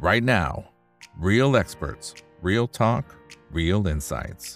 [0.00, 0.64] right now.
[1.18, 3.04] Real experts, real talk,
[3.52, 4.46] real insights.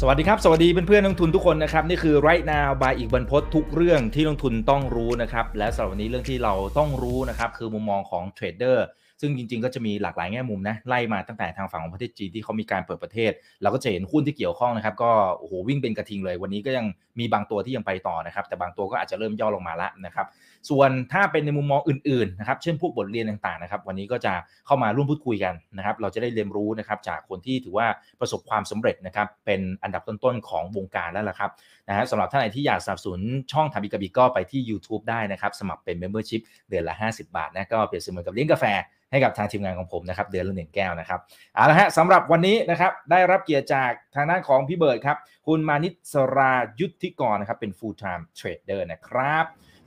[0.00, 8.86] สวัสดีครับ สวัสดีเพื่อนๆนักลงทุนทุกคนนะครับ นี่คือ right now by อีกบรรพททุกเรื่องที่ลงทุนต้องรู้นะครับ และสำหรับวันนี้เรื่องที่เราต้องรู้นะครับ คือมุมมองของเทรดเดอร์
[9.20, 16.86] ซึ่งจริงๆ ก็จะมีหลากหลายแง่มุมนะไล่มาตั้งแต่ทางฝั่งของประเทศจีนที่เขามีการเปิดประเทศ เราก็จะเห็นหุ้นที่เกี่ยวข้องนะครับ ก็โอ้โหวิ่งเป็นกระทิงเลย วันนี้ก็ยัง
[17.18, 20.26] มีบางตัวที่ยังไปต่อนะครับ แต่บางตัวก็อาจจะเริ่มย่อลงมาละนะครับ
[20.70, 24.32] ส่วนถ้าเป็นในมุมมองอื่นๆนะครับเช่นพวกบทเรียนต่างๆนะครับวันนี้ก็จะ
[24.66, 27.86] เข้ามาร่วมพูดคุยกันนะครับเราจะได้เรียนรู้นะครับจากคนที่ถือว่า
[28.20, 31.50] ประสบความสำเร็จนะครับเป็นอันดับต้นๆของวงการแล้วล่ะครับ
[31.88, 33.20] นะฮะสำหรับท่านไหนที่อยากสนับสนุน
[33.52, 38.66] ช่องทำบิกบิก็ไปที่ YouTube ได้นะครับสมัครเป็น Membership เดือนละ 50 บาทนะก็เปรียบเสมือนกับเลี้ยงกาแฟ
[39.10, 41.20] ให้กับทางทีมงานของผมนะครับเดือนละหนึ่งแก้วนะครับ
[41.54, 49.44] เอาละฮะสำหรับวันนี้นะครับได้รับเกียรติจากทางด้านของพี่เบิร์ดครับคุณมานิสรายุทธิกรนะครับเป็น full time trader นะครับ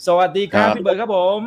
[0.07, 1.39] สวัสดีครับครับพี่เบิร์ดครับผม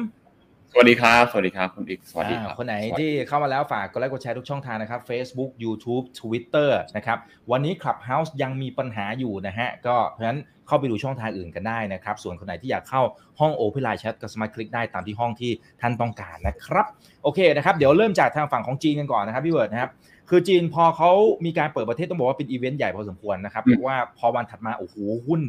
[0.72, 7.18] สวัสดีครับ สวัสดีครับคุณอีกสวัสดีครับอ่าคนไหนสวัสดีที่เข้ามาแล้วฝากกดไลค์กดแชร์ทุกช่องทางนะครับ Facebook YouTube Twitter นะครับ
[7.50, 13.02] วันนี้ Clubhouse ยังมีปัญหาอยู่นะฮะก็เพราะฉะนั้นเข้าไปดูช่องทางอื่นกันได้นะครับ ส่วนคนไหนที่อยากเข้า
[13.40, 16.86] ห้อง Open Line Chat ก็สามารถคลิกได้ตามที่ห้องที่ท่านต้องการนะครับ
[17.22, 19.90] โอเคนะครับเดี๋ยวเริ่มจากทางฝั่งของจีนกันก่อนนะครับพี่เบิร์ดนะครับ
[20.30, 21.10] คือจีนพอเขา
[21.44, 25.40] มีการเปิดประเทศต้องบอกว่าเป็นอีเวนต์ใหญ่พอสมควรนะครับอืมเพราะว่าพอวันถัดมาโอ้โหหุ้น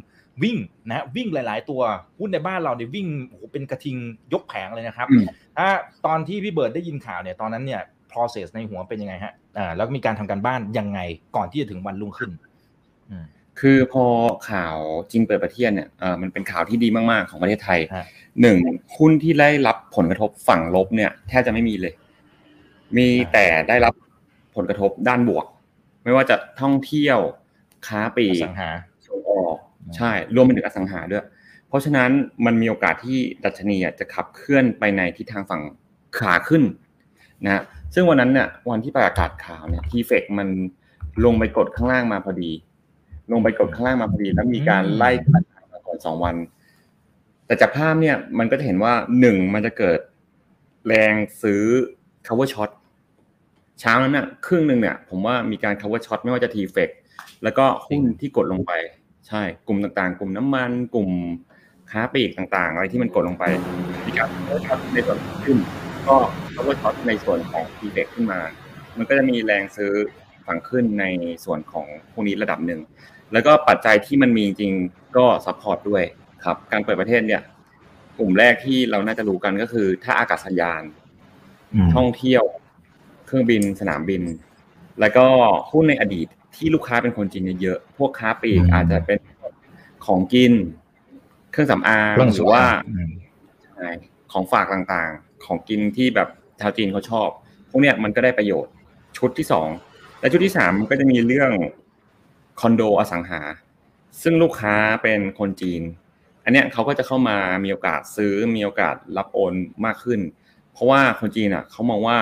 [0.43, 0.57] วิ่ง
[0.89, 1.81] นะวิ่งหลาย ๆ ตัว
[2.19, 3.97] หุ้นในบ้านเราเนี่ยวิ่งโอ้โหเป็นกระทิง
[4.33, 5.25] ยกแผงเลยนะครับอืม
[5.57, 5.67] ถ้า
[6.05, 7.81] ตอนที่พี่เบิร์ดได้ยินข่าวเนี่ยตอนนั้นเนี่ย
[8.11, 10.99] process ในหัวเป็นยังไงฮะอ่าแล้วมีการทำการบ้านยังไง
[11.35, 12.31] ก่อนที่จะถึงวันรุ่งขึ้น
[13.09, 13.25] อืม
[13.59, 14.05] คือพอ
[14.49, 14.77] ข่าว
[15.11, 18.05] จริงเปิดประเทศเนี่ยเออมันเป็นข่าวที่ดีมาก ๆ ของประเทศไทยฮะ
[18.41, 18.57] หนึ่ง
[18.97, 21.93] หุ้นที่ได้รับผลกระทบฝั่งลบเนี่ยแทบจะไม่มีเลย
[22.97, 23.93] มีแต่ได้รับ
[24.55, 25.45] ผลกระทบด้านบวก
[26.03, 27.19] ไม่ว่าจะท่องเที่ยว
[27.87, 28.92] ค้าปลีอกสังหาส่งออก
[29.97, 31.25] ใช่รวมไปถึงอสังหาด้วย
[31.67, 32.09] เพราะฉะนั้น
[32.45, 35.61] มันมีโอกาสที่ดัชนีจะขับเคลื่อนไปในทิศทางฝั่ง
[36.17, 36.63] ขาขึ้น
[37.43, 37.63] นะ
[37.93, 40.47] ซึ่งวันนั้นเนี่ยวันที่ประกาศข่าวเนี่ยทีเฟกมัน
[41.25, 42.51] ลงไปกดข้างล่างมาพอดี
[43.31, 46.35] ลงไปกดข้างล่างมาพอดี แล้วมีการไล่ขัดมาก่อนสองวัน
[47.45, 49.99] แต่จากภาพเนี่ยมันก็จะเห็นว่าหนึ่งมันจะเกิด
[50.87, 51.63] แรงซื้อ
[52.27, 52.69] cover shot
[53.79, 56.89] เช้านั้นน่ะครึ่งหนึ่งเนี่ยผมว่ามีการ cover shot ไม่ว่าจะทีเฟก
[57.43, 58.71] แล้วก็หุ้นที่กดลงไป
[59.33, 61.09] ช่กลุ่มต่างๆ กลุ่มน้ำมัน กลุ่ม
[61.91, 63.45] ค้าปลีกต่างๆ อะไรที่มันกดลงไป
[64.05, 65.57] มีการ cover shot ในส่วนขึ้น
[66.07, 66.17] ก็
[66.55, 68.39] cover shot ในส่วนของทีเฟกขึ้นมา
[68.97, 69.93] มันก็จะมีแรงซื้อ
[70.45, 71.05] ฝั่งขึ้นใน
[71.45, 72.79] ส่วนของพวกนี้ระดับหนึ่ง
[73.33, 74.73] แล้วก็ปัจจัยที่มันมีจริง
[75.17, 76.03] ก็ support ด้วย
[76.45, 77.41] ครับ การเปิดประเทศเนี่ย
[78.19, 80.83] กลุ่มแรกที่เราน่าจะรู้กันก็คือท่าอากาศยาน
[81.95, 82.43] ท่องเที่ยว
[83.25, 84.23] เครื่องบินสนามบิน
[84.99, 85.25] แล้วก็
[85.71, 89.19] หุ้นในอดีต ที่ลูกค้าเป็นคนจีนเยอะๆพวกค้าปลีกอืมอาจจะเป็น
[90.05, 90.53] ของกิน
[91.51, 93.11] เครื่องสำอางหรือว่าอืม
[93.75, 93.87] ใช่
[94.31, 96.29] ของฝากต่างๆ ของกินที่แบบ
[96.61, 97.27] ชาวจีนเขาชอบ
[97.69, 98.73] พวกเนี้ยมันก็ได้ประโยชน์
[99.17, 99.69] ชุดที่สอง
[100.19, 101.51] และชุดที่สามมันก็จะมีเรื่อง
[102.59, 103.41] คอนโดอสังหา
[104.21, 105.81] ซึ่งลูกค้าเป็นคนจีน
[106.43, 109.53] อันเนี้ยเขาก็จะเข้ามามีโอกาสซื้อมีโอกาสรับโอน
[109.85, 110.19] มากขึ้น
[110.73, 112.17] เพราะว่าคนจีนอะเขามองว่า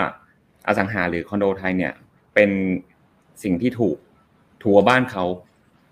[0.67, 1.93] อสังหาหรือคอนโดไทยเนี่ย
[2.33, 2.49] เป็น
[3.43, 3.97] สิ่งที่ถูก
[4.61, 5.25] ถูกกว่าบ้านเขา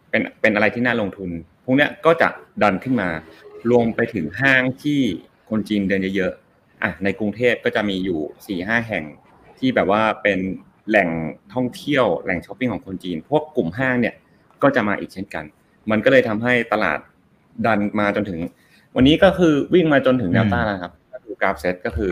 [0.10, 1.30] เป็นเป็นอะไรที่น่าลงทุน
[1.64, 2.30] พวกเนี้ยก็จะ
[2.64, 3.10] ดันขึ้นมา
[3.70, 5.00] รวมไปถึงห้างที่
[5.50, 9.06] คนจีนเดินเยอะๆอะในกรุงเทพก็จะมีอยู่สี่ห้าแห่ง
[9.60, 10.40] ที่แบบว่าเป็น
[10.90, 11.10] แหล่ง
[11.54, 14.16] ท่องเที่ยวแหล่งช้อปปิ้งของคนจีน พวกกลุ่มห้างเนี่ย
[14.64, 15.46] ก็จะมาอีกเช่นกัน
[15.92, 17.00] มันก็เลยทำให้ตลาด
[17.66, 18.40] ดันมาจนถึง
[18.96, 22.12] วันนี้ก็คือวิ่งมาจนถึงแนวต้านแล้วครับก็คือกราฟเซตก็คือ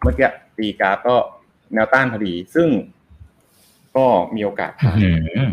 [0.00, 1.16] เมื่อกี้ตีกราฟก็
[1.74, 2.68] แนวต้านพอดี ซึ่ง
[3.96, 5.50] ก็มีโอกาสผ่านอืม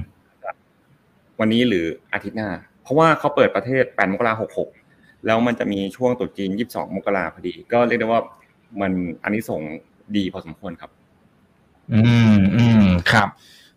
[1.40, 2.50] วันนี้หรืออาทิตย์หน้า
[2.84, 4.50] เพราะว่าเขาเปิดประเทศ 8 มกราคม
[4.88, 8.22] 66 แล้วมันจะมีช่วงตรุษจีน 22 มกราพอดี ก็เรียกได้ว่า
[8.82, 8.92] มัน
[9.24, 9.70] อันนี้ส่งส์
[10.18, 10.92] ดีพอสมควรครับ
[11.94, 12.00] อื
[12.38, 13.28] มอืมครับ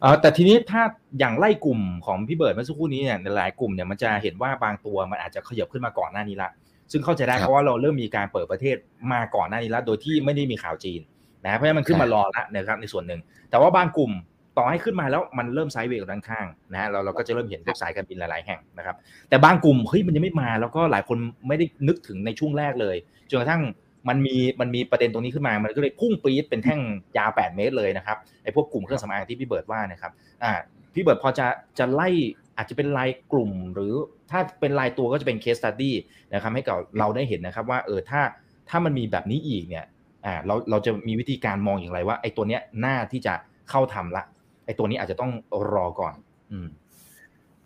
[0.00, 0.82] เออแต่ทีนี้ถ้า
[1.18, 6.50] อย่างไล่กลุ่มของพี่เบิร์ดเมื่อสักครู่นี้เนี่ยในหลายกลุ่มเนี่ยมันจะเห็นว่าบางตัวมันอาจจะขยับขึ้นมาก่อนหน้านี้ละ
[6.92, 8.76] ซึ่งเข้าใจได้ครับเพราะว่าเราเริ่มมีการเปิดประเทศ
[9.12, 11.00] มาก่อนหน้านี้แล้วโดยที่ไม่ได้มีข่าวจีน
[11.44, 13.20] นะเพราะฉะนั้นมันขึ้นใช่มารอละนะครับในส่วนหนึ่ง
[13.50, 14.12] แต่ว่าบางกลุ่ม
[14.58, 18.96] ต่อให้ขึ้นมาแล้วมันเริ่มไซด์เวย์กับด้านข้างนะฮะเราเราก็จะเริ่มเห็นพวกสายการบินหลาย ๆ แห่งนะครับ
[19.28, 21.18] แต่บางกลุ่มเฮ้ยมันยังไม่มาแล้วก็หลายคน
[21.48, 22.96] ไม่ได้นึกถึงในช่วงแรกเลย
[23.30, 23.62] จนกระทั่ง
[24.08, 26.80] มันมีมันมีประเด็นตรงนี้ขึ้นมา มันก็เลยพุ่งปรี๊ดเป็นแท่ง
[27.18, 30.12] ยาว 8 เมตรเลยนะครับไอ้พวกกลุ่มเครื่องสำอางที่พี่เบิร์ดว่านะครับ
[30.44, 30.52] อ่า
[30.94, 31.46] พี่เบิร์ดพอจะ
[31.78, 32.08] จะไล่
[32.56, 33.92] อาจจะเป็นรายกลุ่ม หรือ
[34.30, 35.92] ถ้าเป็นรายตัวก็จะเป็น case study
[36.34, 38.20] นะครับให้กับเราได้เห็นนะครับว่าเออถ้า
[38.68, 39.84] ถ้ามันมีแบบนี้อีกเนี่ย
[40.26, 43.34] อ่าเราเราจะมีวิธีการมองอย่างไรว่าไอ้ตัวเนี้ยน่าที่จะ
[43.70, 44.22] เข้าทำละ
[44.66, 45.32] ไอ้ตัวนี้อาจจะต้อง
[45.72, 46.14] รอก่อน
[46.50, 46.68] อืม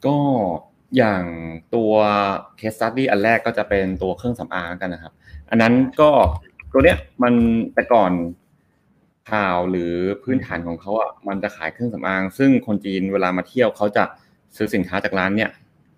[0.06, 0.16] ก็
[0.96, 1.24] อย่าง
[1.74, 1.92] ตัว
[2.60, 5.12] case study อันแรกก็จะเป็นตัวเครื่องสำอางกันนะครับ
[5.50, 6.10] อันนั้นก็
[6.72, 7.34] ตัวเนี้ยมัน
[7.74, 8.12] แต่ก่อน
[9.32, 9.92] ข่าวหรือ
[10.22, 14.04] พื้นฐานของเขาอะมันจะขายเครื่องสำอาง ซึ่งคนจีนเวลามาเที่ยวเขาจะ
[14.56, 15.50] ซื้อสินค้าจากร้านเนี่ย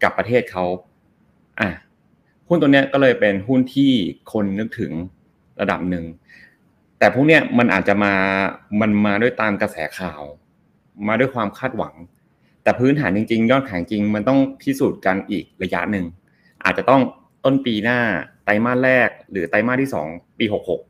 [0.02, 0.64] กลับประเทศเขา
[1.60, 1.68] อะ
[2.48, 3.92] หุ้นตัวเนี้ยก็เลยเป็นหุ้นที่
[4.32, 4.92] คนนึกถึง
[5.60, 6.04] ระดับหนึ่ง
[6.98, 8.14] แต่พวกเนี้ยมันอาจจะมา
[8.80, 10.22] มันมาด้วยตามกระแสข่าว
[11.08, 11.94] มาด้วยความคาดหวัง
[12.62, 16.04] แต่พื้นฐานจริง ๆ ยอดขายจริงมันต้องพิสูจน์กันอีกระยะหนึ่ง
[16.64, 17.00] อาจจะต้อง
[17.44, 17.98] ต้นปีหน้า
[18.44, 20.06] ไตรมาสแรก หรือไตรมาสที่สอง
[20.38, 20.80] ปีหกหก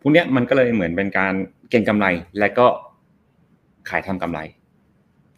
[0.00, 1.34] พวกเนี้ยมันก็เลยเหมือนเป็นการ
[1.70, 2.06] เก็งกำไร
[2.38, 2.66] และก็
[3.88, 4.40] ขายทำกำไร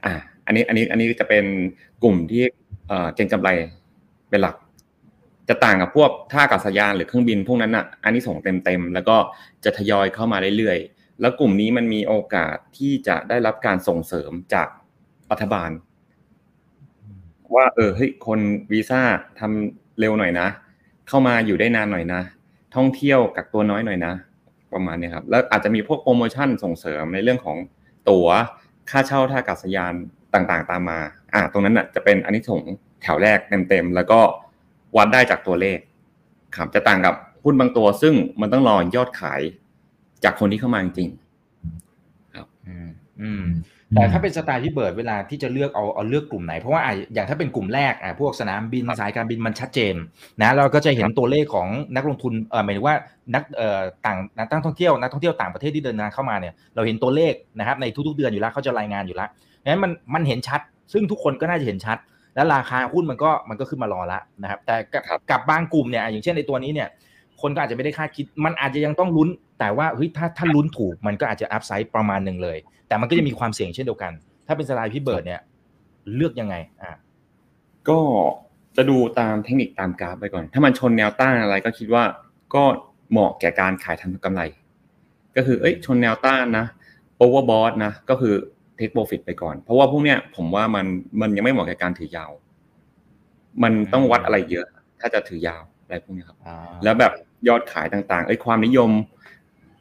[0.04, 0.14] อ่า
[0.46, 1.44] อันนี้อันนี้อันนี้จะเป็น
[2.02, 2.42] กลุ่มที่
[2.88, 3.48] เอ่อเก็งกำไร
[4.30, 4.56] เป็นหลัก
[5.48, 9.16] จะต่างกับพวกท่าอากาศยานหรือเครื่องบินพวกนั้นอะ อันนี้ส่งเต็มๆแล้วก็
[9.64, 14.69] จะทยอยเข้ามาเรื่อยๆ แล้วกลุ่มนี้มันมีโอกาสที่จะได้รับการส่งเสริมจาก
[15.31, 15.70] รัฐบาล
[17.55, 18.40] ว่า เออเฮ้ยคน
[18.72, 19.00] วีซ่า
[19.40, 20.49] ทำเร็วหน่อยนะ
[21.08, 22.20] เข้ามาอยู่ได้นานหน่อยนะ
[22.76, 24.14] ท่องเที่ยวกักตัวน้อยหน่อยนะ
[24.72, 27.56] ประมาณนี้ครับ แล้วอาจจะมีพวกโปรโมชั่นส่งเสริมในเรื่องของ
[28.08, 28.28] ตั๋ว
[28.90, 29.94] ค่าเช่าท่าอากาศยาน
[30.34, 30.99] ต่างๆ ตามมา
[31.34, 32.61] อ่า ตรงนั้นน่ะจะเป็นอันนี้ส่ง
[33.02, 33.38] แถวแรก
[33.69, 34.20] เต็มๆแล้วก็
[34.96, 35.78] วัดได้จากตัวเลข
[36.56, 37.14] ครับจะต่างกับ
[37.44, 39.40] หุ้นบางตัวซึ่งมันต้องรอยอดขาย
[40.25, 41.11] จากคนที่เข้ามาจริง
[42.69, 42.88] อืม
[43.22, 43.44] อืม
[43.94, 49.94] แต่ถ้าเป็นสไตล์ที่เบิร์ดเวลาที่จะเลือกเอาเอาเลือกกลุ่มไหน เพราะว่าอะอย่างถ้าเป็นกลุ่มแรกอะพวกสนามบินสายการบินมันชัดเจน
[50.40, 52.96] นะเราก็จะเห็นตัวเลขของนักลงทุนเออหมายถึงว่า
[53.34, 59.28] นักเอ่อต่างนักท่องเที่ยวนักท่องเที่ยวต่างประเทศที่เดินทางเข้ามาเนี่ยเราเห็นตัวเลขนะครับในทุกๆเดือนอยู่แล้วเขาจะรายงานอยู่แล้ว
[59.64, 60.61] นั้นมันมันเห็นชัด
[60.93, 61.99] ซึ่งทุกคนก็น่าจะเห็นชัด
[62.34, 66.88] แล้วราคาหุ้นมันก็มันก็ขึ้นมารอละนะครับแต่กับครับกับบางกลุ่มเนี่ยอย่างเช่นในตัวนี้เนี่ย
[67.42, 69.28] คนก็อาจจะไม่ได้คาดคิด มันอาจจะยังต้องลุ้น
[69.58, 72.58] แต่ว่าเฮ้ยถ้าถ้าลุ้นถูกมันก็อาจจะอัพไซด์ประมาณหนึ่งเลย
[72.88, 74.12] แต่มันก็จะมีความเสี่ยงเช่นเดียวกัน
[74.46, 75.40] ถ้าเป็นสไตล์พี่เบิร์ดเนี่ย
[76.14, 76.92] เลือกยังไงอ่า
[77.88, 77.98] ก็
[78.76, 82.04] จะดูตามเทคนิคตามกราฟไปก่อน ถ้ามันชนแนวต้านอะไรก็คิดว่า
[82.54, 82.62] ก็
[83.10, 84.43] เหมาะแก่การขายทำกำไร
[85.36, 86.66] ก็คือเอ้ยชนแนวต้านนะ
[87.17, 88.34] overbought นะก็คือ
[88.76, 90.86] take profit ไปก่อน เพราะว่าพวกเนี้ยผมว่ามัน
[91.20, 92.31] มันยังไม่เหมาะแก่การถือยาว
[93.62, 94.66] มันต้องวัดอะไรเยอะ
[95.00, 97.12] ถ้าจะถือยาวอะไรพวกนี้ครับอ่าแล้วแบบ
[97.48, 98.90] ยอดขายต่างๆ เอ้ยความนิยม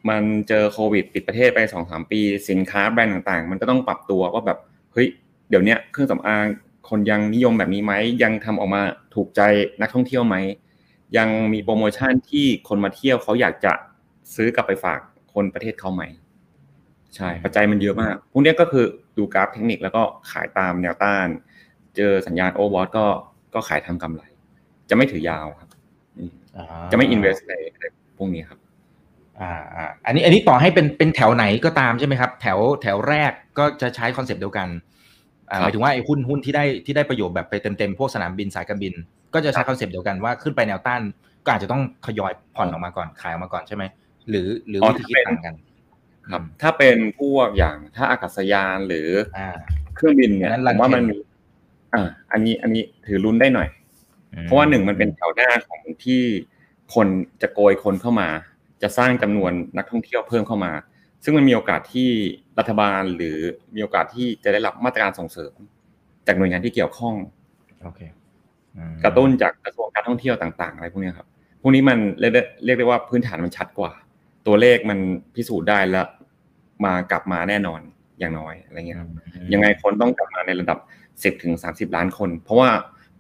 [0.10, 4.58] มันเจอโควิดปิดประเทศไปสองสามปี สินค้าแบรนด์ต่างๆ มันก็ต้องปรับตัวว่าแบบ
[4.94, 5.08] เฮ้ย
[5.50, 6.46] เดี๋ยวนี้เครื่องสำอาง
[6.90, 8.82] คนยังนิยมแบบนี้ไหมยังทำออกมา
[9.16, 9.42] ถูกใจ
[9.82, 10.36] นักท่องเที่ยวไหม
[11.18, 13.74] ยังมีโปรโมชั่นที่คนมาเที่ยวเขาอยากจะ
[14.36, 15.00] ซื้อกลับไปฝาก
[15.34, 16.04] คนประเทศเขาไหม
[17.16, 18.86] ใช่ปัจจัยมันเยอะมาก พวกนี้ก็คือ
[19.18, 21.28] ดูกราฟเทคนิคแล้วก็ขายตามแนวต้าน
[21.96, 23.06] เจอสัญญาณ overbought ก็
[23.54, 24.24] ก็ขายทำกำไร
[24.90, 25.69] จะไม่ถือยาวครับ
[26.92, 27.84] จะไม่ invest ในใน
[28.18, 28.60] พวกนี้ครับ
[29.42, 34.68] อ่าอ่าอันนี้อันนี้ต่อให้เป็นเป็นแถวไหนก็ตามใช่ไหมครับ แถวแถวแรกก็จะใช้ concept เดียวกัน
[35.50, 38.94] อ่าครับหมายถึงว่าไอ้หุ้นหุ้นที่ได้ที่ได้ประโยชน์แบบไปเต็มๆพวกสนามบินสายการบิน
[39.34, 41.02] ก็จะใช้ concept เดียวกันว่าขึ้นไปแนวต้าน
[41.46, 43.84] ก็อาจจะต้องทยอยผ่อนออกมาก่อนขายออกมาก่อนใช่ไหม
[44.30, 45.56] หรือหรือวิธีคิดต่างกัน
[46.32, 49.50] ครับ ถ้าเป็นพวกอย่างท่าอากาศยานหรืออ่า
[49.96, 51.18] เครื่องบินเนี่ยอันนั้นผมว่ามันเทรนมี
[51.94, 53.68] อ่า อันนี้อันนี้ถือลุ้นได้หน่อย
[54.44, 56.22] เพราะว่าหนึ่งมันเป็นแถวหน้าของที่
[56.96, 57.08] คน
[57.42, 58.30] จะโกยคนเข้ามา
[58.82, 60.72] จะสร้างจำนวนนักท่องเที่ยวเพิ่มเข้ามา
[61.24, 62.10] ซึ่งมันมีโอกาสที่
[62.60, 63.38] รัฐบาลหรือ
[63.76, 65.54] มีโอกาสที่จะได้รับมาตรการส่งเสริม
[66.28, 67.16] จากหน่วยงานที่เกี่ยวข้อง
[67.84, 68.02] โอเค
[68.78, 71.28] อืมกระตุ้นจากกระทรวงการท่องเที่ยวต่าง ๆ อะไรพวกเนี้ยครับ
[71.62, 73.92] พวกนี้มันเรียกได้เรียกได้ว่าพื้นฐานมันชัดกว่า
[74.48, 75.00] ตัวเลขมัน
[75.36, 76.08] พิสูจน์ได้แล้ว
[76.86, 77.82] มากลับมาแน่นอน
[78.20, 79.10] อย่างน้อยอะไรเงี้ยครับ
[79.54, 80.78] ยังไงคนต้องกลับมาในระดับ
[81.24, 82.70] สิบถึงสาสิบล้านคน เพราะว่า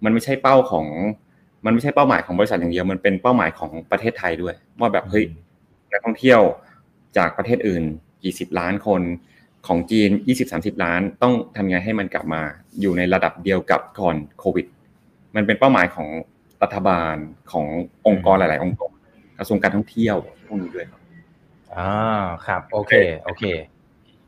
[0.03, 0.85] มันไม่ใช่เป้าของ
[1.65, 5.25] มันไม่ใช่เป้าหมายของบริษัทอย่างเดียว มันเป็นเป้าหมายของประเทศไทยด้วย ว่าแบบเฮ้ย
[5.91, 6.41] นักท่องเที่ยว
[7.17, 7.83] จากประเทศอื่น
[8.23, 9.01] กี่สิบล้านคน
[9.67, 12.41] ของจีนยี่สิบสามสิบล้าน ต้องทำยังไงให้มันกลับมา
[12.81, 14.65] อยู่ในระดับเดียวกับก่อนโควิด
[15.35, 16.07] มันเป็นเป้าหมายของ
[16.63, 17.15] รัฐบาล
[17.51, 17.65] ของ
[18.07, 18.91] องค์กรหลาย ๆ องค์กร
[19.37, 20.15] กระทรวงการท่องเที่ยว
[20.47, 21.01] พวกนี้ด้วยครับ
[21.77, 21.91] อ่า
[22.45, 23.43] ครับ โอเค โอเค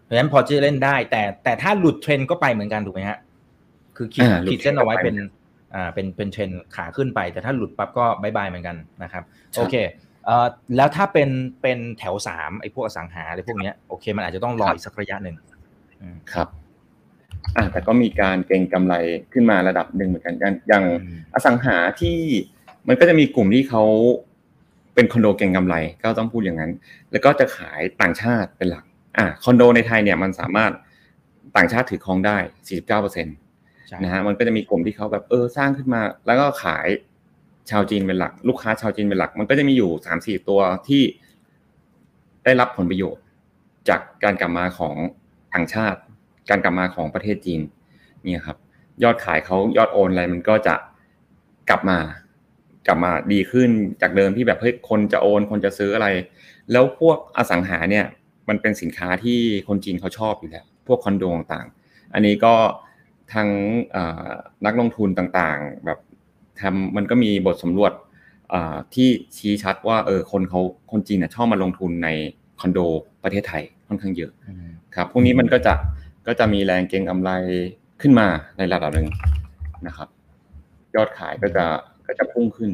[0.04, 3.20] เพราะฉะนั้นพอจะเล่นได้ แต่แต่ถ้าหลุดเทรนด์ก็ไปเหมือนกันถูกไหมฮะ
[3.96, 5.28] คือขีดอ่าหลุดขีดเส้นเอาไว้เทรนด์เป็น
[5.76, 9.76] อ่าเป็นเป็นเทรนด์ขาขึ้นไป แต่ถ้าหลุดปั๊บก็ bye bye เหมือนกันนะครับใช่โอเค
[10.26, 11.30] เอ่อแล้วถ้าเป็น
[11.62, 15.36] เป็นแถวสามไอ้พวกอสังหาอะไรพวกเนี้ยโอเค มันอาจจะต้องรออีกสักระยะหนึ่ง
[16.02, 16.48] อืมครับ
[17.58, 18.96] อ่าแต่ก็มีการเก็งกำไร
[19.34, 22.18] ขึ้นมาระดับหนึ่งเหมือนกันอย่างอย่างอืมอสังหาที่
[22.88, 23.84] มันก็จะมีกลุ่มที่เขา
[24.96, 26.72] เป็นคอนโดเก็งกำไรก็ต้องพูดอย่างนั้น
[27.12, 28.86] แล้วก็จะขายต่างชาติเป็นหลัก
[29.18, 30.72] อ่าคอนโดในไทยเนี่ยมันสามารถ
[31.56, 32.38] ต่างชาติถือครองได้
[32.68, 33.24] 49เปอร์เซ็
[34.04, 36.88] นะฮะมันก็จะมีกลุ่มที่เขาแบบเออสร้างขึ้นมา แล้วก็ขาย
[37.70, 41.04] ชาวจีนเป็นหลัก ลูกค้าชาวจีนเป็นหลัก มันก็จะมีอยู่สามสี่ตัวที่
[42.44, 43.24] ได้รับผลประโยชน์
[43.90, 44.96] จากการกลับมาของ
[45.54, 46.00] ต่างชาติ
[46.50, 47.62] การกลับมาของประเทศจีน
[48.24, 48.58] เนี่ยครับ
[49.04, 50.76] ยอดขายเขายอดโอนอะไรมันก็จะ
[51.70, 51.98] กลับมา
[52.88, 53.70] กลับมาดีขึ้น
[54.02, 56.08] จากเดิมที่แบบเฮ้ยคนจะโอนคนจะซื้ออะไร
[56.72, 58.06] แล้วพวกอสังหาเนี่ย
[58.50, 61.68] มันเป็นสินค้าที่คนจีนเขาชอบอยู่แล้วพวกคอนโดต่าง
[62.14, 62.54] อันนี้ก็
[63.34, 63.50] ทั้ง
[64.66, 66.00] นักลงทุนต่างๆ แบบ
[66.60, 67.94] ทำมันก็มีบทสำรวจ
[68.94, 70.62] ที่ชี้ชัดว่าเออคนเขา
[70.92, 72.10] คนจีนชอบมาลงทุนใน
[72.60, 72.80] คอนโด
[73.24, 74.32] ประเทศไทยค่อนข้างเยอะ
[74.96, 75.74] ครับพวกนี้มันก็จะ
[76.28, 77.32] ก็จะมีแรงเก็งกำไร
[78.02, 79.08] ขึ้นมาในระดับหนึ่ง
[79.88, 80.08] นะครับ
[80.96, 81.66] ยอดขายก็จะ
[82.08, 82.72] ก็จะพุ่งขึ้น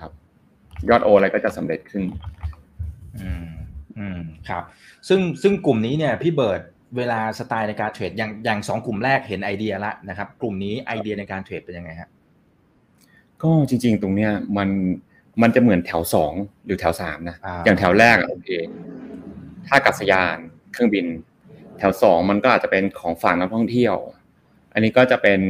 [0.00, 0.10] ครับ
[0.88, 2.02] ยอดโออะไรก็จะสำเร็จขึ้น
[3.20, 3.46] อืม
[3.98, 4.62] อืมครับ
[5.08, 6.62] ซึ่งซึ่งกลุ่มนี้เนี่ยพี่เบิร์ด
[6.96, 12.10] เวลาสไตล์ในการเทรดอย่างอย่างสองกลุ่มแรกเห็นไอเดียละนะครับ กลุ่มนี้ไอเดียในการเทรดเป็นยังไงฮะ
[13.42, 14.68] ก็จริง ๆ ตรงเนี้ยมัน
[15.42, 16.32] มันจะเหมือนแถวสอง
[16.66, 18.48] หรือแถวสามนะอย่างแถวแรกโอเค
[19.68, 20.36] ท่ากัศยาน
[20.72, 21.06] เครื่องบิน
[21.78, 23.94] แถวสองมันก็อาจจะเป็นของฝากนักท่องเที่ยว
[24.72, 25.40] อันนี้ก็จะเป็น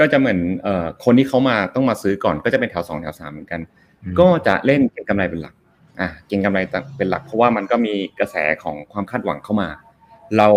[0.00, 3.60] ก็จะเหมือนเอ่อคนที่เขามาต้องมาซื้อก่อนก็จะเป็นแถวสองแถวสามเหมือนกัน
[4.20, 5.54] ก็จะเล่นเก็งกำไรเป็นหลัก
[6.00, 6.58] อะเก็งกำไร
[6.96, 9.68] เป็นหลัก เพราะว่ามันก็มีกระแสของความคาดหวังเข้ามา
[10.38, 10.48] เรา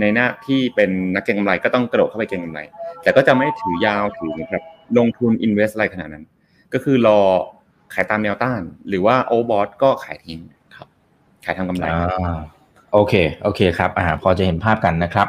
[0.00, 2.60] ในหน้าที่เป็นนักเก็งกำไรก็ต้องกระโดดเข้าไปเก็งกำไร
[3.02, 4.64] แต่ก็จะไม่ถือยาวถือแบบ
[4.98, 6.24] ลงทุนอินเวสอะไรขนาดนั้น
[6.72, 7.20] ก็คือรอ
[7.94, 10.40] ขายตามแนวต้าน หรือว่าโอบอทก็ขายทิ้ง
[10.76, 10.88] ครับ
[11.44, 11.84] ขายทำกำไร
[12.92, 15.28] โอเคโอเคครับอ่าพอจะเห็นภาพกันนะครับ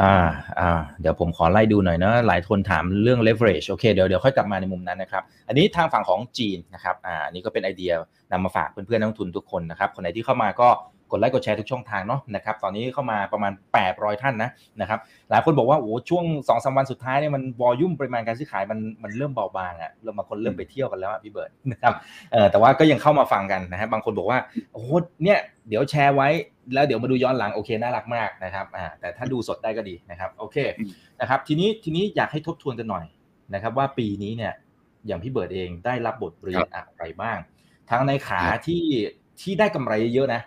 [0.00, 0.26] อ่า
[0.60, 7.92] อ่าเดี๋ยวผมขอไล่ดูหน่อยนะหลายคนถามเรื่อง leverage โอเคเดี๋ยวเดี๋ยวค่อยกลับมาในมุมนั้นนะครับ อันนี้ทางฝั่งของจีนนะครับอ่าอันนี้ก็เป็นไอเดีย
[8.32, 10.68] นำมาฝากเพื่อนๆนักลงทุนทุกคนนะครับ คนไหนที่เข้ามาก็
[11.12, 13.52] กดไลค์กดแชร์ทุกช่องทางเนาะนะครับตอนนี้เข้ามาประมาณ
[13.86, 14.50] 800 ท่านนะ
[14.80, 14.98] นะครับ
[15.30, 21.94] หลายคนบอกว่าโอ้ช่วง2อสวันสุดท้ายเนี่ยมัน volume ปริมาณการซื้อขายมันมันเริ่มเบาบางอะ่ะเริ่มบางคนเริ่มไปเที่ยวกันแล้วพี่เบิร์ดนะครับ
[22.32, 24.38] เออแต่ว่าก็ยังเข้ามาฟังกันนะฮะบางคนบอกว่า
[24.72, 24.82] โอ้
[25.24, 25.38] เนี่ย
[25.68, 26.28] เดี๋ยวแชร์ไว้
[26.74, 30.56] แล้วเดี๋ยวมาดูย้อนหลังโอเคน่ารักมากนะครับอ่าแต่ถ้าดูสดได้ก็ดีนะครับโอเค
[31.20, 33.04] นะครับทีนี้ทีนี้อยากให้ทบทวนกันหน่อย
[33.54, 34.52] นะครับว่าปีนี้เนี่ย
[35.06, 37.38] อย่างพี่เบิร์ดเองได้รับบทเรียนอะไรบ้าง
[37.90, 38.82] ทั้งในขาที่
[39.40, 40.42] ที่ได้กำไรเยอะนะ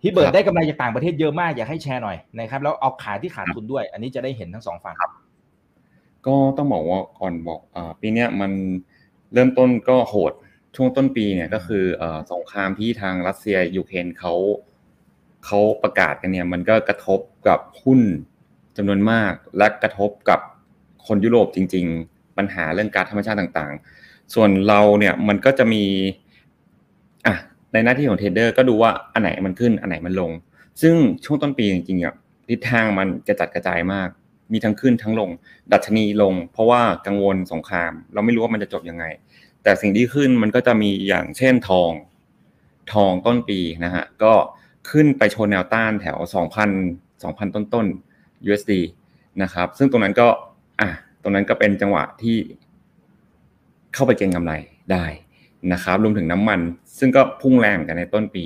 [0.00, 4.96] พี่เบิร์ดได้กำไรจากต่างประเทศเยอะมากอยากให้แชร์หน่อยนะครับแล้วเอาขาที่ขาดทุนด้วย อันนี้จะได้เห็นทั้งสองฝั่ง
[6.26, 8.52] ก็ต้องบอกว่าก่อนบอกอปีนี้มัน
[9.32, 10.32] เริ่มต้นก็โหด
[10.76, 11.84] ช่วงต้นปีเนี่ยก็คือ
[12.32, 14.32] สงครามที่ทางรัสเซียยูเครนเขา
[15.46, 18.00] เขาประกาศกันเนี่ยมันก็กระทบกับหุ้น
[18.76, 20.40] จำนวนมาก และกระทบกับ
[21.06, 25.84] คนยุโรปจริง ๆ ปัญหาเรื่องการธรรมชาติต่างๆ ส่วนเราเนี่ยมันก็จะมี
[27.26, 27.34] อะ
[27.72, 30.30] ในหน้าที่ของเทรดเดอร์ก็ดูว่าอันไหนมันขึ้นอันไหนมันลง
[30.82, 32.14] ซึ่งช่วงต้นปีจริงๆอะ
[32.48, 34.08] ทิศทางมันกระจัดกระจายมาก
[34.52, 35.30] มีทั้งขึ้นทั้งลง
[35.72, 39.04] ดัชนีลง เพราะว่ากังวลสงคราม เราไม่รู้ว่ามันจะจบยังไง
[39.62, 41.90] แต่สิ่งที่ขึ้นมันก็จะมีอย่างเช่นทอง
[42.92, 44.32] ทองต้นปีนะฮะก็
[44.90, 48.72] ขึ้นไปชนแนวต้านแถว 2,000 2,000 ต้นๆ USD
[49.42, 50.28] นะครับ ซึ่งตรงนั้นก็
[50.80, 50.90] อะ
[51.22, 52.36] ตรงนั้นก็เป็นจังหวะที่
[53.94, 54.52] เข้าไปเก็งกำไร
[54.92, 55.04] ได้
[55.72, 56.60] นะครับรวมถึงน้ำมัน
[56.98, 58.44] ซึ่งก็พุ่งแรงกันในต้นปี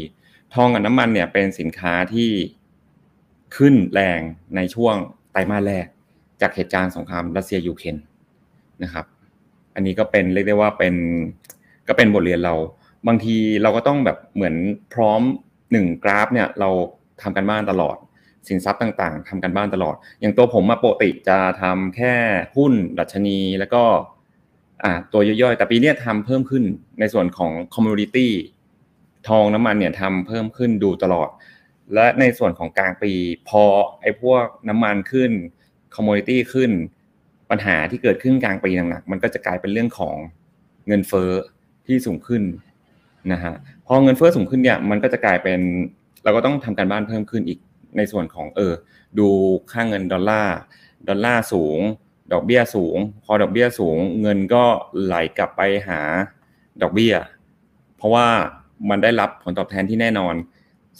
[0.54, 2.30] ทองกับน้ำมันเนี่ยเป็นสินค้าที่
[3.56, 4.21] ขึ้นแรง
[4.56, 4.94] ในช่วง
[5.33, 5.87] ไตรมาสแรก
[6.40, 7.97] จากเหตุการณ์สงครามรัสเซียยูเครน
[8.83, 9.06] นะครับ
[9.75, 10.94] อันนี้ก็เป็นเรียกได้ว่าเป็น
[11.88, 12.54] ก็เป็นบทเรียนเรา
[13.06, 14.54] บางทีเราก็ต้องแบบเหมือน
[14.94, 15.21] พร้อม
[15.73, 16.71] หนึ่งกราฟเนี่ยเรา
[17.23, 17.97] ทำการบ้านตลอด
[18.49, 22.14] สินทรัพย์ต่างๆทำการบ้านตลอด อย่างตัวผมมาปกติจะทำแค่
[22.56, 23.83] หุ้นดัชนีแล้วก็
[25.12, 26.64] ตัวย่อยๆ แต่ปีนี้ทำเพิ่มขึ้น
[27.00, 28.33] ในส่วนของ commodity
[29.29, 31.29] ทองน้ำมันเนี่ยทำเพิ่มขึ้นดูตลอด
[31.95, 33.12] และในส่วนของกลางปี
[33.49, 33.62] พอ
[34.03, 35.31] ไอ้พวกน้ำมันขึ้น
[35.94, 36.71] commodity ขึ้น
[37.50, 40.17] ปัญหาที่เกิดขึ้นกลางปีหนักๆมันก็จะกลายเป็นเรื่องของ
[40.88, 41.31] เงินเฟ้อ
[41.87, 42.43] ที่สูงขึ้น
[43.33, 43.55] นะฮะ
[43.87, 45.61] พอเงินเฟ้อสูงขึ้นเนี่ยมันก็จะกลายเป็น
[46.25, 47.59] เราก็ต้องทำการบ้านเพิ่มขึ้นอีก
[47.97, 48.73] ในส่วนของเออ
[49.19, 49.29] ดู
[49.73, 50.57] ค่าเงินดอลลาร์
[51.09, 51.81] ดอลลาร์สูง
[52.35, 54.64] ดอกเบี้ยสูง พอดอกเบี้ยสูง เงินก็
[55.05, 56.00] ไหลกลับไปหา
[56.83, 57.14] ดอกเบี้ย
[57.97, 58.26] เพราะว่า
[58.91, 60.35] มันได้รับผลตอบแทนที่แน่นอน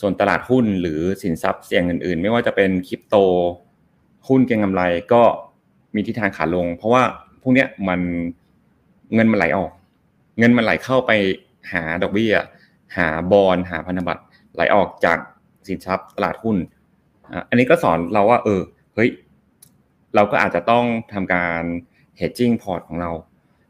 [0.01, 3.17] ส่วนตลาดหุ้นหรือสินทรัพย์เสี่ยงอื่นๆ ไม่ว่าจะเป็นคริปโต
[4.29, 5.23] หุ้นเก็งกำไรก็
[5.95, 7.03] มีทิศทางขาลง เพราะว่า
[7.43, 8.01] พวกนี้มัน
[9.15, 9.73] เงินมันไหลออก
[10.39, 11.11] เงินมันไหลเข้าไป
[11.73, 12.35] หาดอกเบี้ย
[12.97, 14.23] หาบอลหาพันธบัตร
[14.55, 15.19] ไหลออกจาก
[15.69, 16.57] สินทรัพย์ตลาดหุ้น
[17.49, 18.61] อันนี้ก็สอนเราว่า เออ
[18.95, 19.11] เฮ้ย
[20.15, 21.63] เราก็อาจจะต้องทำการ
[22.21, 23.11] hedging port ของเรา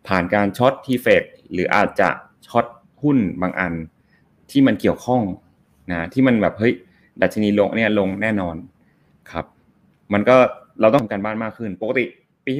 [0.08, 1.22] ผ่านการช็อตทีเฟก
[1.52, 2.08] หรืออาจจะ
[2.46, 2.66] short
[3.02, 3.74] หุ้นบางอัน
[4.50, 5.22] ที่มันเกี่ยวข้อง
[5.90, 6.74] นะที่มันแบบเฮ้ย
[7.22, 8.56] ดัชนีลงเนี่ยลงแน่นอน
[9.30, 9.44] ครับ
[10.12, 10.36] มันก็
[10.80, 12.04] เราต้องทำการบ้านมากขึ้น ปกติ
[12.44, 12.52] ปี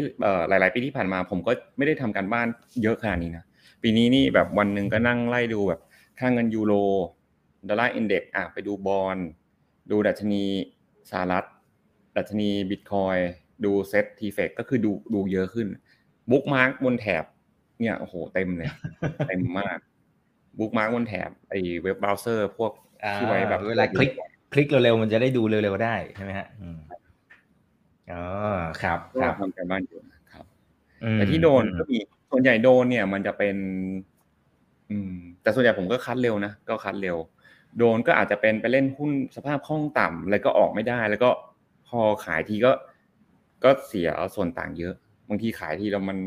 [0.48, 2.46] หลาย ๆ ปีที่ผ่านมา ผมก็ไม่ได้ทำการบ้าน
[2.82, 3.44] เยอะขนาดนี้นะ
[3.82, 5.80] ปีนี้นี่แบบวันหนึ่งก็นั่งไล่ดูแบบ
[6.18, 6.72] ค่าเงินยูโร
[7.68, 9.18] ดอลลาร์ index อะไปดูบอล
[9.90, 10.44] ดูดัชนี
[11.10, 11.44] สหรัฐ
[12.16, 13.16] ดัชนีบิตคอย
[13.64, 15.66] ดู SET TFEX ก็คือดูดูเยอะขึ้น
[16.30, 17.24] bookmark บนแถบ
[17.80, 18.70] เนี่ยโอ้โหเต็มเลย
[19.28, 19.78] เต็มมาก
[20.58, 22.72] bookmark บนแถบไอ้ว็บเบราว์เซอร์พวก
[23.14, 24.10] ที่ไว้แบบเวลาคลิก
[24.52, 26.46] คลิกเร็วๆมันจะได้ดูเร็วๆได้ใช่ไหมฮะ
[28.12, 28.24] อ๋อ
[28.82, 30.00] ครับครับทำการบ้านอยู่
[30.32, 30.44] ครับ
[31.14, 31.98] แต่ที่โดนก็มี
[32.30, 33.56] ส่วนใหญ่โดนเนี่ย มันจะเป็น
[34.90, 37.16] อืม แต่ส่วนใหญ่ผมก็คัดเร็วนะก็คัดเร็ว
[37.78, 41.30] โดนก็อาจจะเป็นไปเล่นหุ้นสภาพคล่องต่ำแล้วก็ออกไม่ได้ แล้วก็
[41.88, 42.72] พอขายทีก็
[43.64, 44.94] ก็เสียส่วนต่างเยอะ
[45.28, 46.18] บางทีขายทีแล้วมัน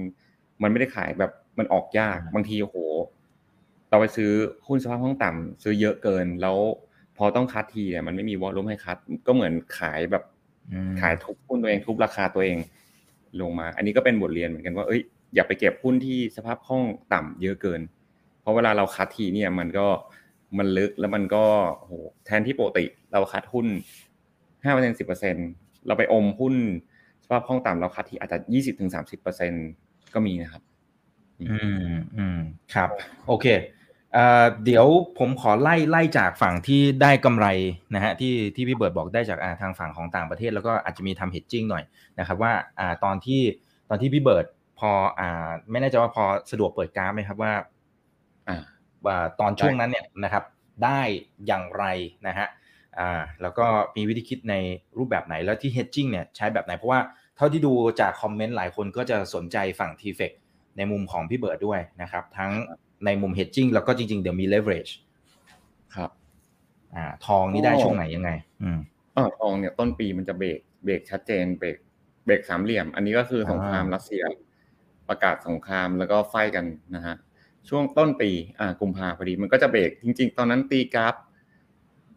[0.61, 2.77] มันไม่ได้ขายแบบมันออกยาก บางทีโอ้โห
[3.89, 4.31] เราไปซื้อ
[4.67, 6.57] หุ้นสภาพคล่องต่ำซื้อเยอะเกินแล้ว
[7.17, 10.23] พอต้องคัดทีเนี่ยมันไม่มีวอลลุ่มให้คัด ก็เหมือนขายแบบ
[11.01, 12.57] ขายทุบหุ้นตัวเองทุบราคาตัวเอง
[13.41, 15.01] ลงมา อันนี้ก็เป็นบทเรียนเหมือนกันว่าเอ้ย
[15.35, 17.81] อย่าไปเก็บหุ้นที่สภาพคล่องต่ำเยอะเกิน
[18.41, 19.87] เพราะเวลาเราคัดทีเนี่ยมันก็
[20.57, 21.45] มันลึกแล้วมันก็
[21.77, 21.93] โห
[22.25, 23.67] แทนที่ปกติเราคัดหุ้น
[24.63, 25.35] ห้าเปอร์เซ็นสิบเปอร์เซ็น
[25.87, 26.55] เราไปอมหุ้น
[27.27, 29.51] สภาพคล่องต่ำเราคัดทีอาจจะยี่สิบถึงสามสิบเปอร์เซ็น
[30.13, 30.61] ก็มีนะครับ
[31.49, 31.57] อื
[31.89, 32.39] มอืม
[32.73, 32.89] ครับ
[33.27, 33.45] โอเค
[34.63, 34.85] เดี๋ยว
[35.19, 37.47] ผมขอไล่ไล่จากฝั่งที่ได้กำไร
[37.95, 41.83] นะฮะที่ที่พี่เบิร์ดบอกได้จากทางฝั่งของต่างประเทศ แล้วก็อาจจะมีทำเฮดจิ้งหน่อย
[42.19, 43.41] นะครับว่าอ่าตอนที่
[43.89, 44.45] ตอนที่พี่เบิร์ด
[44.79, 47.53] พออ่าไม่แน่ใจว่าพอสะดวกเปิดกราฟไหมครับว่า
[48.47, 48.57] อ่า
[49.05, 50.43] ว่าตอนช่วงนั้นเนี่ยนะครับ
[50.83, 51.01] ได้
[51.47, 51.85] อย่างไร
[52.27, 52.47] นะฮะ
[52.99, 53.11] อ่า
[53.41, 54.55] แล้วก็มีวิธีคิดใน
[54.97, 56.99] รูปแบบไหนแล้วที่ hedging เนี่ยใช้แบบไหน เพราะว่า
[57.37, 60.31] เท่าที่ดูจากคอมเมนต์หลายคนก็จะสนใจฝั่ง t f e c
[60.77, 62.51] ในมุมของพี่เบิร์ดด้วยนะครับ ทั้ง
[63.05, 64.91] ในมุม hedging แล้วก็จริง ๆ เดี๋ยวมี leverage
[65.95, 66.11] ครับ
[66.95, 68.31] อ่าทองนี่ได้ช่วงไหนยังไง
[68.63, 68.79] อืม
[69.15, 71.77] อ่าทองเนี่ยต้นปีมันจะเบรกเบรกชัดเจนเบรก
[72.25, 74.23] เบรกสามเหลี่ยม อันนี้ก็คือสงครามรัสเซีย
[75.09, 77.15] ประกาศสงครามแล้วก็ไฟกันนะฮะ
[77.69, 81.15] ช่วงต้นปีอ่ากุมภาพอดีมันก็จะเบรกจริง ๆ ตอนนั้นตีกราฟ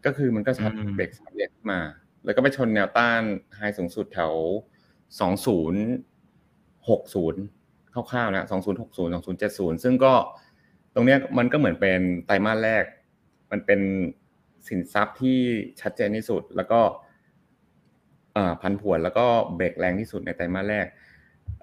[0.05, 1.81] ก็คือมันก็ชัดเบรกสามเหลี่ยมมา
[2.25, 3.21] แล้วก็ไปชนแนวต้าน
[3.55, 4.33] ไฮสูงสุดแถว
[5.19, 5.81] สองศูนย์
[6.89, 7.41] หกศูนย์
[7.93, 10.13] คร่าวๆนะสองศูนย์หกศูนย์สองศูนย์เจ็ดศูนย์ซึ่งก็
[10.93, 12.83] ตรงนี้มันก็เหมือนเป็นไตรมาสแรก
[13.51, 13.81] มันเป็น
[14.67, 15.37] สินทรัพย์ที่
[15.81, 16.79] ชัดเจนที่สุด แล้วก็
[18.61, 19.25] ผันผวนแล้วก็
[19.55, 20.85] เบรกแรงที่สุดในไตรมาสแรก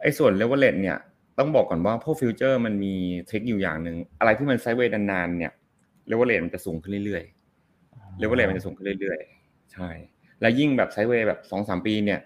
[0.01, 0.99] ไอ้ส่วนเลเวลเลตเนี่ย
[1.39, 2.95] ต้องบอกก่อนว่าพวก future มันมี
[3.27, 5.53] trick อยู่อย่างหนึ่งอะไรที่มันไซเวย์นานๆเนี่ย
[6.09, 7.38] เลเวลเลตมันจะสูงขึ้นเรื่อยๆ
[8.19, 9.91] เลเวลเลตมันจะสูงขึ้นเรื่อยๆ ใช่
[10.41, 12.21] และยิ่งแบบ sideway แบบสองสามปีเนี่ย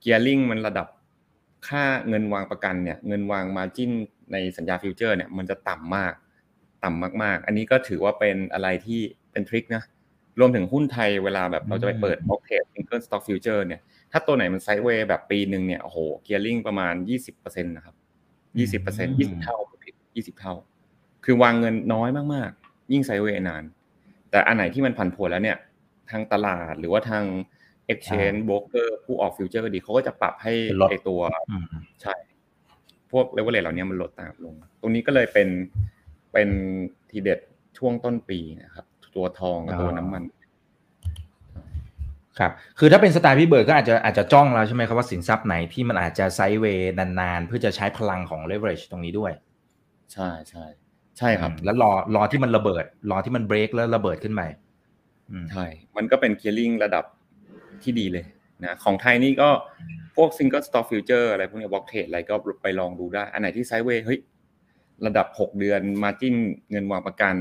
[0.00, 0.86] gearing มันระดับ
[1.68, 3.90] ค่าเงินวางประกันเนี่ยเงินวาง margin
[4.32, 6.12] ในสัญญา future เนี่ยมันจะต่ำมาก
[6.84, 9.00] ต่ำมากๆ อันนี้ก็ถือว่าเป็นอะไรที่
[9.32, 9.84] เป็น trick นะ
[10.40, 13.80] รวมถึงหุ้นไทยเวลาแบบเราจะไปเปิด block trade single stock future เนี่ย
[14.12, 17.94] ถ้าตัวไหนมัน sideway แบบปีหนึ่งเนี่ยโอ้โห gearing ประมาณยี่สิบเปอร์เซ็นต์นะครับ
[18.58, 19.56] ยี่สิบเปอร์เซ็นต์ยี่สิบเท่า
[20.16, 20.54] ยี่สิบเท่า
[21.24, 23.64] คือวางเงินน้อยมากๆ ยิ่ง sideway นาน
[24.30, 25.58] แต่อันไหนที่มันผันผวนแล้วเนี่ย
[26.10, 27.24] ทางตลาดหรือว่าทาง
[27.92, 30.52] exchange broker ผู้ออก future ก็ดีเขาก็จะปรับให้
[30.90, 31.20] ไอตัว
[32.02, 32.14] ใช่
[33.12, 35.48] พวกเลเวลเลเหล่านี้มันลดตามลง ตรงนี้ก็เลยเป็น
[36.32, 36.48] เป็น
[37.10, 37.40] ทีเด็ด
[37.78, 38.86] ช่วงต้นปีนะครับ
[39.16, 40.22] ตัวทองกับตัวน้ำมัน
[42.38, 49.32] ครับ คือถ้าเป็นสไตล์พี่เบิร์ดก็อาจจะอาจจะจ้องแล้วใช่ไหมครับว่าสินทรัพย์ไหนที่มันอาจจะไซด์เวย์นานๆ เพื่อจะใช้พลังของเลเวอเรจตรงนี้ด้วย
[50.12, 50.64] ใช่ใช่
[51.18, 54.42] ใช่ครับ แล้วรอรอที่มันระเบิด รอที่มันเบรกแล้วระเบิดขึ้นไป
[55.50, 55.64] ใช่
[55.96, 57.04] มันก็เป็นเคลียร์ลิงระดับ
[57.82, 58.24] ที่ดีเลย
[58.62, 59.48] นะ ของไทยนี่ก็
[60.16, 64.18] พวก single stock future อะไรพวกนี้ block trade อะไรก็ไปลองดูได้ อันไหนที่ sideway เฮ้ย
[65.06, 66.34] ระดับ 6 เดือน margin
[66.70, 67.34] เงินวางประกัน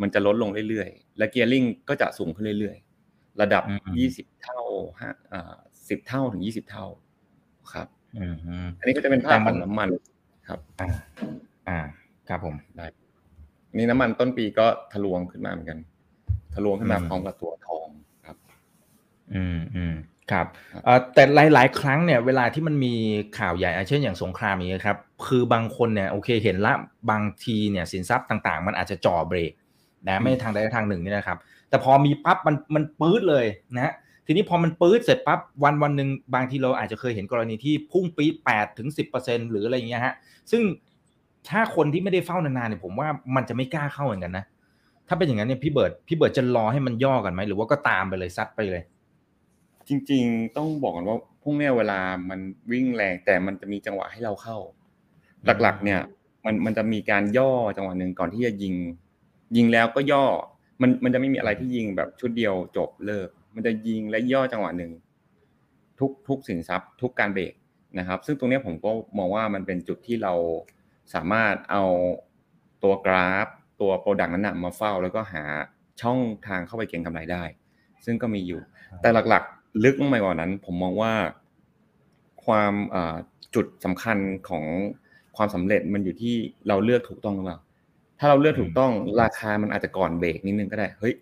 [0.00, 3.64] มันจะลดลงเรื่อยๆ และ gearing ก็จะสูงขึ้นเรื่อยๆ ระดับ
[4.26, 4.60] 20 เท่า
[5.00, 5.10] ห้า
[5.88, 6.86] สิบเท่าถึง 20 เท่า
[7.72, 7.88] ครับ
[8.78, 9.88] อันนี้ก็จะเป็นภาพของน้ำมัน
[10.48, 10.88] ครับ อ่า
[11.68, 11.78] อ่า
[12.28, 12.86] ครับผมได้
[13.76, 15.78] นี่น้ำมันต้นปีก็ทะลวงขึ้นมาเหมือนกัน
[16.54, 17.88] ทะลวงขึ้นมาพร้อมกับตัวทอง
[18.26, 18.36] ครับ
[19.34, 19.94] อืมอืม
[20.30, 20.46] ครับ
[21.14, 21.22] แต่
[21.54, 22.94] หลาย ๆ ครั้งเนี่ยเวลาที่มันมี
[23.38, 26.72] ข่าวใหญ่เช่นอย่างสงครามนี้ครับ คือบางคนเนี่ยโอเคเห็นละ
[27.10, 29.52] บางทีเนี่ยสินทรัพย์ต่าง ๆ มันอาจจะจ่อเบรก
[30.08, 33.92] นะไม่ทางใดทางหนึ่งนี่นะครับ แต่พอมีปั๊บมันมันปื๊ดเลยนะ
[34.26, 40.14] ทีนี้พอมันปื๊ดเสร็จปั๊บวันวันหนึ่งบางทีเราอาจจะเคยเห็นกรณีที่พุ่งปี๊ดแปดถึงสิบเปอร์เซ็นหรืออะไรเงี้ยฮะ
[40.50, 40.62] ซึ่ง
[41.50, 44.44] ถ้าคนที่ไม่ได้เฝ้านานๆเนี่ยผมว่ามันจะไม่กล้าเข้าเหมือนกันนะ
[45.08, 48.80] ถ้าเป็นอย่างนั้นเนี่ยพี่เบิร์ดพี่เบิร์ดจะรอให้มันย่อกันไหมหรือว่าก็ตามไปเลยซัดไปเลย
[49.88, 52.40] จริง ๆ ต้องบอกกันว่าพวกเนี้ยเวลามัน
[52.72, 54.56] วิ่งแรงแต่มันจะมีจังหวะให้เราเข้า
[55.62, 56.00] หลักๆ เนี่ย
[56.44, 58.74] มันมันจะมีการย่อจังหวะหนึ่งก่อนที่จะยิง
[59.56, 60.24] ยิงแล้วก็ย่อ
[60.82, 64.92] มันมันจะไม่มีอะไรที่ยิงแบบชุดเดียวจบเลิก มันจะยิงและย่อจังหวะหนึ่ง
[66.00, 67.52] ทุกทุกสินทรัพย์ ทุกการเบรก
[67.98, 70.34] นะครับ ซึ่งตรงนี้ผมก็มองว่ามันเป็นจุดที่เรา
[71.14, 71.84] สามารถเอา
[72.82, 73.46] ตัวกราฟ
[73.80, 75.44] ตัวโปรดักต์นั้นมาเฝ้า แล้วก็หา
[76.02, 77.42] ช่องทางเข้าไปเก็งกำไรได้
[78.04, 78.60] ซึ่งก็มีอยู่
[79.02, 79.44] แต่หลัก
[79.84, 81.12] ลึกลงไปกว่านั้น ผมมองว่า
[82.44, 82.74] ความ
[83.54, 84.64] จุดสำคัญของ
[85.36, 86.34] ความสำเร็จมันอยู่ที่
[86.68, 87.58] เราเลือกถูกต้องหรือเปล่า
[88.18, 88.92] ถ้าเราเลือกถูกต้อง
[89.22, 91.14] ราคามันอาจจะก่อนเบรกนิดนึงก็ได้เฮ้ย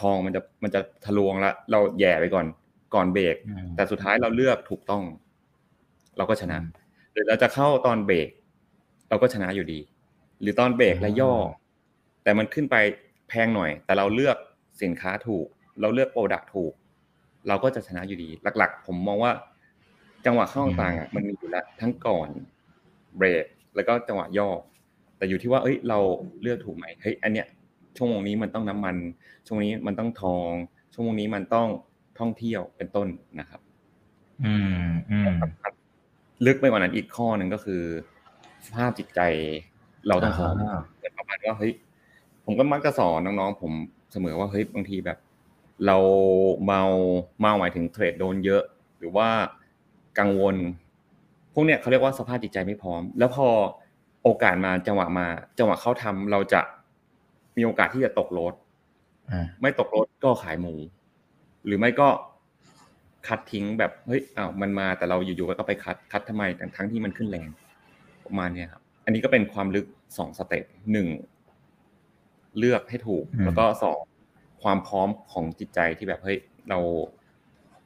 [0.00, 2.46] ทองมันจะมันจะทะลวงแล้วเราแย่ไปก่อน
[2.94, 3.36] ก่อนเบรก
[3.76, 5.02] แต่สุดท้ายเราเลือกถูกต้อง
[6.16, 6.58] เราก็ชนะ
[7.12, 8.28] หรือเราจะเข้าตอนเบรก
[9.08, 9.80] เราก็ชนะอยู่ดี
[10.40, 11.32] หรือตอนเบรกและย่อ
[12.22, 12.76] แต่มันขึ้นไป
[13.28, 14.36] แพงหน่อย แต่เราเลือก
[14.82, 15.46] สินค้าถูก
[15.80, 16.72] เราเลือกโปรดักถูก
[17.48, 19.32] เราก็จะชนะอยู่ดี หลัก ๆ ผมมองว่า
[20.26, 22.28] จังหวะเข้าต่างๆอะมันมีอยู่แล้วทั้งก่อน
[23.16, 23.44] เบรก
[23.74, 24.48] แล้วก็จังหวะย่อ
[25.16, 25.98] แต่อยู่ที่ว่า เอ้ย เรา
[26.42, 27.46] เลือกถูกไหมเฮ้ยอันเนี้ย
[27.96, 28.96] ชั่วโมงนี้มันต้องน้ำมัน
[29.46, 30.50] ช่วงนี้มันต้องทอง
[30.94, 31.68] ชั่วโมงนี้มันต้อง
[32.18, 33.08] ท่องเที่ยวเป็นต้น
[33.40, 33.60] นะครับ
[34.44, 35.30] อืมอืม
[36.46, 37.82] ลึกไปกว่านั้นอีกข้อหนึ่งก็คือ
[38.66, 39.20] สภาพจิตใจ
[40.08, 40.54] เราต้องพร้อม
[41.16, 41.72] ประมาณว่าเฮ้ย
[42.44, 43.72] ผมก็มักจะสอนน้องๆผม
[44.12, 45.18] เสมอว่าเฮ้ยบางทีแบบ
[45.86, 45.98] เรา
[46.64, 46.82] เมา
[47.40, 48.62] เมาหมายถึงเทรดโดนเยอะ
[48.98, 49.28] หรือว่า
[50.18, 50.56] กังวล
[51.54, 53.46] พวกเนี้ยเขาเรียกว่าสภาพจิตใจไม่พร้อม แล้วพอ
[54.24, 55.26] โอกาสมาจังหวะมา
[55.58, 56.60] จังหวะเขาทำเราจะ
[57.56, 58.54] มีโอกาสที่จะตกรถ
[59.60, 60.74] ไม่ตกรถก็ขายหมู
[61.66, 62.08] หรือไม่ก็
[63.26, 66.42] คัดทิ้งแบบเฮ้ยอ้าวมันมาแต่เราอยู่ๆก็ไปคัดคัดทำไม
[66.76, 67.48] ทั้งที่มันขึ้นแรง
[68.28, 69.86] ประมาณนี้ครับ อันนี้ก็เป็นความลึก
[70.18, 71.08] สองสเต็ปหนึ่ง
[72.58, 73.98] เลือกให้ถูก แล้วก็สอง
[74.62, 76.38] ความพร้อมของจิตใจที่แบบเฮ้ย
[76.70, 76.78] เรา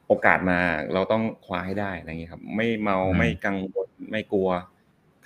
[0.07, 0.59] โอกาสมา
[0.93, 4.49] เราต้องคว้าให้ได้อะไรอย่างนี้ครับ ไม่เมาไม่กังวลไม่กลัว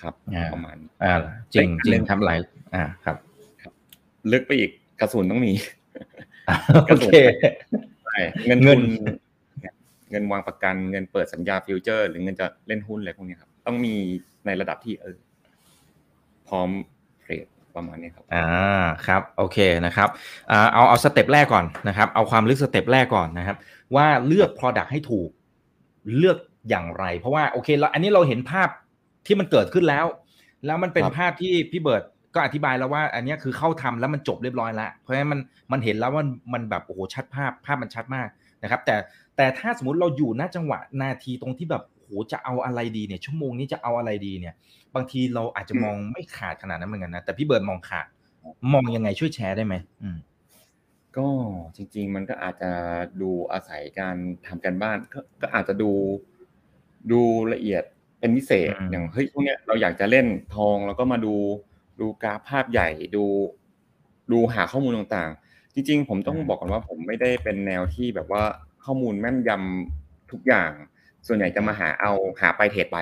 [0.01, 0.13] ครับ
[0.53, 1.15] ประมาณอ่า
[1.53, 2.39] จริงจริงครับหลาย
[2.75, 3.17] อ่าครับ
[3.62, 3.73] ครับ
[4.32, 5.53] ลึกไปอีกกระสุนต้องมี
[6.89, 7.10] โอเค
[8.03, 8.82] ใช่เงินเงิน
[10.12, 13.95] เงินวางประกันเงินเปิดสัญญา future หรือเงินจะเล่นหุ้นอะไรพวกนี้ครับ ต้องมี
[14.47, 15.17] ในระดับที่เออ
[16.47, 16.69] พร้อม
[17.21, 20.10] เทรดประมาณนี้ครับอ่าครับโอเคนะครับ
[20.51, 23.57] อ่าเอาเอา step แรกก่อนนะครับเอาความลึก step แรกก่อนนะครับ
[23.95, 25.29] ว่าเลือก product ให้ถูก
[26.17, 26.38] เลือก
[26.69, 28.69] อย่างไร เพราะว่าโอเคเราอันนี้เราเห็นภาพ
[29.25, 30.05] ที่มันเกิดขึ้นแล้ว
[30.65, 35.39] แล้วมันเป็นภาพที่พี่เบิร์ดก็อธิบายแล้วว่า อันนี้คือเข้าทำแล้วมันจบเรียบร้อยแล้ว เพราะฉะนั้นมัน
[35.71, 38.27] มันเห็นแล้วว่ามันแบบโอ้โหชัดภาพภาพมันชัดมาก
[38.63, 38.95] นะครับ แต่
[39.38, 44.54] แต่ถ้าสมมติเราอยู่ณจังหวะนาทีตรงที่แบบโหจะเอาอะไรดีเนี่ยชั่วโมงนี้จะเอาอะไรดีเนี่ย
[44.96, 48.08] บางทีเราอาจจะมองไม่ขาดขนาดนั้นเหมือนกันนะแต่พี่เบิร์ดมองขาด
[48.74, 50.17] มองยังไงช่วยแชร์ได้ไหมอืม
[51.17, 51.28] ก็
[51.76, 52.72] จริง ๆ มันก็อาจจะ
[53.22, 54.15] ดูอาศัยการ
[54.48, 55.91] ทำกันบ้านก็ก็อาจจะดู
[57.12, 57.22] ดู
[57.54, 57.84] ละเอียด
[58.20, 61.36] เป็นพิเศษอย่างเฮ้ยพวกเนี้ยเราอยากจะเล่นทองแล้วก็มาดู
[62.00, 63.26] ดูกราฟภาพใหญ่ดู
[64.32, 68.43] ดูหาข้อมูลต่างๆ จริง ๆ ผมต้องบอกก่อนว่าผมไม่ได้เป็นแนวที่แบบว่า
[68.86, 70.72] ข้อมูลแม่นยำทุกอย่าง
[71.27, 72.97] ส่วนใหญ่จะมาหาเอาหาไปเทรดไป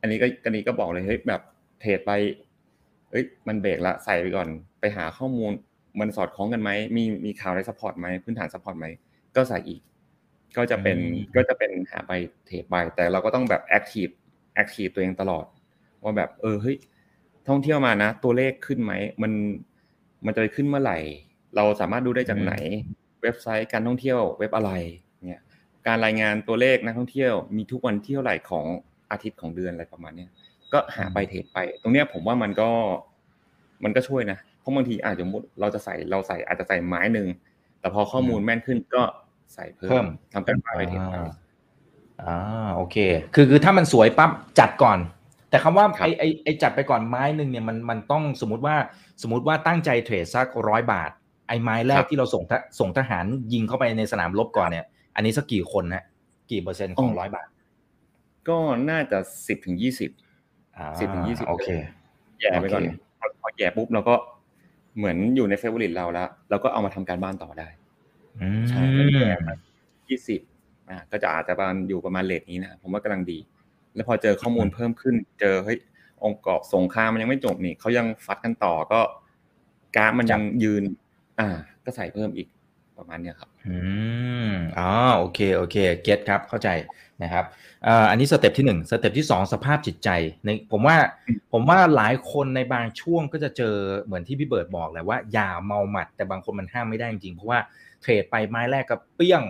[0.00, 1.42] อันนี้ก็อันนี้ก็บอกเลยเฮ้ยแบบ
[1.80, 2.10] เทรดไป
[3.10, 4.48] เอ้ยมันเบรกละใส่ไปก่อน
[4.80, 5.52] ไปหาข้อมูล
[6.00, 8.86] มันสอดคล้องกันไหมมีมีข่าวใน support ไหมพื้นฐาน support ไหม
[9.36, 9.80] ก็ใส่อีก
[10.56, 10.98] ก็จะเป็น
[11.36, 12.12] ก็จะเป็นหาไป
[12.46, 14.06] เทรดไป แต่เราก็ต้องแบบ active
[14.54, 15.44] active ตัวเองตลอด
[16.02, 16.76] ว่าแบบเออเฮ้ย
[17.48, 19.32] ท่องเที่ยวมานะ ตัวเลขขึ้นไหมมัน
[20.26, 20.98] มันจะไปขึ้นเมื่อไหร่
[21.56, 22.54] เราสามารถดูได้จากไหน
[23.22, 25.11] เว็บไซต์การท่องเที่ยวเว็บอะไรเนี่ย
[25.86, 28.64] การรายงานตัวเลขนักท่องเที่ยวมีทุกวันที่เท่าไหร่ของ
[29.10, 30.30] อาทิตย์ของเดือนอะไรประมาณเนี้ย
[30.72, 32.68] ก็หาไปเทรดไป ตรงเนี้ยผมว่ามันก็
[33.84, 37.28] มันก็ช่วยนะเพราะบางทีอาจจะมุดเราจะใส่เราใส่อาจจะใส่ไม้หนึ่ง
[37.80, 39.02] แต่พอข้อมูลแม่นขึ้นก็
[39.54, 41.14] ใส่เพิ่มทำการไปเทรดไป
[42.22, 42.96] อ่าโอเค
[43.34, 44.98] คือคือถ้ามันสวยปั๊บจัดก่อน
[45.50, 48.76] แต่คำว่าไอไอไอจัดไปก่อนไม้หนึ่งเนี่ยมันมันต้องสมมติว่า
[49.22, 51.10] สมมติว่าตั้งใจเทรดสักร้อยบาท
[51.48, 52.42] ไอไม้แรกที่เราส่ง
[52.80, 56.04] ส่งทหารยิงเข้าไปในสนามรบก่อนเนี่ย อันนี้สักกี่คนนะ
[56.50, 57.48] กี่เปอร์เซ็นต์ของร้อยบาท
[58.48, 58.58] ก็
[58.90, 60.10] น่าจะสิบถึงยี่สิบ
[61.00, 61.68] สิบถึงยี่สิบโอเค
[62.40, 62.82] แหย่ไปก่อน
[63.40, 64.14] พอแหย่ปุ๊บเราก็
[64.96, 67.68] เหมือนอยู่ใน favorite เราแล้วเราก็เอามาทำการบ้านต่อได้
[68.68, 68.82] ใช่
[69.14, 69.32] แหย่
[70.08, 70.40] ยี่สิบ
[70.90, 73.38] อ่าก็จะอาจจะประมาณอยู่ประมาณ rate นี้นะผมว่ากำลังดี
[73.94, 75.78] แล้วพอเจอข้อมูลเพิ่มขึ้น เจอเฮ้ย
[76.24, 79.00] องค์กรสงครามมันยังไม่จบนี่เขายังฟัดกันต่อก็
[79.96, 80.82] กราฟมันยังยืน
[81.40, 81.48] อ่า
[81.84, 82.48] ก็ใส่เพิ่มอีก
[83.02, 83.78] ประมาณเนี้ยครับอื
[84.48, 86.68] มอ๋อโอเคโอเค get ครับเข้าใจ
[87.22, 87.44] นะครับ
[87.86, 90.08] อ่าอันนี้ step ที่หนึ่ง step ที่สองสภาพจิตใจ
[90.44, 90.96] ในผมว่า
[91.52, 97.58] ผมว่าหลายคนในบางช่วงก็จะเจอเหมือนที่พี่เบิร์ดบอกแหละว่าอย่าเมาหมัด แต่บางคนมันห้ามไม่ได้จริงเพราะว่า
[98.02, 99.42] เทรดไปไม้แรกก็เปี้ยง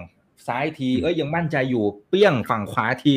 [0.48, 3.14] ซ้ายทีเอ้ยยังมั่นใจอยู่เปี้ยงฝั่งขวาที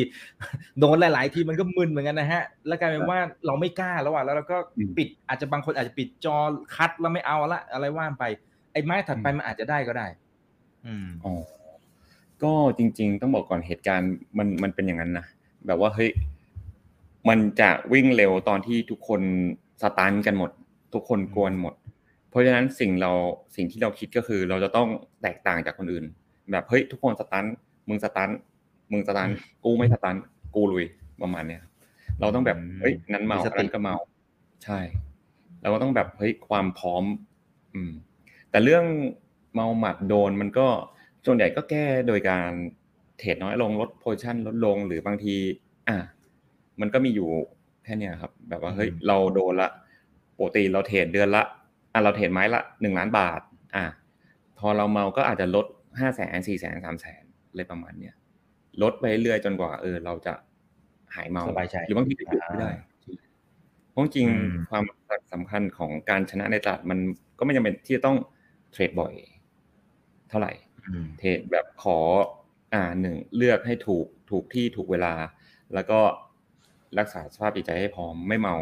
[0.78, 4.58] โดนหลาย ๆ ทีมันก็มึนเหมือนกันนะฮะ แล้วกลายเป็นว่าเราไม่กล้าแล้วอะแล้วเราก็
[4.96, 6.36] ปิดอาจจะบางคนอาจจะปิดจอ
[6.76, 8.24] คัดแล้วไม่เอาละอะไรว่านไป
[8.72, 10.06] ไอ้ไม้ถัดไปมันอาจจะได้ก็ได้
[10.86, 11.34] อืมอ๋อ
[12.42, 15.26] ก็จริง ๆ ต้องบอกก่อนเหตุการณ์มันมันเป็นอย่างนั้นนะ
[15.66, 16.10] แบบว่าเฮ้ย
[17.28, 19.20] มันจะวิ่งเร็วตอนที่ทุกคน
[19.82, 20.50] สตันกันหมด
[20.94, 21.74] ทุกคนกวนหมด
[22.30, 23.10] เพราะฉะนั้นสิ่งเรา
[23.56, 24.88] สิ่งที่เราคิดก็คือ เราจะต้อง
[25.22, 26.04] แตกต่างจากคนอื่น
[26.50, 27.44] แบบเฮ้ยทุกคนสตัน
[27.88, 28.30] มึงสตัน
[28.92, 29.28] มึงสตัน
[29.64, 30.16] กูไม่สตัน
[30.54, 30.86] กูลุย
[31.22, 31.62] ประมาณเนี้ย
[32.20, 33.96] เราต้องแบบอืมเฮ้ยนั้นเมามีสติอันนั้นก็เมา
[34.64, 34.80] ใช่
[35.62, 37.04] เราก็ต้องแบบเฮ้ยความพร้อม
[37.74, 37.92] อืม
[38.50, 38.84] แต่เรื่อง
[39.56, 40.66] เมาหมัดโดนมันก็
[41.26, 42.50] ส่วนใหญ่ก็แก้โดยการ
[43.18, 45.36] เทรดน้อยลงลด position ลดลงหรือบางที
[45.88, 45.96] อะ
[46.80, 47.28] มันก็มีอยู่
[47.84, 49.70] แค่เนี้ยครับ แบบว่าเฮ้ยอืมเราโดนละ
[50.38, 51.42] ปกติเราเทรดเดือนละ
[51.92, 53.40] อะเราเทรดไม้ละหนึ่งล้านบาท
[53.76, 53.84] อะ
[54.58, 55.66] พอเราเมาก็อาจจะลด
[56.00, 58.14] ห้าแสนสี่แสนสามแสนอะไรประมาณเนี้ย
[58.82, 60.34] ลดไปเรื่อยๆจนกว่า เออ เราจะ
[61.14, 62.70] หายเมาสบายใจหรือบางทีก็หยุดไม่ได้
[63.90, 64.84] เพราะจริงอืมความ
[65.32, 66.98] สำคัญของการชนะในตลาดมัน
[67.38, 68.16] ก็ไม่จำเป็นที่จะต้อง
[68.72, 69.12] เทรดบ่อย
[70.28, 70.52] เท่าไหร่
[70.90, 71.98] อืมเทรดแบบขอ
[72.74, 75.14] อ่าหนึ่งเลือกให้ถูกถูกที่ถูกเวลา
[75.74, 76.00] แล้วก็
[76.98, 78.56] รักษาสภาพจิตใจให้พร้อมไม่เมา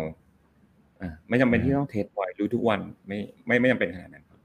[1.00, 4.40] อ่าไม่จำเป็นที่ต้องเทรดบ่อยรู้ทุกวันไม่ไม่ไม่จำเป็นขนาดนั้นครับ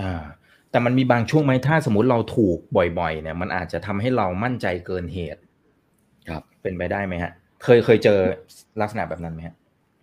[0.00, 0.22] อ่า
[0.70, 5.40] แต่มันมีบางช่วงไหมถ้าสมมติเราถูกบ่อย ๆ เนี่ย มันอาจจะทำให้เรามั่นใจเกินเหตุ
[6.28, 7.32] ครับ เป็นไปได้ไหมฮะ
[7.64, 8.18] เคยเคยเจอ
[8.80, 9.54] ลักษณะแบบนั้นไหมฮะ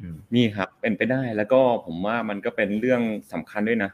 [0.02, 3.02] อืมมีครับเป็นไปได้แล้วก็ผมว่ามันก็เป็นเรื่อง
[3.34, 3.92] สำคัญด้วยนะ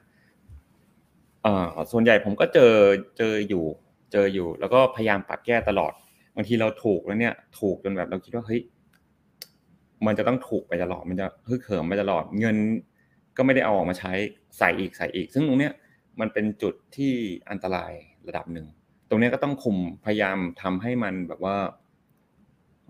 [1.44, 2.74] เอ่อส่วนใหญ่ผมก็เจอ
[3.18, 3.66] เจออยู่
[4.12, 5.94] เจออยู่ แล้วก็พยายามปรับแก้ตลอด
[6.36, 8.62] บางทีเราถูกแล้วเนี่ย ถูกจนแบบเราคิดว่าเฮ้ย
[10.06, 12.58] มันจะต้องถูกไปตลอดมันจะฮึกเหิมไปตลอดเงิน
[13.38, 14.12] ก็ไม่ได้เอาออกมาใช้
[14.58, 15.74] ใส่อีกใส่อีก ซึ่งตรงเนี้ย
[16.20, 17.14] มันเป็นจุดที่
[17.50, 17.92] อันตราย
[18.28, 18.68] ระดับหนึ่ง
[19.10, 21.58] ตรงเนี้ยก็ต้องคุมพยายามทำให้มันแบบว่า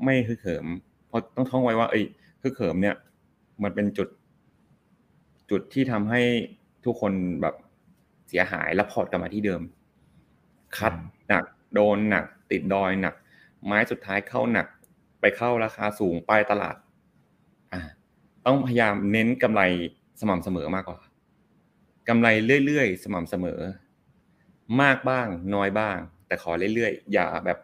[0.03, 0.65] ไม่ฮึกเหิม
[1.07, 2.05] เพราะต้องท่องไว้ว่าเอ้ย
[2.43, 2.95] ฮึกเหิมเนี่ย
[3.63, 4.07] มันเป็นจุด
[5.49, 6.21] จุดที่ทำให้
[6.85, 7.55] ทุกคนแบบ
[8.29, 9.61] เสียหายแล้วพอร์ตกลับมาที่เดิม
[10.77, 10.93] คัด
[11.27, 13.15] หนัก โดนหนัก ติดดอยหนัก
[13.65, 14.67] ไม้สุดท้ายเข้าหนัก
[15.21, 16.75] ไปเข้าราคาสูงป้ายตลาด
[17.73, 17.81] อ่า
[18.45, 19.61] ต้องพยายามเน้นกำไร
[20.21, 20.99] สม่ำเสมอมากกว่า
[22.09, 22.27] กำไร
[22.65, 23.59] เรื่อยๆ สม่ำเสมอ
[24.81, 27.59] มากบ้างน้อยบ้าง แต่ขอเรื่อยๆอย่าแบบ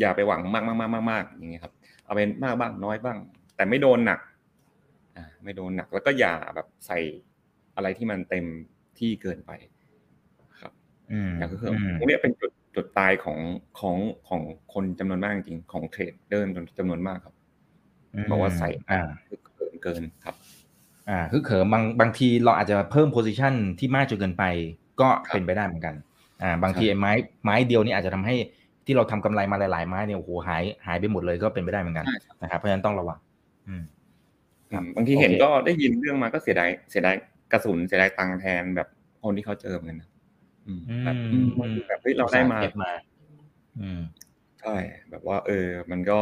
[0.00, 1.72] อย่าไปหวังมากมากมากมากมากอย่างเงี้ยครับ
[2.04, 3.18] เอาเป็นมากบ้างน้อยบ้าง
[3.56, 4.20] แต่ไม่โดนหนัก
[5.16, 6.98] อ่าไม่โดนหนักแล้วก็อย่าแบบใส่
[7.76, 8.46] อะไรที่มันเต็ม
[8.98, 9.52] ที่เกินไป
[10.60, 10.99] ครับ อืม อย่าง
[11.52, 13.38] ก็คืออืมตรงเนี้ยเป็นจุดจุดตายของ
[13.80, 13.96] ของ
[14.28, 14.40] ของ
[14.72, 16.44] คนจำนวนมากจริงๆของเทรดเดอร์
[16.78, 17.34] จำนวนมากครับ
[18.30, 20.34] บอกว่าใส่อ่าคือเกินเกินครับ
[21.10, 24.44] อ่าคือเขิมบางบางทีเราอาจจะเพิ่มโพซิชันที่มากจนเกินไป
[25.00, 25.94] ก็ครับเป็นไปได้เหมือนกัน
[26.42, 27.12] อ่า บางทีใช่ไอ้ไม้
[27.44, 28.36] ไม้เดียวนี่อาจจะทำให้
[28.86, 33.18] ที่เราทำกำไรมาหลายๆไม้เนี่ยโอ้โหหายหายไปหมดเลยก็เป็นไปได้เหมือนกันใช่ครับนะครับเพราะฉะนั้นต้องระวัง
[33.68, 33.84] อืม
[34.70, 37.14] อืมบางทีเห็นโอเคก็ได้ยินเรื่องมาก็เสียดายเสียดาย
[37.52, 38.88] กระสุนเสียดายตังค์แทนแบบ
[39.22, 40.19] คนที่เขาเจอเหมือนกันนะอืม
[41.04, 42.92] แบบอืมบางทีแบบเฮ้ยเราได้มาอุตส่ห์เก็บมา
[43.80, 44.00] อืม
[44.60, 44.76] ใช่
[45.10, 46.20] แบบว่า เออ มันก็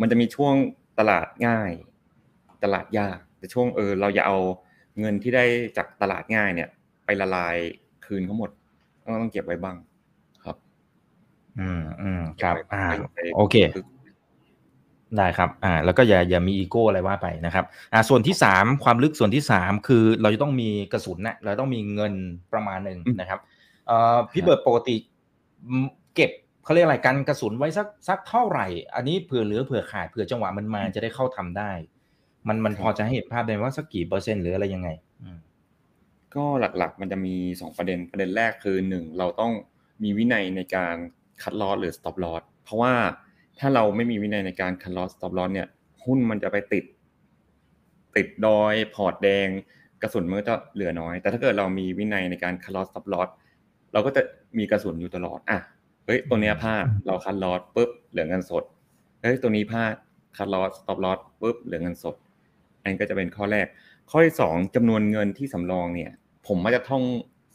[0.00, 0.54] มันจะมีช่วง
[0.98, 1.70] ตลาดง่าย
[2.64, 4.38] ตลาดยาก แต่ช่วงเออ เราอย่าเอา
[5.00, 5.44] เงินที่ได้
[5.76, 6.68] จากตลาดง่ายเนี่ย
[7.04, 7.56] ไปละลาย
[8.06, 8.50] คืนเขาหมด
[9.02, 9.76] ต้องต้องเก็บไว้บ้าง
[10.44, 10.56] ครับ
[11.60, 13.56] อืมอืมครับไปอ่าไปโอเค
[15.16, 22.12] ได้ครับ อ่า แล้วก็อย่าอย่ามีอีโก้อะไรว่าไปนะครับ อ่า ส่วนที่สามความลึกส่วนที่สามคือเราจะต้องมีกระสุนนะเราต้องมีเงิน
[22.52, 23.55] ประมาณหนึ่งอืมนะครับเอ่อ
[24.32, 24.96] พี่เบิร์ดปกติ
[26.14, 26.30] เก็บ
[26.64, 31.70] เขาเรียกอะไรกันกระสุนไว้สักสักเท่าไหร่ อันนี้เผื่อเหลือเผื่อขาดเผื่อจังหวะมันมาจะได้เข้าทำได้
[32.48, 34.88] มันมันพอจะให้เห็นภาพได้ว่าสักกี่เปอร์เซ็นต์หรืออะไรยังไง
[36.34, 39.52] ก็หลักๆ มันจะมีสองประเด็นประเด็นแรกคือหนึ่งเราต้อง
[40.02, 40.96] มีวินัยในการ
[41.42, 42.94] คัดลอสหรือ stop loss เพราะว่า
[43.58, 45.68] ถ้าเราไม่มีวินัยในการคัดลอส stop loss เนี่ย
[46.04, 46.84] หุ้นมันจะไปติด
[48.16, 49.48] ติดดอยพอร์ตแดง
[50.02, 53.28] กระสุนมันก็จะเหลือน้อย แต่ถ้าเกิดเรามีวินัยในการคัดลอส stop loss
[53.92, 54.22] เราก็จะ
[54.58, 55.58] มีกระสุนอยู่ตลอดอะ
[56.04, 58.64] เฮ้ยตัวเนี้ยพลาดเราคัดลอสปุ๊บเหลือเงินสด
[59.20, 59.92] เฮ้ยตัวนี้พลาด
[60.36, 62.14] คัดลอส stop loss ปุ๊บเหลือเงินสด
[62.82, 63.66] อันนก็จะเป็นข้อแรก
[64.10, 66.10] ข้อที่สองจำนวนเงินที่สำรองเนี่ย
[66.46, 67.02] ผมมักจะท่อง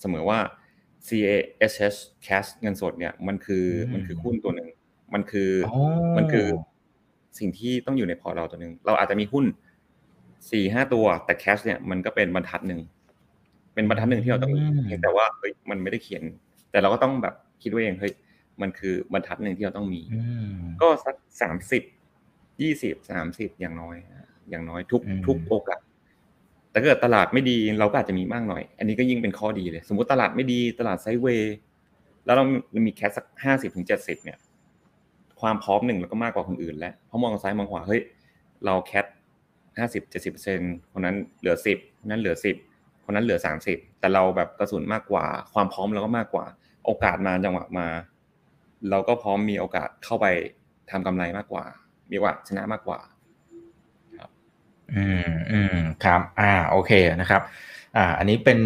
[0.01, 0.39] เสมอว่า
[1.07, 4.69] CASH cash เงินสดเนี่ยมันคืออืมมันคือหุ้นตัวหนึ่ง
[5.13, 5.75] มันคืออ๋อ
[6.17, 6.47] มันคือ
[7.39, 9.45] สิ่งที่ต้องอยู่ในพอร์ตเราตัวหนึ่งเราอาจจะมีหุ้น
[10.51, 12.81] สี่ห้าตัวแต่แคชเนี่ยมันก็เป็นบรรทัดหนึ่ง
[13.73, 16.23] เป็นบรรทัดหนึ่งที่เราต้องมีเพียงแต่ว่าเฮ้ยมันไม่ได้เขียน
[16.71, 18.13] แต่เราก็ต้องแบบคิดไว้เองเฮ้ย
[18.61, 21.83] มันคือบรรทัดหนึ่งที่เราต้องมีอืมก็สักสามสิบ
[22.61, 25.81] ยี่สิบสามสิบอย่างน้อยอะอย่างน้อยทุกอืมทุกโอกาส
[26.71, 31.55] แต่ถ้าเกิดตลาดไม่ดีเราก็อาจจะมีมากหน่อย อันนี้ก็ยิ่งเป็นข้อดีเลย สมมติตลาดไม่ดีตลาดไซด์เวย์
[32.25, 32.43] แล้วเรา
[32.87, 34.37] มีแคสสักห้าสิบถึงเจ็ดสิบเนี่ย
[35.41, 38.01] ความพร้อมหนึ่งเราก็มากกว่าคนอื่น แล้วเพราะมองซ้ายมองขวาเฮ้ย
[38.65, 39.05] เราแคท
[39.77, 40.59] ห้าสิบเจ็ดสิบเปอร์เซ็น
[40.93, 42.55] คนนั้นเหลือสิบคนนั้นเหลือสิบ
[43.05, 46.45] คนนั้นเหลือสามสิบแต่เราแบบกระสุนมากกว่า ความพร้อมเราก็มากกว่า
[46.85, 47.87] โอกาสมาจังหวะมา
[48.89, 50.25] เราก็พร้อมมีโอกาสเข้าไป
[50.91, 51.65] ทำกำไรมากกว่า
[52.09, 52.99] มีโอกาสชนะมากกว่า
[54.19, 54.29] ครับ
[54.93, 57.41] อืมอืมครับ อ่าโอเคนะครับ
[57.97, 58.59] อ่า อันนี้เป็น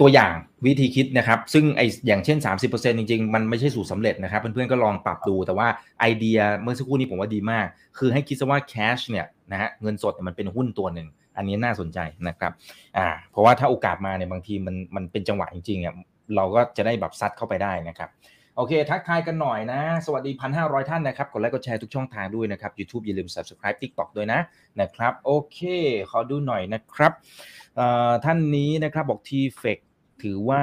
[0.00, 0.32] ตัวอย่าง
[0.66, 2.38] วิธีคิดนะครับ ซึ่งไออย่างเช่น
[2.70, 5.68] 30%จริงๆ มันไม่ใช่สูตรสำเร็จนะครับ เพื่อนๆก็ลองปรับดูแต่ว่า
[6.00, 7.66] ไอเดียเมื่อสักครู่นี้ผมว่าดีมาก
[7.98, 12.52] คือให้คิดซะว่าแคชเนี่ยนะฮะเงินสดมันเป็นหุ้นตัวหนึ่ง อันนี้น่าสนใจนะครับ
[12.96, 15.94] อ่าเพราะว่าถ้าโอกาสมาเนี่ยบางทีมันมันเป็นจังหวะจริงๆอะ
[16.36, 18.10] เราก็จะได้แบบซัดเข้าไปได้นะครับ
[18.56, 24.40] โอเค ทักทายกันหน่อยนะ สวัสดี 1,500 ท่านนะครับ กดไลค์กดแชร์ทุกช่องทางด้วยนะครับ YouTube อย่าลืม Subscribe TikTok ด้วยนะ
[24.80, 25.58] นะครับ โอเค
[26.10, 27.12] ขอดูหน่อยนะครับ
[28.24, 29.78] ท่านนี้นะครับบอกทีเฟก
[30.22, 30.62] ถือว่า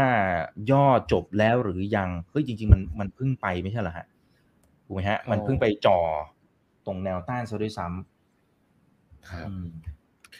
[0.71, 4.08] ย่อจบแล้วหรือยัง เฮ้ย จริง ๆ มันมันเพิ่งไปไม่ใช่เหรอฮะ
[4.86, 5.99] ถูกไหมฮะ มันเพิ่งไปจ่อ
[6.86, 9.49] ตรงแนวต้านซะด้วยซ้ำครับ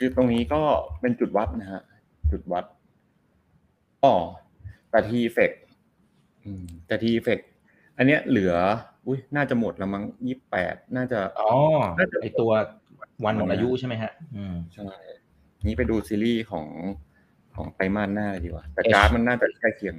[0.02, 0.62] คือตรงนี้ก็
[1.02, 1.82] เป็นจุดวัดนะฮะ
[2.32, 2.66] จุดวัด
[4.04, 4.16] อ๋อ
[4.90, 5.52] แต่ทีเฟก
[6.88, 7.40] แต่ทีเฟก
[7.98, 8.54] อันเนี้ยเหลือ
[9.08, 11.52] อุ้ยน่าจะหมดแล้วมั้งยี่แปดน่าจะอ๋อ
[12.22, 12.52] ไอตัว
[13.26, 14.90] วันหมดอายุใช่ไหมฮะ อืมใช่
[15.68, 16.68] นี้ไปดูซีรีส์ของ
[17.56, 19.96] ของไตรมาสหน้าเลยดีกว่า แต่กราฟมันน่าจะใกล้เคียง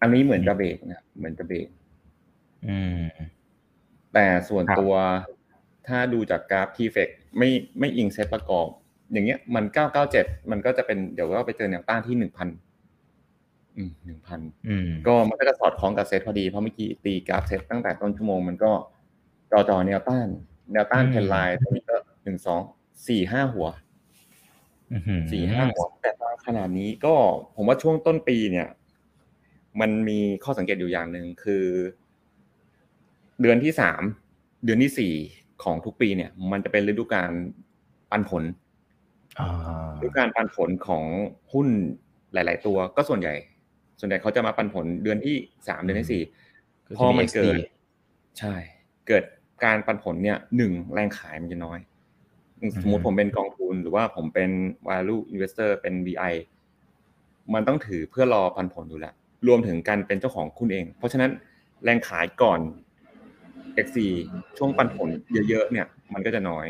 [0.00, 1.68] อันนี้เหมือนจะเบรกนะเหมือนจะเบรก
[2.68, 3.02] อืม
[4.14, 4.92] แต่ส่วนตัว
[5.88, 8.68] ถ้าดูจากกราฟทีเฟกไม่ไม่อิงเซตประกอบ
[9.12, 12.48] อย่างเงี้ยมันเก้าเก้าเจ็ดมันก็จะเป็นเดี๋ยวก็ไปเจอแนวต้านที่หนึ่งพัน
[13.76, 14.40] อืมหนึ่งพัน
[15.06, 18.70] ก็มันก็จะสอดคล้องกับเซตพอดี เพราะเมื่อกี้ตีกราฟเซตตั้งแต่ต้นชั่วโมงมันก็
[19.50, 20.28] จอจอแนวต้าน
[20.72, 22.60] แนวต้านเทนไลน์ตรงนี้ก็หนึ่งสอง
[23.08, 23.68] สี่ห้าหัว
[25.32, 26.10] สี่ห้าหัวแต่
[26.46, 27.14] ขนาดนี้ก็
[27.56, 28.68] ผมว่าช่วงต้นปีเนี่ย
[29.80, 31.64] มันมีข้อสังเกตอยู่อย่างหนึ่งคือ
[33.40, 34.02] เดือนที่สาม
[34.64, 35.14] เดือนที่สี่
[35.62, 37.30] ของทุกปีเนี่ย มันจะเป็นฤดูกาล
[38.10, 38.42] ปันผล
[40.02, 41.04] ฤดูกาลปันผลของ
[41.52, 41.68] หุ้น
[42.32, 43.34] หลาย ๆ ตัวก็ส่วนใหญ่
[44.00, 45.36] ส่วนใหญ่เขาจะมาปันผลเดือนที่
[45.68, 46.22] สามเดือนที่สี่
[46.98, 47.58] พอมันเกิด
[48.38, 48.54] ใช่
[49.08, 49.24] เกิด
[49.64, 51.78] การปันผลเนี่ยหนึ่งแรงขายมันจะน้อย
[52.82, 54.50] สมมติผมเป็นกองทุนหรือว่าผมเป็น
[54.88, 56.34] value investor เป็น VI
[57.54, 59.14] มันต้องถือเพื่อรอปันผลอยู่แล้ว
[59.46, 61.30] รวมถึงการเป็นเจ้าของคุณเอง เพราะฉะนั้น
[61.84, 62.60] แรงขายก่อน
[63.86, 63.98] X4
[64.58, 65.08] ช่วงปันผล
[65.48, 66.66] เยอะ ๆ เนี่ย มันก็จะน้อย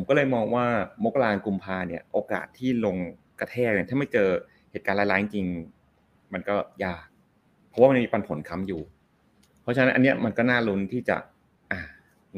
[0.00, 0.66] ผมก็เลยมองว่า
[1.04, 2.96] มกรากุมภาเนี่ยโอกาสที่ลง
[3.40, 4.28] กระแทกเนี่ยถ้าไม่เจอ
[4.70, 5.46] เหตุการณ์ร้ายๆจริง
[6.32, 7.04] มันก็ยาก
[7.68, 8.82] เพราะว่ามันมีปันผลค้ำอยู่
[9.62, 11.16] เพราะฉะนั้นอันเนี้ยมันก็น่าลุ้นที่จะ
[11.72, 11.80] อ่า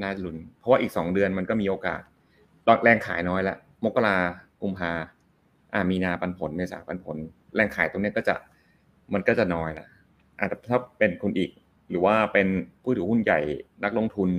[0.03, 2.01] น่าลุ้น เพราะว่าอีกสองเดือนมันก็มีโอกาส
[2.85, 4.17] แรงขายน้อยละมกรา
[4.63, 4.93] กุมภา
[5.73, 7.17] อ่ามีนาปันผลเมษาปันผล
[7.55, 8.35] แรงขายตรงนี้ก็จะ
[9.15, 9.87] มันก็จะน้อยละ
[10.39, 11.51] อาจจะถ้าเป็นคุณอีก
[11.91, 12.49] หรือว่าเป็น
[12.83, 13.41] ผู้ถือหุ้นใหญ่
[13.85, 14.31] นักลงทุน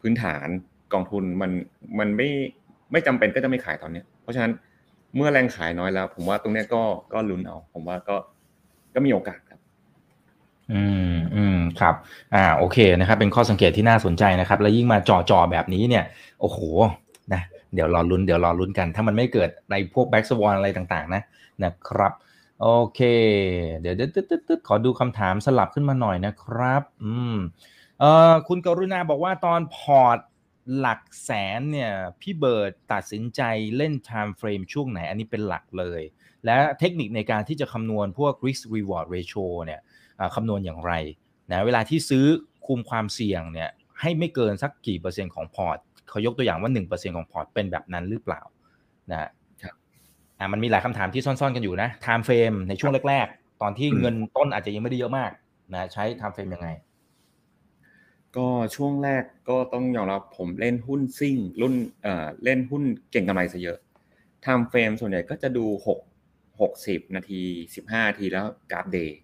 [0.00, 0.48] พื้นฐาน
[0.94, 1.50] กองทุนมัน
[1.98, 2.28] มันไม่
[2.92, 4.52] ไม่จำเป็นก็จะไม่ขายตอนนี้เพราะฉะนั้น
[5.16, 8.16] เมื่อแรงขายน้อยแล้ว ผมว่าตรงนี้ก็ก็ลุ้นเอา ผมว่าก็
[8.94, 9.60] ก็มีโอกาสครับ
[10.72, 11.94] อืมอืมครับ
[12.34, 16.04] อ่า โอเคนะครับ เป็นข้อสังเกตที่น่าสนใจนะครับ แล้วยิ่งมาจ่อจ่อแบบนี้เนี่ย
[16.40, 16.58] โอ้โห
[17.32, 17.42] นะ
[17.74, 21.22] เดี๋ยวรอลุ้นเดี๋ยวรอลุ้นกัน ถ้ามันไม่เกิดในพวก black swan อะไรต่างๆ นะ
[21.64, 22.12] นะครับ
[22.60, 23.00] โอเค
[23.80, 27.36] เดี๋ยวตึ๊ดๆขอดูคำถามสลับขึ้นมาหน่อยนะครับ อืม
[28.00, 30.18] เอ่อคุณกรุณาบอกว่าตอนพอร์ต
[30.78, 33.40] หลักแสนเนี่ยพี่เบิร์ดตัดสินใจ
[33.76, 36.02] เล่น time frame ช่วงไหน อันนี้เป็นหลักเลย
[36.44, 39.80] และเทคนิคในการที่จะคำนวณพวก risk reward ratio เนี่ย
[40.34, 40.92] คำนวณอย่างไร
[41.52, 42.24] นะเวลาที่ซื้อ
[42.66, 48.42] คุมความเสี่ยงเนี่ยให้ไม่เกินสักกี่เปอร์เซ็นต์ของพอร์ตเขายกตัวอย่างว่า 1%ของพอร์ตเป็นแบบนั้นหรือเปล่า
[49.10, 49.18] นะ
[49.62, 49.74] ครับ
[50.38, 55.30] อ่ามันมีหลายคำถามที่ซ่อนๆกันอยู่นะ time frame ในช่วงแรก ๆ ตอนที่เงินต้นอาจจะยังไม่ได้เยอะมาก
[55.72, 56.68] นะใช้ time frame ยังไง
[58.36, 63.78] ก็ช่วงแรกก็ต้องยอมรับผมเล่นหุ้นซิ่ง รุ่นเอ่อเล่นหุ้นเก็งกำไรซะเยอะ
[64.44, 66.00] time frame ส่วนใหญ่ก็จะดูหก
[66.60, 67.42] หกสิบนาที
[67.74, 69.18] สิบห้านาทีแล้วกราฟ day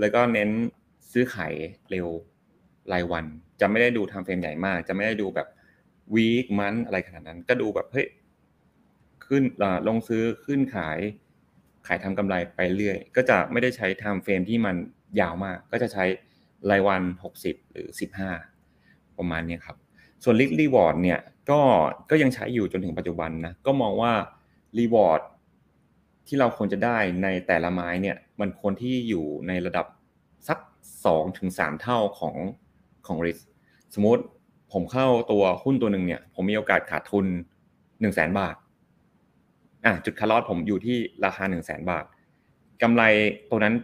[0.00, 0.50] แล้วก็เน้น
[1.12, 1.54] ซื้อขาย
[1.90, 2.08] เร็ว
[2.92, 3.24] รายวัน
[3.60, 5.48] จะไม่ได้ดู time frame ใหญ่มาก จะไม่ได้ดูแบบ
[6.14, 8.08] week มันอะไรขนาดนั้น ก็ดูแบบเฮ้ย
[9.26, 9.42] ขึ้น
[9.88, 10.98] ลงซื้อขึ้นขาย
[11.86, 14.76] ขายทำกำไรไปเรื่อย ก็จะไม่ได้ใช้ time frame ที่มัน
[15.20, 16.04] ยาวมาก ก็จะใช้
[16.70, 17.02] รายวัน
[17.38, 18.51] 60 หรือ 15
[19.18, 19.76] ประมาณนี้ครับ
[20.24, 21.18] ส่วน risk reward เนี่ย
[21.50, 21.60] ก็
[22.10, 24.12] ก็ยังใช้อยู่จนถึงปัจจุบันนะก็มองว่า
[24.78, 25.20] reward
[26.26, 29.86] ที่เราควรจะได้ในแต่ละไม้เนี่ยมันควรที่อยู่ในระดับ
[30.48, 30.58] สัก
[31.02, 31.48] 2-3ถึง
[31.82, 32.36] เท่าของ
[33.06, 33.38] ของริส
[33.94, 34.22] สมมติ
[34.72, 37.26] ผมเข้าตัวหุ้นตัวหนึ่งเนี่ย ผมมีโอกาสขาดทุน
[38.00, 38.56] หนึ่งแสนบาท
[39.84, 42.04] อะจุดคาร์ลอสผมอยู่ที่ราคาหนึ่งแสนบาท
[42.82, 43.02] กำไร
[43.50, 43.74] ตัวนั้น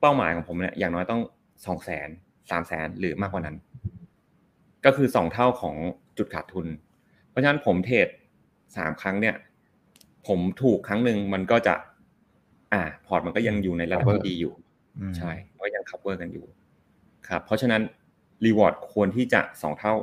[0.00, 1.22] เป้าหมายของผมเนี่ยอย่างน้อยต้อง
[1.66, 2.08] สองแสน
[2.50, 3.56] สามแสนหรือมากกว่านั้น
[4.84, 5.76] ก็คือสองเท่าของ
[6.18, 6.66] จุดขาดทุน
[7.28, 8.08] เพราะฉะนั้นผมเทรด
[8.76, 9.36] สามครั้งเนี่ย
[10.26, 11.74] ผมถูกครั้งหนึ่งมันก็จะ
[12.72, 14.54] อ่า พอร์ตมันก็ยังอยู่ในระดับที่ดีอยู่
[15.16, 16.46] ใช่ก็ยัง cover กันอยู่
[17.28, 17.82] ครับ เพราะฉะนั้น
[18.46, 19.94] reward ควรที่จะสองเท่า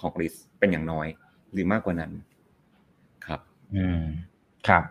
[0.00, 1.06] ของ risk เป็นอย่างน้อย
[1.52, 2.12] หรือมากกว่านั้น
[3.26, 3.40] ครับ
[3.74, 4.02] อืม
[4.68, 4.84] ครับ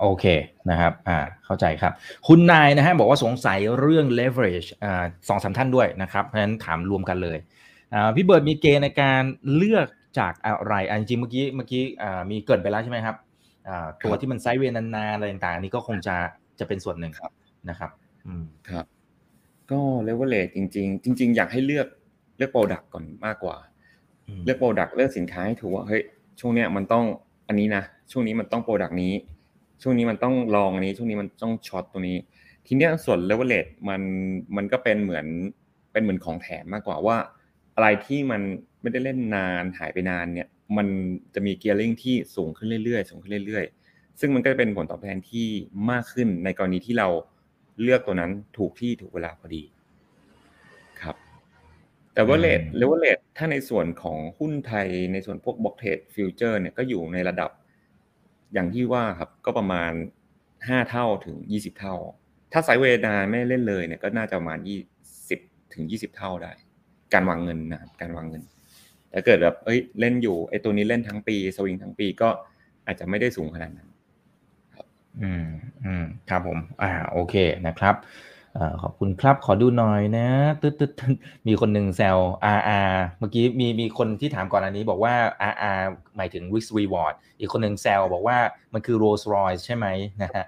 [0.00, 0.24] โอเค
[0.70, 1.92] นะครับ อ่า เข้าใจครับ
[2.26, 7.66] คุณนายนะฮะบอกว่าสงสัยเรื่อง leverage อ่าสองสามท่านด้วยนะครับเพราะฉะนั้นถามรวมกันเลยอ่า
[8.16, 9.22] พี่เบิร์ดมีเกณฑ์ในการ
[9.56, 9.86] เลือก
[10.18, 13.16] จากอะไรอันจริงเมื่อกี้เมื่อกี้อ่ามีเกิดไปแล้วใช่ไหมครับ
[13.68, 16.16] อ่าตัวที่มัน sideway นานๆอะไรต่างๆอันนี้ก็คงจะ
[16.58, 17.12] จะเป็นส่วนหนึ่ง
[17.70, 17.90] นะครับ
[18.26, 18.84] อืมครับ
[19.70, 21.86] ก็เลเวลเลจริง ๆ จริง ๆ อยากให้เลือก
[22.36, 23.56] เลือก product ก่อนมากกว่า
[24.44, 26.02] เลือก product เลือกสินค้าให้ถูกว่าเฮ้ย
[26.40, 27.04] ช่วงเนี้ยมันต้อง
[27.48, 27.82] อันนี้นะ
[28.12, 29.12] ช่วงนี้มันต้อง product นี้
[29.82, 32.16] ช่วงนี้มันต้อง long อันนี้ ช่วงนี้มันต้อง short ตัวนี้
[32.66, 34.00] ทีเนี้ยส่วนเลเวลเลจมัน
[34.56, 35.26] มันก็เป็นเหมือน
[35.92, 37.16] เป็นเหมือนของแถมมากกว่าว่า
[37.78, 38.42] อะไรที่มัน
[38.82, 40.86] ไม่ได้เล่นนานหายไปนานเนี่ย มัน
[41.34, 45.48] จะมี gearing ที่สูงขึ้นเรื่อยๆสูงขึ้นเรื่อยๆ ซึ่งมันก็จะเป็นผลตอบแทนที่
[45.90, 47.08] มากขึ้นในกรณีที่เรา
[47.82, 49.62] เลือกตัวนั้นถูกที่ถูกเวลาพอดี
[51.00, 51.16] ครับ
[52.14, 57.50] แต่ว่าเลทเลเวลเลทถ้าในส่วนของหุ้นไทยในส่วนพวก block trade futures เนี่ยก็อยู่ในระดับ
[58.52, 59.92] อย่างที่ว่าครับก็ประมาณ
[60.68, 61.96] ห้าเท่าถึงยี่สิบเท่า
[62.52, 64.78] ถ้าไซด์เวย์นานไม่เล่นเลยเนี่ยก็น่าจะประมาณยี่
[65.28, 65.40] สิบ
[65.74, 66.52] ถึงยี่สิบเท่าได้
[67.14, 68.42] การวางเงินนะครับการวางเงิน
[69.12, 72.28] ถ้าเกิดแบบเอ้ยเล่นอยู่ไอ้ตัวนี้เล่นทั้งปีสวิงทั้งปีก็
[72.86, 73.88] อาจจะไม่ได้สูงขนาดนั้น
[75.22, 75.46] อืม
[75.84, 77.34] อืมครับผม อ่าโอเค
[77.66, 77.94] นะครับ
[78.56, 80.28] อขอบคุณครับ ขอดูหน่อยนะ
[80.62, 81.14] ตึ๊ดตึ๊ดตึ๊ด
[81.46, 82.18] มีคนหนึ่งแซว
[82.58, 85.14] RR เมื่อกี้มีมีคนที่ถามก่อนอันนี้บอกว่า
[85.52, 85.80] RR
[86.16, 88.38] หมายถึง risk reward อีกคนหนึ่งแซวบอกว่า
[88.72, 89.86] มันคือ Rolls Royce ใช่ไหม
[90.22, 90.44] นะฮะ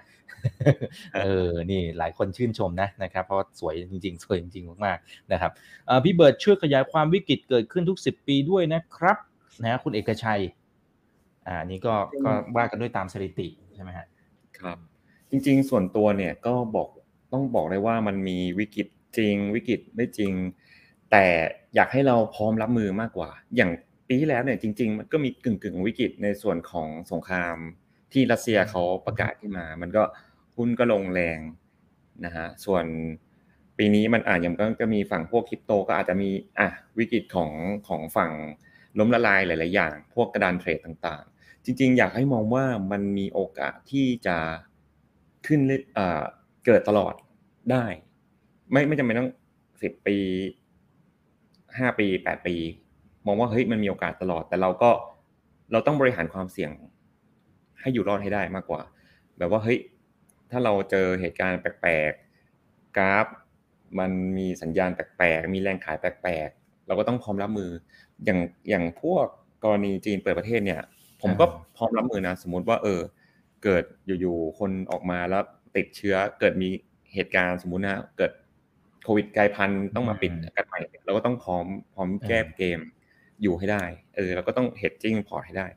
[1.23, 5.51] เออ นี่หลายคนชื่นชมนะนะครับ เพราะสวยจริงๆ สวยจริงๆ มากๆ นะครับ
[5.87, 9.17] เอ่อพี่เบิร์ดช่วยขยายความวิกฤตเกิดขึ้นทุก 10 ปีด้วยนะครับ
[9.63, 10.41] นะคุณเอกชัย
[11.47, 14.07] อ่านี่ก็ก็ว่ากันด้วยตามสถิติใช่ไหมฮะ
[14.59, 14.77] ครับ
[15.29, 16.87] จริงๆ ส่วนตัวเนี่ยก็บอก
[17.33, 18.87] ต้องบอกเลยว่ามันมีวิกฤต
[19.17, 20.31] จริงวิกฤตไม่จริง
[21.11, 21.25] แต่
[21.75, 23.71] อยากให้เราพร้อมรับมือมากกว่า อย่าง
[24.07, 27.55] ปีที่แล้วเนี่ยจริง ๆ มันก็มีกึ่งกึ่งๆวิกฤตในส่วนของสงคราม
[28.13, 30.03] ที่รัสเซียเขาประกาศขึ้นมา มันก็
[30.57, 31.39] หุ้นก็ลงแรง
[32.25, 32.85] นะฮะส่วน
[33.77, 36.29] ปีนี้มันอาจยังก็มีฝั่งพวกคริปโตก็อาจจะมี
[36.59, 37.51] อะวิกฤตของ
[37.87, 38.31] ของฝั่ง
[38.99, 44.37] ล้มละลายหลาย ๆ อย่าง พวกกระดานเทรดต่างๆ จริง ๆ อยากให้มองว่ามันมีโอกาสที่จะ
[45.47, 45.59] ขึ้น
[45.93, 46.23] เอ่อ
[46.65, 47.13] เกิดตลอด
[47.71, 47.85] ได้
[48.71, 49.31] ไม่ไม่จำเป็นต้อง
[49.81, 50.17] สิบปี
[51.77, 52.55] ห้าปีแปดปี
[53.25, 54.91] มองว่าเฮ้ยมันมีโอกาสตลอด แต่เราก็
[55.71, 56.71] เราต้องบริหารความเสี่ยง
[57.79, 58.81] ให้อยู่รอดให้ได้มากกว่า
[59.37, 59.79] แบบว่าเฮ้ย
[60.51, 63.27] ถ้าเราเจอเหตุการณ์แปลกๆกราฟ
[63.99, 67.71] มันมีสัญญาณแปลกๆมีแรงขายแปลกๆเราก็ต้องพร้อมรับมือ
[68.25, 68.39] อย่าง
[68.69, 69.25] อย่างพวก
[69.63, 70.81] กรณีจีนเปิดประเทศเนี่ย
[71.21, 71.45] ผมก็
[71.77, 73.01] พร้อมรับมือนะ สมมุติว่า เออ
[73.63, 75.43] เกิดอยู่ๆคนออกมาแล้ว
[75.75, 76.69] ติดเชื้อเกิดมี
[77.13, 78.31] เหตุการณ์สมมุตินะเกิด
[79.03, 82.79] โควิดกลายพันธุ์ต้องมาปิดกันใหม่เราก็ต้องพร้อมพร้อมแก้เกม
[83.41, 83.83] อยู่ให้ได้
[84.15, 85.67] เออเราก็ต้องเฮดจิ้งพอร์ตให้ได้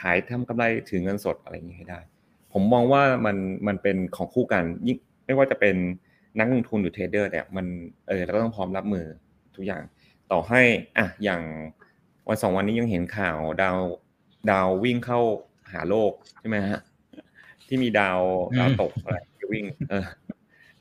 [0.00, 2.00] ขายทำกำไรถือเงินสดอะไรอย่างนี้ให้ได้
[2.58, 3.36] ผมมองว่ามัน
[3.66, 5.76] มันเป็นของคู่กันยิ่งไม่ว่าจะเป็น
[6.38, 7.66] นักลงทุนหรือเทรดเดอร์เนี่ยมัน
[8.08, 9.06] เออเราก็ต้องพร้อมรับมือ
[9.56, 9.82] ทุกอย่าง
[10.32, 10.62] ต่อให้
[10.98, 11.42] อะอย่าง
[12.28, 13.78] วันสองวันนี้ยังเห็นข่าวดาว
[14.50, 15.20] ดาววิ่งเข้า
[15.72, 16.80] หาโลกใช่ไหมฮะ
[17.68, 18.20] ที่มีดาว
[18.58, 19.18] ดาวตกอะไร
[19.52, 20.04] วิ่ง เออ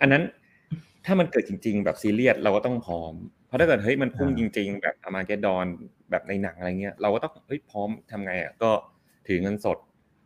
[0.02, 0.24] อันนั้น
[1.06, 3.14] ถ้ามันเกิดจริง ๆ แบบซีเรียสเราก็ต้องพร้อม
[3.48, 5.66] เพราะถ้าเกิดเฮ้ยมันพุ่งจริง ๆ แบบ Armageddon
[6.12, 8.72] แบบในหนังอะไรเงี้ย เราก็ต้องเฮ้ยพร้อมทำไงอะก็
[9.28, 9.78] ถือเงินสด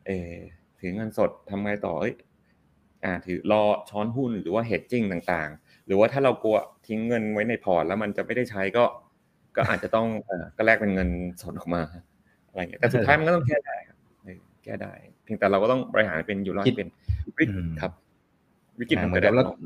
[0.08, 0.34] เออ
[0.82, 2.14] ถือเงินสดทำไงต่อเอ้ย
[3.06, 6.58] อ่าถือรอช้อนหุ้นหรือว่า hedgingต่างๆ หรือว่าถ้าเรากลัว
[6.88, 8.86] ทิ้งเงินไว้ในพอร์ตแล้วมันจะไม่ได้ใช้ก็
[9.56, 11.10] ก็อาจจะต้องเออก็แลกเป็นเงิน
[11.42, 11.82] สดออกมา
[12.50, 13.98] อะไรเงี้ยแต่สุดท้ายมันก็ต้องแก้ได้ครับ
[14.64, 16.90] แก้ได้ เพียงแต่เราก็ต้องบริหารเป็นอยู่รอดเป็น
[17.28, 17.48] วิกฤต
[17.82, 17.92] ครับ
[18.80, 19.58] วิกฤตมันเกิดได้ตลอด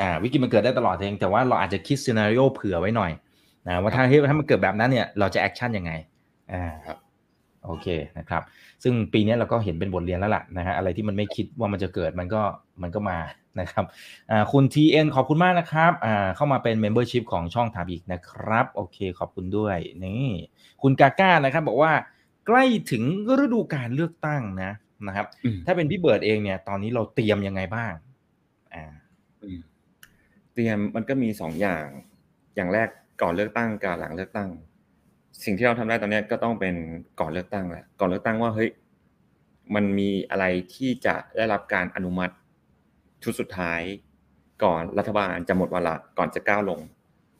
[0.00, 3.10] อ่าวิกฤตมันเกิดได้ตลอดเองแต่ว่าเราอาจจะคิด scenario เผื่อไว้หน่อย
[3.66, 5.92] นะว่าถ้าถ้ามันเกิดแบบนั้นเนี่ยเราจะ action ยังไง
[6.52, 6.96] อ่าครับ
[7.64, 7.86] โอเค
[8.18, 8.42] นะครับ
[8.82, 12.42] ซึ่งปีนี้เราก็เห็นเป็นบทเรียนแล้วล่ะนะฮะอะไรที่มันไม่คิดว่ามันจะเกิดมันก็
[12.82, 13.18] มันก็มา
[13.60, 13.84] นะครับ
[14.30, 20.28] อ่าคุณ TN ขอบคุณมากนะครับอ่าเข้ามาเป็น Membership ของช่องถามอีกนะครับ โอเคขอบคุณด้วยนี่
[20.82, 21.92] คุณกาก้านะครับ บอกว่า
[22.46, 23.02] ใกล้ถึง
[23.42, 24.72] ฤดูการเลือกตั้งนะ
[25.06, 25.26] นะครับ
[25.66, 27.92] ถ้าเป็นพี่เบิร์ดเองเนี่ย ตอนนี้เราเตรียมยังไงบ้าง
[28.74, 28.84] อ่า
[30.54, 31.84] เตรียมมันก็มีสองอย่าง
[32.56, 32.88] อย่างแรก
[33.22, 34.48] ก่อนเลือกตั้งกับหลังเลือกตั้ง
[35.44, 36.74] สิ่งที่เราทำได้ตอนนี้ก็ต้องเป็น
[37.20, 38.70] ก่อนเลือกตั้งแหละก่อนเลือกตั้งว่าเฮ้ย
[39.74, 42.34] มันมีอะไรที่จะได้รับการอนุมัติ
[43.22, 43.80] ชุดสุดท้าย
[44.64, 46.80] ก่อนรัฐบาลจะหมดวาระก่อนจะก้าวลง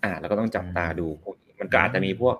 [0.04, 2.36] อ่า แล้วก็ต้องจับตาดูพวกนี้มันก็อาจจะมีพวก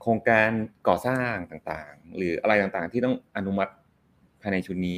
[0.00, 0.50] โครงการ
[0.88, 3.72] ก่อสร้างต่างๆ หรืออะไรต่างๆ ที่ต้องอนุมัติ
[4.40, 4.96] ภายในชุดนี้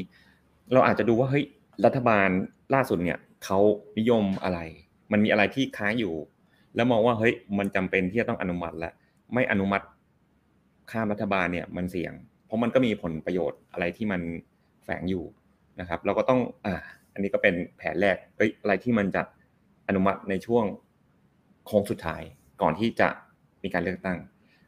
[0.72, 1.44] เราอาจจะดูว่าเฮ้ย
[1.84, 2.28] รัฐบาล
[2.74, 3.58] ล่าสุดเนี่ยเขา
[3.98, 4.58] นิยมอะไร
[5.12, 6.14] มันมีอะไรที่ค้างอยู่
[6.76, 8.92] แล้วมองว่าเฮ้ยมันจำเป็นที่จะต้องอนุมัติแล้ว
[9.32, 9.86] ไม่อนุมัติ
[10.90, 12.12] ข้ามรัฐบาลเนี่ยมันเสี่ยง
[12.46, 14.20] เพราะมันก็มีผลประโยชน์อะไรที่มัน
[14.84, 15.24] แฝงอยู่
[15.80, 16.74] นะครับ เราก็ต้องอ่า
[17.12, 19.22] อันนี้ก็เป็นแผนแรกเอ้ยอะไรที่มันจะ
[19.88, 20.64] อนุมัติในช่วง
[21.66, 22.22] โค้งสุดท้าย
[22.62, 23.08] ก่อนที่จะ
[23.62, 24.18] มีการเลือกตั้ง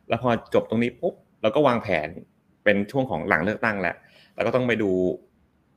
[0.09, 2.09] แล้วพอจบตรงนี้ปุ๊บเราก็วางแผน
[2.65, 3.97] เป็นช่วงของหลังเลือกตั้งแหล้ว
[4.35, 4.91] แล้วก็ต้องไปดู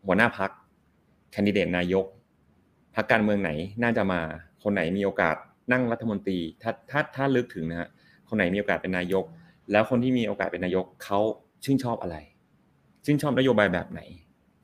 [0.05, 0.49] หัวหน้าพัก
[1.31, 2.05] แคนดิเดตนายก
[2.95, 3.51] พักการเมืองไหน
[3.83, 4.21] น่าจะมา
[4.63, 5.35] คนไหนมีโอกาส
[5.71, 7.89] นั่งรัฐมนตรีถ้าถ้าถ้าลึกถึงนะฮะ
[8.29, 9.25] คนไหนมีโอกาสเป็นนายก
[9.71, 11.19] แล้วคนที่มีโอกาสเป็นนายกเขา
[11.63, 12.17] ชื่นชอบอะไร
[13.05, 14.01] ชื่นชอบนโยบายแบบไหน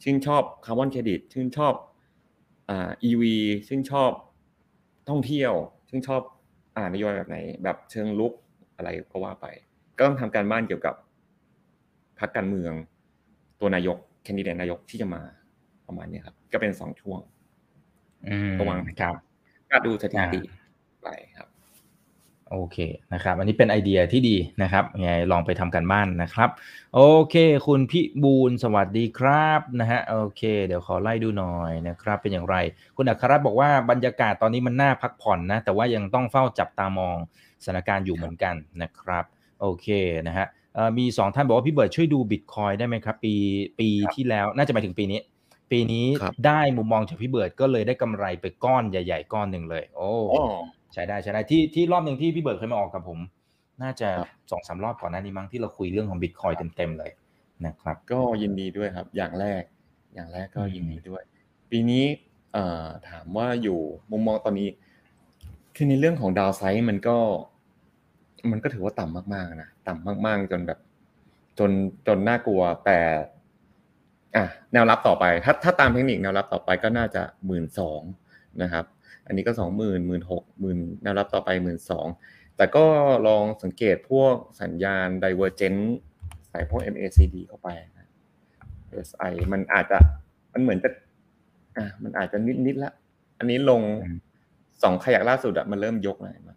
[0.03, 1.73] ชื่นชอบคาร์บอนเครดิต ชื่นชอบ
[2.69, 3.23] อ่า EV
[3.67, 4.11] ชื่นชอบ
[5.09, 5.53] ท่องเที่ยว
[5.89, 6.21] ชื่นชอบ
[6.77, 8.33] อ่านโยบายแบบไหน แบบเชิงลุก
[8.75, 9.45] อะไรก็ว่าไป
[9.97, 10.95] ก็ต้องทำการบ้านเกี่ยวกับ
[12.19, 12.73] พรรคการเมือง
[13.59, 15.21] ตัวนายกแคนดิเดตนายกที่จะมา
[15.87, 17.19] ประมาณนี้ครับ ก็เป็นสองช่วง
[18.27, 19.15] อืมระวังครับ
[19.71, 20.41] ก็ดูสถิติ
[21.03, 21.07] ไป
[21.37, 21.47] ครับ
[22.51, 22.77] โอเค
[23.13, 26.49] นะครับอันนี้เป็นไอเดียที่ดีนะครับยังไงลองไปทำกันบ้านนะครับ
[26.95, 27.35] โอเค
[27.67, 32.55] คุณพิบูลสวัสดีครับนะฮะโอเค เดี๋ยวขอไล่ดูหน่อยนะครับ เป็นอย่างไร
[32.97, 37.17] คุณอัครรัตน์บอกว่าบรรยากาศตอนนี้มันน่าพักผ่อนนะ แต่ว่ายังต้องเฝ้าจับตามอง
[37.63, 39.23] สถานการณ์อยู่เหมือนกันนะครับ
[39.61, 39.87] โอเค
[40.27, 43.33] นะฮะเอ่อมีสองท่านบอกว่าพี่เบิร์ดช่วยดูบิตคอยได้ไหมครับ ปี
[43.79, 45.19] ปีที่แล้วน่าจะหมายถึงปีนี้
[45.71, 50.55] ปีนี้ครับได้มุมมองจากพี่เบิร์ดก็เลยได้กำไรไปก้อนใหญ่ ๆ ก้อนหนึ่งเลย โอ้อ๋อ
[50.95, 53.19] ใช้ได้ใช้ได้ที่ที่รอบหนึ่งที่พี่เบิร์ดเคยมาออกกับผม
[53.83, 57.11] น่าจะครับสองสามรอบก่อนหน้านี้มั้งที่เราคุยเรื่องของบิตคอยเต็มๆเลย
[57.65, 59.61] นะครับ ก็ยินดีด้วยครับ อย่างแรก
[60.15, 61.23] อย่างแรกก็อืมยินดีด้วย
[61.71, 62.03] ปีนี้
[62.53, 63.79] เอ่อถามว่าอยู่
[64.11, 64.69] มุมมองตอนนี้
[65.75, 67.17] คือในเรื่องของดาวไซด์มันก็
[68.51, 70.79] มันก็ถือว่าต่ำมากๆนะต่ำมากๆ จนแบบ
[71.59, 71.71] จน
[72.07, 72.99] จนน่ากลัวแต่
[74.35, 78.01] อะแนวรับต่อไป ถ้าถ้าตามเทคนิคแนวรับต่อไปก็น่าจะหมื่นสอง
[78.61, 78.85] นะครับ
[79.25, 82.07] อันนี้ก็สองหมื่นหมื่นหกหมื่นแนวรับต่อไปหมื่นสอง
[82.57, 82.85] แต่ก็
[83.27, 85.81] ลองสังเกตพวกสัญญาณ divergent
[86.49, 88.07] ใส่พวก MACD เข้าไปนะ
[89.07, 89.97] SI มันอาจจะ
[90.53, 90.89] มันเหมือนจะ
[91.77, 92.91] อะมันอาจจะนิดนิดๆละ
[93.39, 94.17] อันนี้ลงอืม
[94.83, 96.55] สองขยักล่าสุดอะมันเริ่มยกเลยมา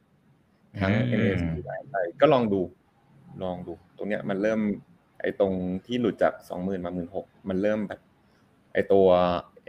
[0.81, 2.61] ทั้งอืม MACD และ SI ก็ลองดู
[3.43, 4.61] ลองดู ตรงเนี้ยมันเริ่ม
[5.21, 5.53] ไอ้ตรง
[5.87, 8.01] ที่หลุดจากสองหมื่นมาหมื่นหกมันเริ่มแบบ
[8.73, 9.07] ไอ้ตัว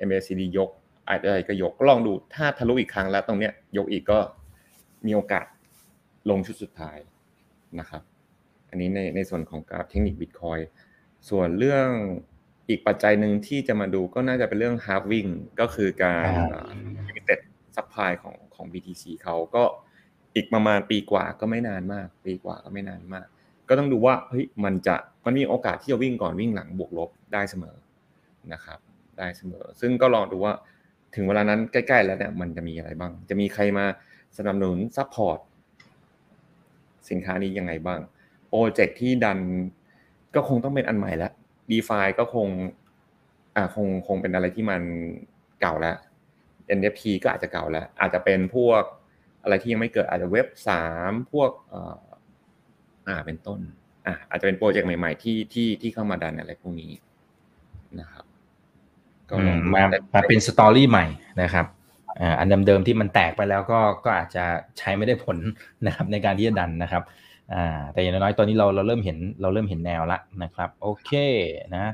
[0.08, 0.70] MACD ยก
[1.10, 4.20] อาจจะอะไรก็ยกก็ลองดูถ้าทะลุอีกครั้งแล้วตรงเนี้ยยกอีกก็
[5.05, 5.45] มีโอกาส
[6.30, 6.97] ลงชุดสุดท้าย
[7.80, 8.01] นะครับ
[8.70, 10.60] อันนี้ในในส่วนของกราฟเทคนิคบิตคอย
[11.30, 11.88] ส่วนเรื่อง
[12.70, 16.72] อีกปัจจัยหนึ่งที่จะมาดูก็น่าจะเป็นเรื่อง halving ก็คือการอ่า
[17.07, 17.39] limited
[17.76, 19.64] supply ของของ BTC เขาก็
[20.36, 23.28] อีกประมาณปีกว่าก็ไม่นานมาก ปีกว่าก็ไม่นานมาก
[23.70, 24.95] ก็ต้องดูว่าเฮ้ยมันจะ
[25.26, 27.76] มันมีโอกาสที่จะวิ่งก่อนวิ่งหลังบวกลบได้เสมอ
[28.53, 28.80] นะครับ
[29.18, 30.53] ได้เสมอ ซึ่งก็ลองดูว่า
[31.16, 33.86] ถึงเวลานั้นใกล้ๆแล้วเนี่ยมันจะมีอะไรบ้าง จะมีใครมา
[34.38, 35.40] สนับสนุน support
[37.10, 37.99] สินค้านี้ยังไงบ้าง
[38.49, 39.39] โปรเจกต์ที่ดัน
[40.36, 41.32] ก็คงต้องเป็นอันใหม่แล้ว
[41.72, 42.47] d e f i ก็คง
[43.55, 44.82] อ่าคงคงเป็นอะไรที่มัน
[45.62, 45.97] เก่าแล้ว
[46.78, 48.84] NFT ก็อาจจะเก่าแล้ว อาจจะเป็นพวก
[49.43, 51.51] อะไรที่ยังไม่เกิดอาจจะเว็บสามพวก
[53.07, 53.60] อ่าเป็นต้น
[54.05, 56.91] อ่าอาจจะเป็นโปรเจกต์ใหม่ ๆ ที่ที่ที่เข้ามาดันอะไรพวกนี้
[57.99, 58.26] นะครับ
[59.30, 61.06] ก็อืลองมดูมาแต่มาเป็นสตอรี่ใหม่
[61.42, 61.66] นะครับ
[62.20, 64.44] อ่าอันเดิมๆที่มันแตกไปแล้วก็ก็อาจจะ
[64.78, 65.38] ใช้ไม่ได้ผล
[65.86, 67.04] นะครับในการที่จะดันนะครับ
[67.54, 71.12] อ่าแต่อย่างน้อยๆตอนนี้เราเราเริ่มเห็นเราเริ่มเห็นแนวละนะครับ โอเค
[71.76, 71.86] นะ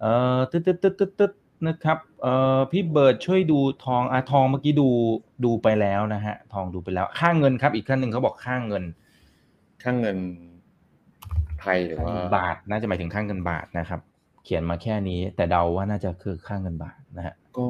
[0.00, 1.32] เอ่อตึ๊ดตึ๊ดตึ๊ดตึ๊ดตึ๊ด
[1.68, 4.88] นะครับเอ่อพี่เบิร์ดช่วยดูทองอะทองเมื่อกี้ดู
[5.44, 8.84] ดูไปแล้วนะฮะทองดูไปแล้วค่าเงินครับ อีกขั้นหนึ่งเขาบอกค่าเงิน
[9.82, 10.18] ค่างเงิน
[11.60, 17.64] ไทยหรือว่าบาทน่าจะหมายถึงค่าเงินบาทนะครับเขียนมาแค่นี้ แต่เดาว่าน่าจะคือค่าเงินบาทนะฮะก็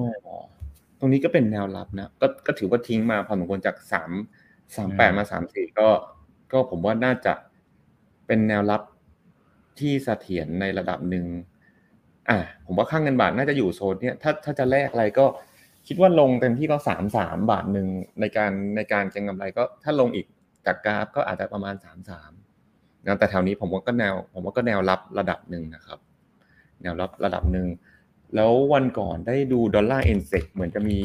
[0.99, 4.11] ตรงนี้ก็เป็นแนวรับนะก็ก็ถือว่าทิ้งมาพอสมควรจากสาม
[4.77, 5.89] สามแปดมาสามสี่ก็
[6.53, 7.33] ก็ผมว่าน่าจะ
[8.27, 8.83] เป็นแนวรับ
[9.79, 11.27] ที่เสถียรในระดับหนึ่ง
[12.29, 15.27] อะผมว่าค่างเงินบาทน่าจะอยู่โซนเนี้ยถ้าถ้าจะแลกอะไรก็
[15.87, 17.89] คิดว่าลงเต็มที่ก็สามสามบาทหนึ่ง
[18.21, 20.27] ในการในการเก็งกำไรก็ถ้าลงอีก
[20.67, 22.33] จากกราฟก็อาจจะประมาณสามสาม
[23.07, 25.99] นะแต่แถวนี้ผมว่าก็แนว ผมว่าก็แนวรับระดับหนึ่งนะครับ
[26.83, 27.67] แนวรับระดับหนึ่ง
[28.35, 30.99] แล้ววันก่อนได้ดูดอลลาร์เอ็นเซกเหมือนจะมี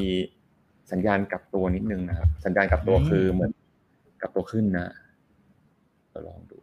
[0.91, 3.51] สัญญาณกลับตัวนิดนึงนะครับ สัญญาณกลับตัวอืมคือเหมือน
[4.21, 4.88] กลับตัวขึ้นนะ
[6.11, 6.57] ก็ลองดู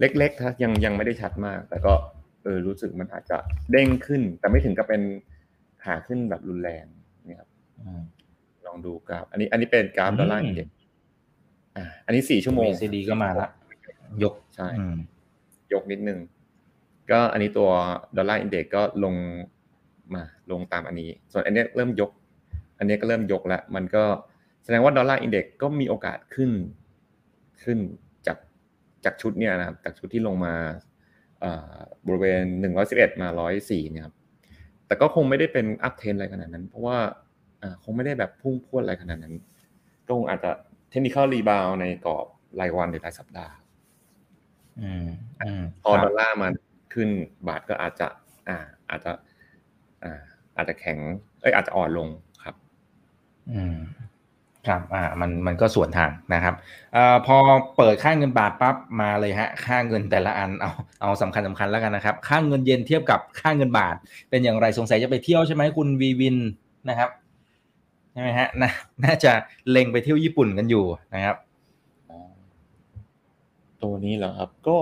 [0.00, 1.92] เล็กๆครับยังยังไม่ได้ชัดมาก แต่ก็
[2.42, 3.36] เออรู้สึกมันอาจจะ
[3.72, 5.02] เด้งขึ้น แต่ไม่ถึงกับเป็น
[5.84, 6.84] ขาขึ้นแบบรุนแรง
[7.28, 7.48] นี่ครับ
[7.80, 8.02] อืม
[8.66, 10.68] ลองดูกราฟ อันนี้ อันนี้เป็นกราฟอืม dollar index
[11.76, 13.48] อ่าอันนี้สี่ชั่วโมง MACD ก็มาละ
[14.22, 14.96] ยกใช่อืม
[15.72, 16.18] ยกนิดนึง
[17.10, 17.68] ก็อันนี้ตัว
[18.16, 19.14] dollar index ก็ลง
[20.14, 22.10] มาลงตามอันนี้ ส่วนอันเนี้ยเริ่มยก
[22.78, 24.04] อันเนี้ยก็เริ่มยกแล้ว มันก็
[24.64, 26.50] แสดงว่า dollar index ก็มีโอกาสขึ้น
[27.62, 27.78] ขึ้น
[28.26, 28.38] จาก
[29.04, 30.54] จากชุดเนี่ยนะครับ จากชุดที่ลงมา
[31.40, 31.76] เอ่อ
[32.06, 34.14] บริเวณหนึ่งร้อยสิบเอ็ดมาร้อยสี่เนี่ยครับ
[34.88, 36.98] แต่ก็คงไม่ได้เป็น uptrend อะไรขนาดนั้น เพราะว่า
[37.62, 39.34] อ่าคงไม่ได้แบบพุ่งพรวดอะไรขนาดนั้น
[40.06, 40.50] ก็คงอาจจะ
[40.90, 42.26] technical rebound ในกรอบ
[42.60, 43.54] รายวันหรือรายสัปดาห์
[44.80, 45.06] อืม
[45.46, 46.52] อืมพอครับดอลลาร์มัน
[46.92, 47.08] ขึ้น
[47.48, 48.06] บาทก็อาจจะ
[48.48, 48.58] อ่า
[48.90, 49.12] อาจจะ
[50.04, 50.20] อ่า
[50.56, 50.98] อาจจะแข็ง
[51.40, 52.08] เอ้ยอาจจะอ่อนลง
[52.44, 52.54] ครับ
[53.52, 53.76] อืม
[54.68, 56.54] ครับอ่ามันมันก็ส่วนทางนะครับ
[56.92, 57.36] เอ่อพอ
[57.76, 60.70] เปิดค่าเงินบาทปั๊บมาเลยฮะ ค่าเงินแต่ละอันเอา
[61.02, 63.96] เอาสำคัญสำคัญแล้วกันนะครับ ค่าเงินเยนเทียบกับค่าเงินบาท
[64.30, 66.36] เป็นอย่างไรสงสัยจะไปเที่ยวใช่ไหมคุณวีวิน
[66.88, 67.10] นะครับ
[68.12, 68.70] ใช่ไหมฮะน่า
[69.04, 69.32] น่าจะ
[69.70, 70.84] เล็งไปเที่ยวญี่ปุ่นกันอยู่
[71.14, 71.36] นะครับ
[73.82, 74.78] ตัวนี้เหรอครับก็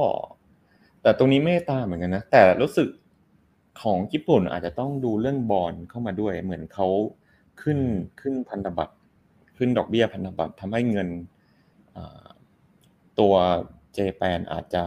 [1.02, 2.88] แต่ตรงนี้ไม่ได้ตามเหมือนกันนะ แต่รู้สึก
[3.82, 6.88] ของญี่ปุ่นอาจจะต้องดูเรื่องบอลเข้ามาด้วย เหมือนเขา
[7.62, 7.78] ขึ้น
[8.20, 8.94] ขึ้นพันธบัตร
[9.56, 11.08] ขึ้นดอกเบี้ยพันธบัตรทำให้เงิน
[11.96, 12.24] อ่า
[13.18, 13.34] ตัว
[13.94, 14.84] เจแปนอาจจะ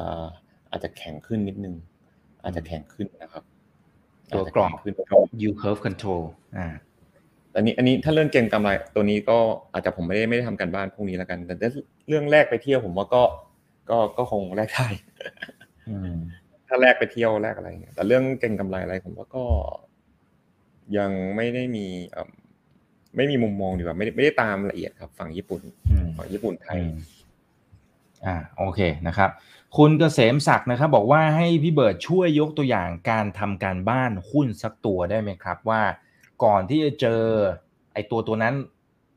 [0.71, 1.75] อาจจะแข็งขึ้นนิดนึง
[2.43, 3.43] อาจจะแข็งขึ้นนะครับ
[4.33, 4.93] ตัวกรอบาจจะแข็งขึ้น
[5.41, 6.23] yield curve control
[6.57, 6.67] อ่า
[7.55, 9.37] อันนี้อันนี้ถ้าเรื่องเก็งกำไรตัวนี้ก็
[9.73, 11.55] อาจจะผมไม่ได้ไม่ได้ทำการบ้านพวกนี้แล้วกัน แต่
[12.07, 13.23] เรื่องแรกไปเที่ยวผมว่าก็
[13.89, 15.27] ก็ก็คงแลกได้อื
[15.59, 15.62] ม
[16.67, 19.43] ถ้าแลกไปเที่ยวแลกอะไรเงี้ยแต่เรื่องเก็งกำไรอะไรผมว่าก็
[20.97, 22.29] ยังไม่ได้มีเอิ่ม
[23.15, 26.95] ไม่มีมุมมองดีกว่าไม่ได้ไม่ได้ตามละเอียดครับ ฝั่งญี่ปุ่นอืมฝั่งญี่ปุ่นไทยอืม
[28.25, 29.29] อ่าโอเคนะครับ
[29.77, 35.81] คุณเกษมศักดิ์นะครับ บอกว่าให้พี่เบิร์ดช่วยยกตัวอย่างการทำการบ้านหุ้นสักตัวได้ไหมครับ ว่า
[36.43, 37.21] ก่อนที่จะเจอ
[37.93, 38.55] ไอ้ตัวตัวนั้น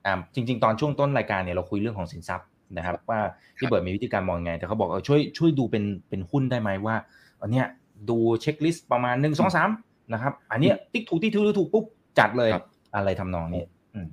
[0.07, 3.21] อ่าจริง ๆ ตอนช่วงต้นรายการเนี่ยเราคุยเรื่องของสินทรัพย์ นะครับ ว่า
[3.57, 6.97] พี่เบิร์ดมีวิธีการมองยังไง แต่เขาบอกเออช่วยช่วยดูเป็นเป็นหุ้นได้ไหมว่า
[7.41, 7.67] อันเนี้ย
[8.11, 9.71] ดูเช็คลิสต์ประมาณหนึ่งสองสาม
[10.12, 11.85] นะครับ อันเนี้ยติ๊กถูกติ๊กถูกถูกปุ๊บ
[12.19, 13.64] จัดเลยครับอะไรทำนองนี้
[13.95, 14.09] อืม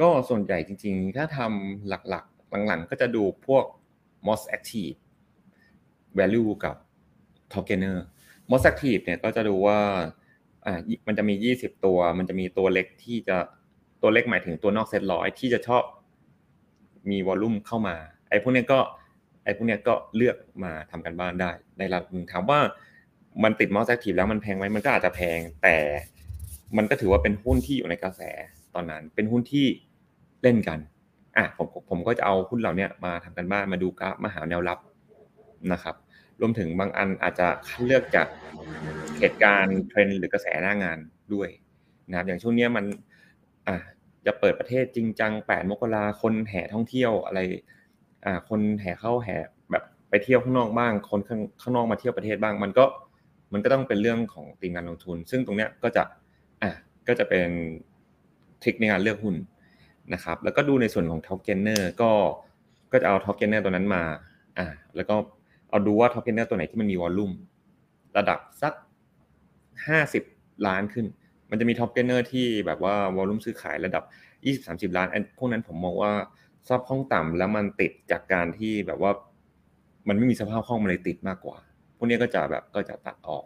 [0.00, 3.64] ก็ส่วนใหญ่จริงๆ ถ้าทำหลักๆ หลังๆ ก็จะดูพวก
[4.28, 4.96] most active
[6.18, 6.76] value กับ
[7.52, 7.96] top gainer
[8.50, 9.78] most active เนี่ยก็จะดูว่า
[10.66, 13.36] อ่ามันจะมี 20 ตัว มันจะมีตัวเล็กที่จะ
[14.02, 15.82] ตัวเล็กหมายถึงตัวนอกเซ็ตร้อยที่จะชอบ
[17.10, 17.96] มีวอลลุ่มเข้ามา
[18.30, 18.78] ไอ้พวกเนี้ยก็
[19.44, 22.60] ไอ้พวกเนี้ยก็เลือกมาทำกันบ้านได้ในระดับหนึ่งถามว่า
[23.44, 25.76] มันติด most active แล้วมันแพงไหมมันก็อาจจะแพงแต่
[26.76, 28.22] มันก็ถือว่าเป็นหุ้นที่อยู่ในกระแส
[28.74, 29.66] ตอนนั้น เป็นหุ้นที่
[30.42, 30.78] เล่นกัน
[31.36, 34.78] อะผมผมผมก็จะเอาหุ้นเหล่านี้มาทำกันบ้านมาดูกราฟมาหาแนวรับ
[35.72, 35.96] นะครับ
[36.40, 37.48] รวมถึงบางอันอาจจะ
[37.84, 38.26] เลือกจาก
[39.18, 40.98] เหตุการณ์เทรนด์หรือกระแสหน้างาน
[41.34, 41.48] ด้วย
[42.08, 42.84] นะครับอย่างช่วงเนี้ยมัน
[43.68, 43.76] อะ
[44.26, 47.40] จะเปิดประเทศจริงจัง8มกราคนแห่ท่องเที่ยวอะไร
[48.24, 49.36] อ่าคนแห่เข้าแห่
[49.70, 52.84] แบบไปเที่ยวข้างนอกบ้าง คนข้างข้างนอกมาเที่ยวประเทศบ้าง มันก็
[53.52, 56.02] มันก็ต้องเป็นเรื่องของตีมงารลงทุน ซึ่งตรงเนี้ยก็จะ
[56.62, 56.70] อะ
[57.08, 57.48] ก็จะเป็น
[58.62, 59.36] trick ในการเลือกหุ้น
[60.14, 62.10] นะครับ แล้วก็ดูในส่วนของ top gainer ก็
[62.92, 64.02] ก็จะเอา top gainer ตัวนั้นมา
[64.58, 64.66] อ่า
[64.96, 65.14] แล้วก็
[65.70, 67.32] เอาดูว่า top gainer ตัวไหนที่มันมี volume
[68.16, 68.72] ระดับสัก
[69.86, 70.24] ห้าสิบ
[70.66, 71.06] ล้านขึ้น
[71.50, 74.02] มันจะมี top gainer ที่แบบว่า volume ซื้อขายระดับ
[74.44, 76.12] ยี่สิบสามสิบล้านอันพวกนั้นผมมองว่า
[76.66, 79.12] สภาพคล่องต่ำแล้วมันติดจากการที่แบบว่า
[80.08, 81.58] มันไม่มีสภาพคล่องมันเลยติดมากกว่า
[81.96, 83.44] พวกนี้ก็จะแบบก็จะตัดออก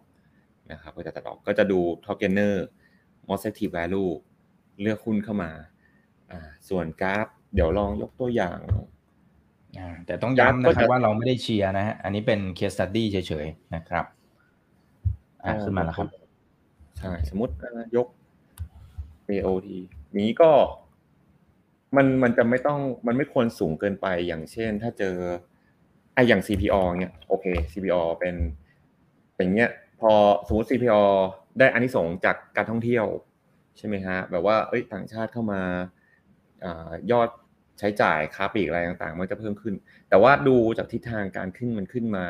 [0.72, 4.04] นะครับก็จะตัดออกก็จะดู top gainer most active value
[4.80, 5.50] เลือกหุ้นเข้ามา
[6.30, 8.58] อ่าส่วนกราฟ เดี๋ยวลองยกตัวอย่าง
[9.78, 14.04] อ่าแต่ต้องย้ำนะคก็รับจะว่าเราไม่ได้เชียร์นะฮะอันนี้เป็น case study เฉยๆนะครับ
[15.44, 16.08] อ่าขึ้นมาแล้วครับ
[16.98, 18.06] ใช่สมมติอ่ายก
[19.30, 19.68] AOT
[20.18, 20.50] นี้ก็
[21.96, 25.16] มันมันจะไม่ต้องมันไม่ควรสูงเกินไปอย่างเช่น ถ้าเจอ
[26.14, 28.34] ไออย่าง CPO เนี่ยโอเค CPO เป็น
[29.36, 30.12] เป็นเงี้ยพอ
[30.46, 31.00] สมมติ CPO
[31.58, 33.06] ได้อานิสงส์จากการท่องเที่ยว
[33.78, 35.62] ใช่ไหมฮะ แบบว่าเอ้ยต่างชาติเข้ามา
[36.64, 37.28] อายอด
[37.78, 39.74] ใช้จ่ายค้าปลีกอะไรต่างๆ มันจะเพิ่มขึ้น
[40.08, 42.26] แต่ว่าดูจากทิศทางการขึ้นมันขึ้นมา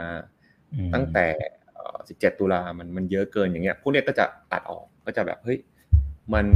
[0.72, 1.26] อืมตั้งแต่
[1.60, 1.63] เอ่อ
[2.08, 5.58] 17 ตุลามันมันเยอะเกินอย่างเงี้ยพวกเนี้ยก็จะตัดออกก็จะแบบเฮ้ย
[6.34, 6.46] มัน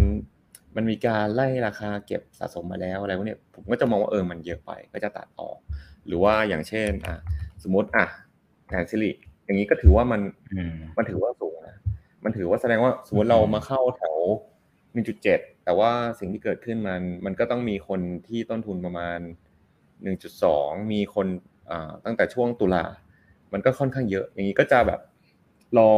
[0.76, 5.58] มันมีการไล่ราคาเก็บสะสมมาแล้วอะไรพวกเนี้ยผมก็จะมองว่าเออมันเยอะไปก็จะตัดออก
[6.06, 7.16] หรือว่าอย่างเช่นอะ
[7.62, 8.06] สมมติอะ
[8.72, 9.10] งานซิลิ
[9.44, 10.20] อย่างนี้ก็ถือว่ามัน
[10.52, 11.76] อืมมันถือว่าสูงนะ
[12.24, 14.16] มันถือว่าแสดงว่าสมมติเรามาเข้าแถว
[14.94, 19.18] 1.7 แต่ว่าสิ่งที่เกิดขึ้นมันมันก็ต้องมีคนที่ต้นทุนประมาณ
[20.04, 21.26] 1.2 มีคน
[21.70, 22.84] อ่าตั้งแต่ช่วงตุลา
[23.52, 25.00] มันก็ค่อนข้างเยอะ อย่างนี้ก็จะแบบ
[25.76, 25.90] รอ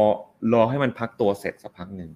[0.53, 2.11] รอให้มันพักตัวเสร็จสักพักหนึ่ง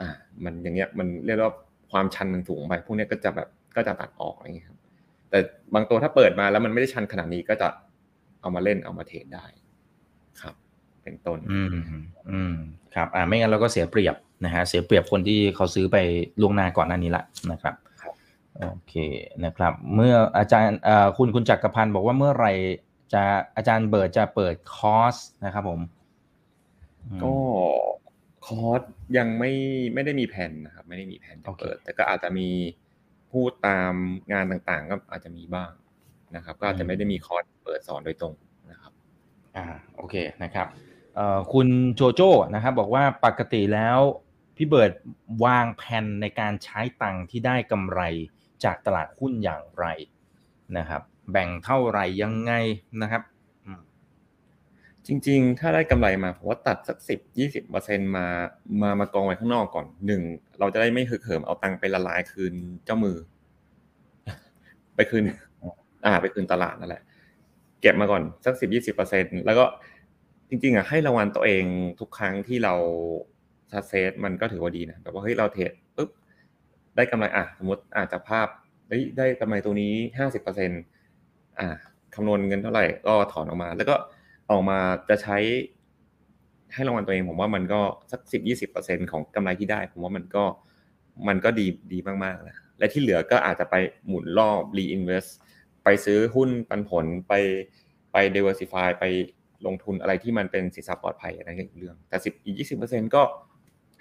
[0.00, 0.08] อ่า
[0.44, 1.54] มันอย่างเงี้ยมันเรียกว่า
[1.92, 4.78] ความชันมันสูงไป พวกเนี้ยก็จะแบบก็จะตัดออกอะไรอย่างเงี้ยครับ
[5.30, 5.38] แต่
[5.74, 7.68] บางตัวถ้าเปิดมาแล้วมันไม่ได้ชันขนาดนี้ก็จะ
[8.40, 9.44] เอามาเล่นเอามาเทรดได้
[10.40, 10.54] ครับ
[11.02, 11.68] เป็นต้น อืม
[12.30, 12.54] อืม
[12.94, 15.96] ครับ อ่าไม่งั้นเราก็เสียเปรียบนะฮะเสียเปรียบคนที่เขาซื้อไป
[16.40, 18.14] ล่วงหน้าก่อนหน้านี้ละนะครับครับ
[18.70, 18.94] โอเค
[19.44, 22.52] นะครับ เมื่ออาจารย์เอ่อคุณคุณจักรพันธ์บอกว่าเมื่อไหร่
[23.14, 23.22] จะ
[23.56, 25.95] อาจารย์เบิร์ดจะเปิดคอร์สนะครับผมอืม
[27.22, 27.34] ก็
[28.46, 28.82] คคอร์ส
[29.16, 29.52] ยังไม่
[29.94, 32.48] ไม่ได้มีแผนนะครับ ไม่ได้มีแผนจะเปิด แต่ก็อาจจะมี
[33.32, 33.92] พูดตาม
[34.32, 35.70] งานต่างๆ ก็อาจจะมีบ้าง
[36.36, 38.34] นะครับ ก็อาจจะไม่ได้มีคอร์สเปิดสอนโดยตรง
[38.70, 38.92] นะครับ
[39.56, 40.66] อ่าโอเคนะครับ
[41.14, 43.98] เอ่อคุณโจโจ้นะครับ บอกว่าปกติแล้ว
[44.56, 44.92] พี่เบิร์ด
[45.44, 48.00] วางแผนในการใช้ตังค์ที่ได้กำไร
[48.64, 49.86] จากตลาดหุ้นอย่างไร
[50.78, 51.02] นะครับ
[51.32, 52.52] แบ่งเท่าไหร่ยังไง
[53.02, 53.22] นะครับ
[55.06, 58.26] จริง ๆ ถ้าได้กำไรมาผมว่าตัดสักสิบยี่สิบเปอร์เซ็นมา
[58.82, 60.22] มามากองไว้ข้างนอกก่อนหนึ่ง
[60.60, 62.54] เราจะได้ไม่ฮึกเหิมเอาตังค์ไปละลายคืน
[62.84, 63.16] เจ้ามือ
[64.96, 65.22] ไปคืน
[66.04, 67.02] อ่า ไปคืนตลาดนั่นแหละ
[67.80, 69.64] เก็บมาก่อนสักสิบยี่สิบเปอร์เซ็นแล้วก็
[70.48, 71.64] จริง ๆอะให้รางวัลตัวเอง
[72.00, 72.74] ทุกครั้งที่เรา
[73.72, 76.10] ซัเซสมันก็ถือว่าดีนะแบบว่าเฮ้ยเราเทรดปุ๊บ
[76.96, 78.48] ได้กำไรอะสมมติอาจจะภาพ
[78.88, 80.70] ได้ได้กำไรตัวนี้ห้าสิบเปอร์เซ็น
[81.58, 81.68] อ่า
[82.14, 83.96] คำนวณเงินเท่าไหร่ก็ถอนออกมา แล้วก็
[84.50, 84.78] ออกมา
[85.08, 85.38] จะใช้
[86.74, 87.80] ให้รางวัลตัวเองผมว่ามันก็
[88.12, 90.44] สักสิบยี่สิบเปอร์เซ็นของกำไรที่ได้ ผมว่ามันก็
[91.28, 93.74] มันก็ดีดีมากๆนะและที่เหลือก็อาจจะไป
[94.06, 95.30] หมุนรอบ reinvest
[95.84, 97.32] ไปซื้อหุ้นปันผลไป
[98.12, 99.04] ไป diversify ไป
[99.66, 103.22] ลงทุนอะไรที่มันเป็นสินทรัพย์ปลอดภัยอะไรอีกเรื่องแต่สิบอีกยี่สิบเปอร์เซ็นก็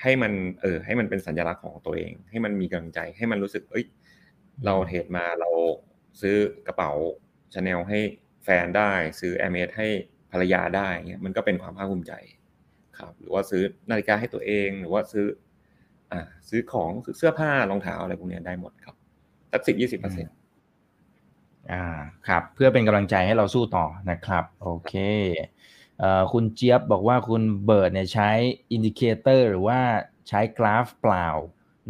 [0.02, 3.86] ให้มันเออให้มันเป็นสัญลักษณ์ของตัวเอง ให้มันมีกำลังใจให้มันรู้สึก เอ้ย
[4.66, 5.50] เราเทรดมาเรา
[6.22, 6.36] ซื้อ
[6.68, 6.91] กระเป๋า
[7.54, 8.00] ชาแนลให้
[8.43, 9.88] แฟนได้ ซื้อ Hermès ให้
[10.36, 12.14] ภรรยาได้เงี้ยมันก็เป็นความภาคภูมิใจ
[13.00, 15.26] ครับ หรือว่าซื้อนาฬิกาให้ตัวเอง หรือว่าซื้อ
[16.12, 18.96] อ่า ซื้อของซื้อเสื้อผ้ารองเท้าอะไรพวกนี้ได้หมดครับ
[19.52, 20.34] สักสิบยี่สิบเปอร์เซ็นต์
[21.72, 21.86] อ่า
[22.28, 24.94] ครับ เพื่อเป็นกำลังใจให้เราสู้ต่อนะครับ โอเค
[26.00, 28.30] เอ่อคุณเจี๊ยบบอกว่าคุณเบิร์ดเนี่ยใช้
[28.72, 29.80] indicator หรือว่า
[30.30, 31.28] ใช้กราฟเปล่า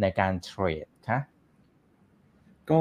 [0.00, 1.18] ในการเทรดคะ
[2.70, 2.80] ก็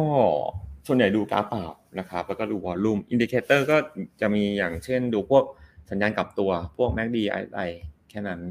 [0.87, 1.63] ส่วนใหญ่ดูกราฟเปล่า
[1.99, 3.77] นะครับแล้วก็ดู volume indicator ก็
[4.21, 5.43] จะมีอย่างเช่นดูพวก
[5.89, 7.69] สัญญาณกลับตัวพวก MACD RSI
[8.09, 8.41] แค่นั้น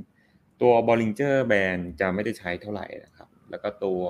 [0.62, 4.02] ตัว Bollinger Band จะไม่ได้ใช้เท่าไหร่นะครับ แล้วก็ตัว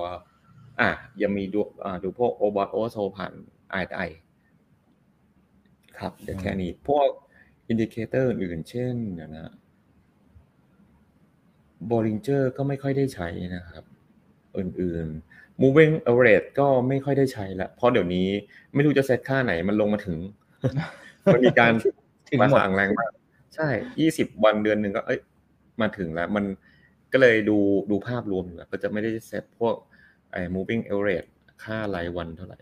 [0.79, 0.89] อะ
[1.21, 3.33] ยังมีดูอ่าดูพวก o b o t o s o ผ่าน
[3.81, 4.09] RSI
[5.99, 7.07] ครับเดี๋ยวแค่นี้พวก
[7.67, 9.53] indicator อื่นๆเช่นเดี๋ยวนะ
[11.89, 13.85] Bollinger ก็ไม่ค่อยได้ใช้นะครับ
[14.57, 18.27] อื่นๆ moving average ก็ไม่ค่อยได้ใช้ละเพราะเดี๋ยวนี้
[18.73, 20.17] ไม่รู้จะเซตค่าไหนมันลงมาถึง
[21.33, 21.73] มันมีการ
[22.29, 23.11] ถึงมาหมดสั่งแรงมาก
[23.55, 23.67] ใช่
[23.99, 25.19] ยี่สิบวันเดือนหนึ่งก็ เอ้ย
[25.81, 26.45] มาถึงแล้ว มัน
[27.13, 27.57] ก็เลยดู
[27.91, 29.75] ดูภาพรวมอยู่แล้วก็จะไม่ได้เซตพวก
[30.31, 31.29] ไอ้ moving average
[31.63, 32.59] ค่ารายวันเท่าไหร่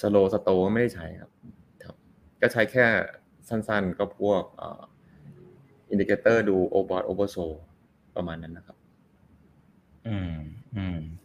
[0.00, 1.30] slow slow ก็ไม่ได้ใช้ครับ
[1.84, 1.96] ครับ
[2.40, 2.86] ก็ใช้แค่
[3.48, 4.42] สั้นๆ ก็พวก
[5.90, 7.56] indicator ดู overbought oversold
[8.16, 8.77] ประมาณนั้นนะครับอืมอืม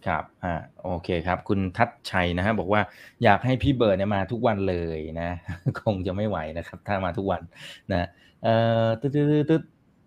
[0.08, 2.82] ครับอ่าโอเคครับ คุณทัศชัยนะฮะบอกว่า
[3.24, 5.30] อยากให้พี่เบิร์ดเนี่ยมาทุกวันเลยนะ
[5.80, 7.42] คงจะไม่ไหวนะครับ ถ้ามาทุกวัน
[7.92, 8.08] นะ
[8.44, 9.12] เอ่อตึ๊ด
[9.50, 9.64] ตึ๊ด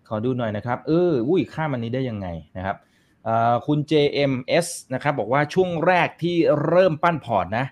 [0.09, 2.77] ขอดูหน่อยนะครับ เอออุ้ยข้ามอันนี้ได้ยังไงนะครับ
[3.25, 6.37] เอ่อคุณ JMS นะครับ บอกว่าช่วงแรกที่
[6.67, 7.67] เริ่มปั้นพอร์ตนะ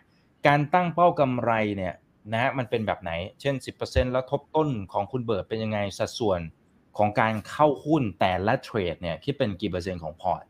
[0.47, 1.95] การตั้งเป้ากำไรเนี่ย
[2.33, 3.11] นะฮะมันเป็นแบบไหน
[3.41, 3.55] เช่น
[3.85, 6.41] 10%แล้วทบต้นของคุณเบิร์ดเป็นยังไงสัดส่วน
[6.99, 10.45] ของการเข้าหุ้นแต่ละเทรดเนี่ยคิดเป็นกี่เปอร์เซ็นต์ของพอร์ต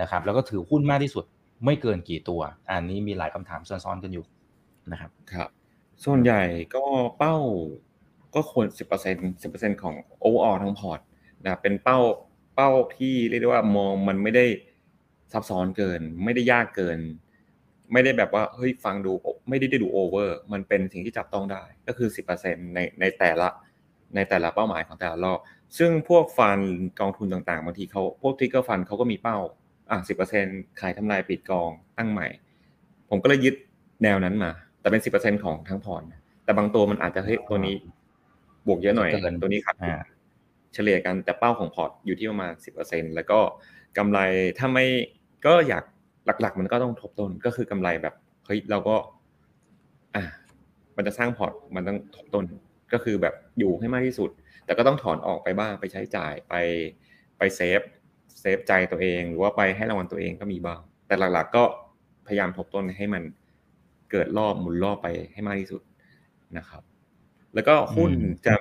[0.00, 1.24] นะครับแล้วก็ถือหุ้นมากที่สุด
[1.64, 2.40] ไม่เกินกี่ตัว
[2.70, 4.24] อันนี้มีหลายคำถามซ้อนๆกันอยู่
[4.92, 5.48] นะครับครับ
[6.04, 6.42] ส่วนใหญ่
[6.76, 6.84] ก็
[7.18, 7.36] เป้า
[8.34, 11.00] ก็ควรสิบเปอร์เซ็นต์สิบเปอร์เซ็นต์ของ overall ทั้งพอร์ต
[11.44, 11.98] นะเป็นเป้า
[12.54, 14.46] เป้าที่เรียกได้ว่ามองมันไม่ได้
[15.32, 16.98] ซับซ้อนเกิน ไม่ได้ยากเกิน
[17.92, 19.12] ไม่ได้แบบว่าเฮ้ยฟังดู
[19.48, 23.48] ไม่ได้ได้ดู over มันเป็นสิ่งที่จับต้องได้ก็คือสิบเปอร์เซ็นต์ในในแต่ละ
[24.14, 25.38] ในแต่ละเป้าหมายของแต่ละรอบ
[25.78, 26.58] ซึ่งพวก fund
[27.00, 29.38] กองทุนต่างๆบางทีเขาพวก trigger fund เขาก็มีเป้า
[29.90, 30.44] อะสิบเปอร์เซ็นต์
[30.80, 32.26] ขายทำกำไรปิดกองตั้งใหม่
[33.10, 33.54] ผมก็เลยยึด
[34.02, 37.76] แนวนั้นมา แต่เป็นสิบเปอร์เซ็นต์ของทั้งพอร์ตนะแต่บางตัวมันอาจจะเฮ้ยตัวนี้
[38.66, 39.98] บวกเยอะหน่อยเกินตัวนี้ขาดทุนอ่า
[40.74, 43.38] เฉลี่ยกันแต่เป้าของพอร์ตอยู่ที่ประมาณสิบเปอร์เซ็นต์แล้วก็
[43.98, 44.18] กำไร
[44.58, 44.86] ถ้าไม่
[45.46, 45.84] ก็อยาก
[46.26, 48.14] หลัก ๆ มันก็ต้องทบต้นก็คือกำไรแบบ
[48.46, 48.96] เฮ้ยเราก็
[50.14, 50.24] อะ
[50.96, 52.44] มันจะสร้างพอร์ตมันต้องทบต้น
[52.92, 54.30] ก็คือแบบอยู่ให้มากที่สุด
[54.64, 56.54] แต่ก็ต้องถอนออกไปบ้างไปใช้จ่ายไป
[57.38, 57.80] ไป save
[58.40, 61.64] save ใจตัวเอง หรือว่าไปให้รางวัลตัวเองก็มีบ้าง แต่หลักๆก็
[62.26, 63.22] พยายามทบต้นให้มัน
[64.10, 65.82] เกิดรอบหมุนรอบไปให้มากที่สุด
[66.58, 66.82] นะครับ
[67.54, 68.54] แล้วก็หุ้นอืมจะ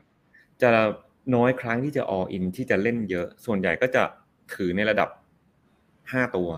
[0.61, 0.69] จะ
[1.35, 4.03] น้อยครั้งที่จะ all in ที่จะเล่นเยอะ ส่วนใหญ่ก็จะ
[4.53, 5.09] ถือในระดับ
[6.11, 6.49] ห้าตัว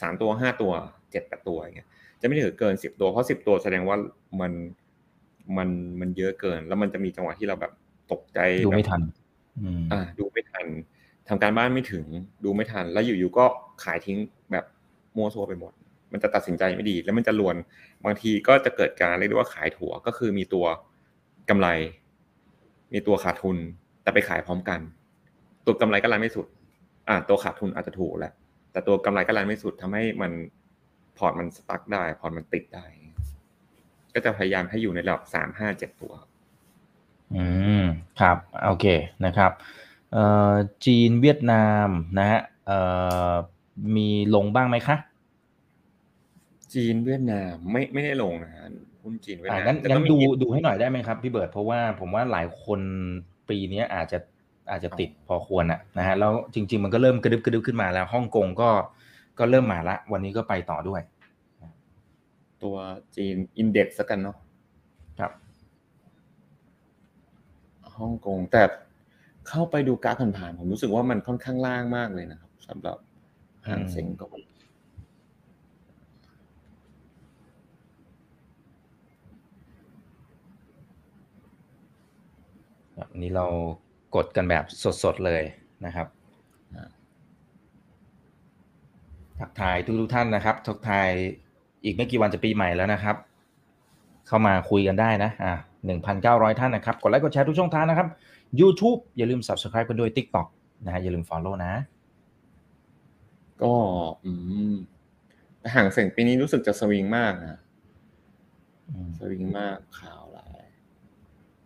[0.00, 0.72] สามตัวห้าตัว
[1.10, 1.88] เจ็ดแปดตัวอย่างเงี้ย
[2.20, 3.96] จะไม่ถือเกินสิบตัวเพราะสิบตัวแสดงว่า
[4.40, 4.52] มัน
[5.56, 5.68] มัน
[6.00, 7.72] มันเยอะเกิน แล้วมันจะมีจังหวะที่เราแบบ
[8.12, 9.02] ตกใจดูไม่แบบทัน
[9.62, 10.66] อืมอ่าดูไม่ทัน
[11.28, 12.04] ทำการบ้านไม่ถึง
[12.44, 13.44] ดูไม่ทัน แล้วอยู่ๆก็
[13.84, 14.18] ขายทิ้ง
[14.52, 14.64] แบบ
[15.16, 15.72] มัวซัวไปหมด
[16.12, 17.56] มันจะตัดสินใจไม่ดี แล้วมันจะลวน
[18.04, 20.66] บางทีก็จะเกิดการเรียกได้ว่าขายถั่วก็คือมีตัว
[21.50, 21.68] กำไร
[22.92, 23.56] มีตัวขาดทุน
[24.02, 24.80] แต่ไปขายพร้อมกัน
[25.66, 26.46] ตัวกำไรก็ run ไม่สุด
[27.08, 28.32] อ่าตัวขาดทุนอาจจะถูกแหละ
[28.72, 30.32] แต่ตัวกำไรก็ run ไม่สุดทำให้มัน
[31.18, 32.84] พอร์ตมัน stuck ได้ พอร์ตมันติดได้
[34.14, 36.12] ก็จะพยายามให้อยู่ในระดับสามห้าเจ็ดตัว
[37.34, 37.44] อื
[37.82, 37.84] ม
[38.20, 38.86] ครับ โอเค
[39.24, 39.52] นะครับ
[40.84, 41.88] จีนเวียดนาม
[42.18, 42.78] นะฮะเอ่
[43.30, 43.32] อ
[43.96, 44.96] มีลงบ้างไหมคะ
[46.74, 48.64] จีนเวียดนามไม่ไม่ได้ลงนะฮะ
[49.02, 52.80] หุ้นจีนเวียดอ่านางั้มนแต่งั้ก็นมีดูดูให้หน่อยได้ไหมครับพี่เบิร์ดเพราะว่าผมว่าหลายคน
[53.48, 54.18] ปีนี้อาจจะ
[54.70, 58.70] อาจจะติดพอควรอะนะฮะแล้วจริง ๆ มันก็เริ่มกระดึบกระดึบขึ้นมาแล้วฮ่องกงก็
[59.38, 61.00] ก็เริ่มมาละ วันนี้ก็ไปต่อด้วย
[62.62, 62.76] ตัว
[63.16, 64.36] จีนอินเด็กซ์กันเนาะ
[65.20, 65.32] ครับ
[67.96, 68.62] ฮ่องกงแต่
[69.50, 72.96] เข้าไปดูกราฟผ่านๆผมรู้สึกว่ามันค่อนข้างล่างมากเลยนะครับสำหรับ
[73.68, 74.26] หางเซ็งก็
[82.96, 83.46] ครับอันนี้เรา
[84.16, 84.64] กดกันแบบ
[85.02, 85.42] สดๆเลย
[85.86, 86.06] นะครับ
[89.38, 91.08] ทักทายทุกทุกๆท่านนะครับทักทาย
[91.84, 93.16] อีกไม่กี่วันจะปีใหม่แล้วนะครับ
[94.26, 95.52] เข้ามาคุยกันได้นะอ่า
[95.86, 98.08] หนึ่งพันเก้าร้อยท่านนะครับ กดไลค์กดแชร์ทุกช่องทางนะครับ
[98.60, 100.46] YouTube อย่าลืม Subscribe กันด้วย TikTok
[100.84, 101.74] นะฮะอย่าลืม Follow นะ
[103.62, 103.74] ก็
[104.24, 104.32] อื
[104.72, 104.74] ม
[105.58, 107.60] แต่ห่างเสียงปีนี้รู้สึกจะสวิงมากนะ
[108.88, 110.62] อืมสวิงมากข่าวหลาย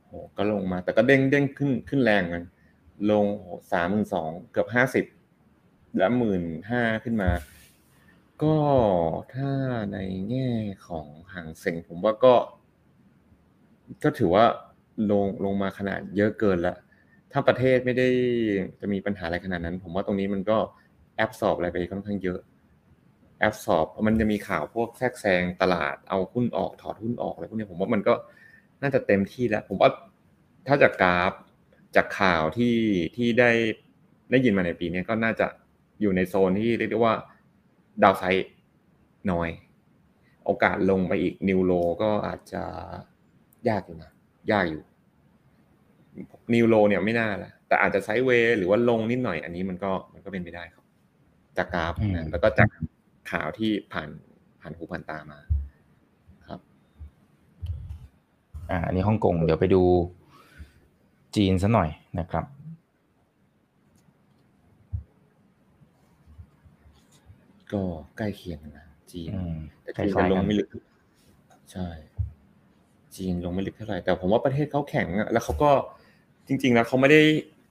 [0.05, 2.45] โหก็ลงมา แต่ก็เด้งเด้งขึ้นขึ้นแรงเหมือน
[3.11, 3.26] ลง
[3.72, 5.05] สามหมื่นสองเกือบห้าสิบ
[5.99, 7.30] แล้วหมื่นห้าขึ้นมา
[8.43, 8.57] ก็
[9.35, 9.51] ถ้า
[9.93, 9.99] ใน
[10.30, 10.51] แง่
[10.87, 12.35] ของห่างเสียงผมว่าก็
[14.03, 14.45] ก็ถือว่า
[15.11, 16.76] ลงลงมาขนาดเยอะเกินละ
[17.32, 18.09] ถ้าประเทศไม่ได้
[18.80, 20.59] จะมีปัญหาอะไรขนาดนั้น ผมว่าตรงนี้มันก็
[21.16, 22.40] แอบสอบอะไรไปค่อนข้างเยอะ
[23.38, 28.14] แอบสอบมันจะมีข่าวพวกแทรกแซงตลาดเอาหุ้นออกถอดหุ้นออกอะไรพวกนี้ผมว่ามันก็
[28.82, 29.90] น่าจะเต็มที่แล้ว ผมว่า
[30.66, 31.32] ถ้าจากกราฟ
[31.97, 32.76] จากข่าวที่
[33.16, 33.51] ที่ได้
[34.30, 35.47] ได้ยินมาในปีนี้ก็น่าจะ
[36.01, 37.14] อยู่ในโซนที่เรียกได้ว่า
[38.03, 38.49] ดาวไซด์
[39.30, 39.49] น้อย
[40.45, 41.72] โอกาสลงไปอีกนิวโล
[42.03, 42.62] ก็อาจจะ
[43.68, 44.11] ยากอยู่นะ
[44.53, 44.82] ยากอยู่
[46.55, 50.84] นิวโลเนี่ยไม่น่าละแต่อาจจะไซด์เวย์หรือว่าลงนิดหน่อยอันนี้มันก็มันก็เป็นไปได้ครับ
[51.57, 52.68] จากกราฟอืมนะแล้วก็จาก
[53.30, 54.09] ข่าวที่ผ่าน
[54.61, 55.38] ผ่านหูผ่านตามา
[56.49, 56.61] ครับ
[58.70, 59.82] อ่าอันนี้ฮ่องกงเดี๋ยวไปดู
[61.36, 61.88] จีนซะหน่อย
[62.18, 62.45] นะครับ
[67.72, 67.82] ก็
[68.16, 70.68] ใกล้เคียงกันนะจีนอืมแต่คล้าจีนยจะๆลงกันไม่ลึก
[71.72, 71.88] ใช่
[73.17, 75.71] จีนลงไม่ลึกเท่าไหร่แต่ผมว่าประเทศเขาแข็งอะแล้วเขาก็
[76.47, 77.23] จริง ๆ แล้วเขาไม่ได้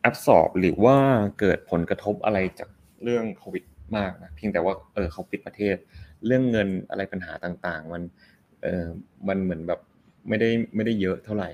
[0.02, 0.98] แอบสอบหรือว่า
[1.39, 2.70] เกิดผลกระทบอะไรจาก
[3.04, 3.64] เรื่องโควิด
[3.98, 5.76] มากนะเพียงแต่ว่าเออเขาปิดประเทศ
[6.26, 8.04] เรื่องเงินอะไรปัญหาต่างๆ มัน
[8.64, 8.86] เออ
[9.28, 9.80] มันเหมือนแบบ
[10.30, 11.50] ไม่ได้ไม่ได้เยอะเท่าไหร่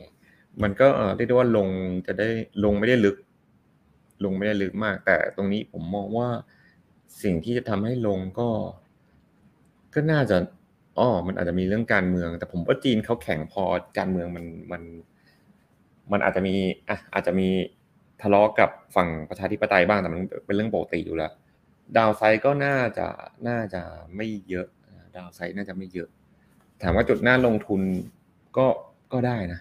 [0.64, 1.68] มันก็เออเรียกได้ว่าลง
[2.08, 2.30] จะได้
[2.64, 3.18] ลงไม่ได้ลึก
[4.24, 6.30] ลงไม่ได้ลึกมาก แต่ตรงนี้ผมมองว่า
[7.24, 8.50] สิ่งที่จะทำให้ลงก็
[9.94, 10.38] ก็น่าจะ
[11.00, 13.64] อ๋อมันอาจจะมีเรื่องการเมือง แต่ผมว่าจีนเขาแข็งพอ
[13.98, 14.82] การเมืองมันมัน
[16.12, 16.56] มันอาจจะมี
[16.90, 17.48] อะอาจจะมี
[18.22, 21.32] ทะเลาะกับฝั่งประชาธิปไตยบ้างแต่มันเป็นเรื่องปกติอยู่แล้ว
[21.98, 23.08] ดาวไซก็น่าจะ
[23.48, 23.82] น่าจะ
[24.16, 24.68] ไม่เยอะ
[25.16, 26.10] ดาวไซน่าจะไม่เยอะ
[26.82, 27.82] ถามว่าจุดหน่าลงทุน
[28.58, 28.68] ก็
[29.14, 29.60] ก็ได้นะ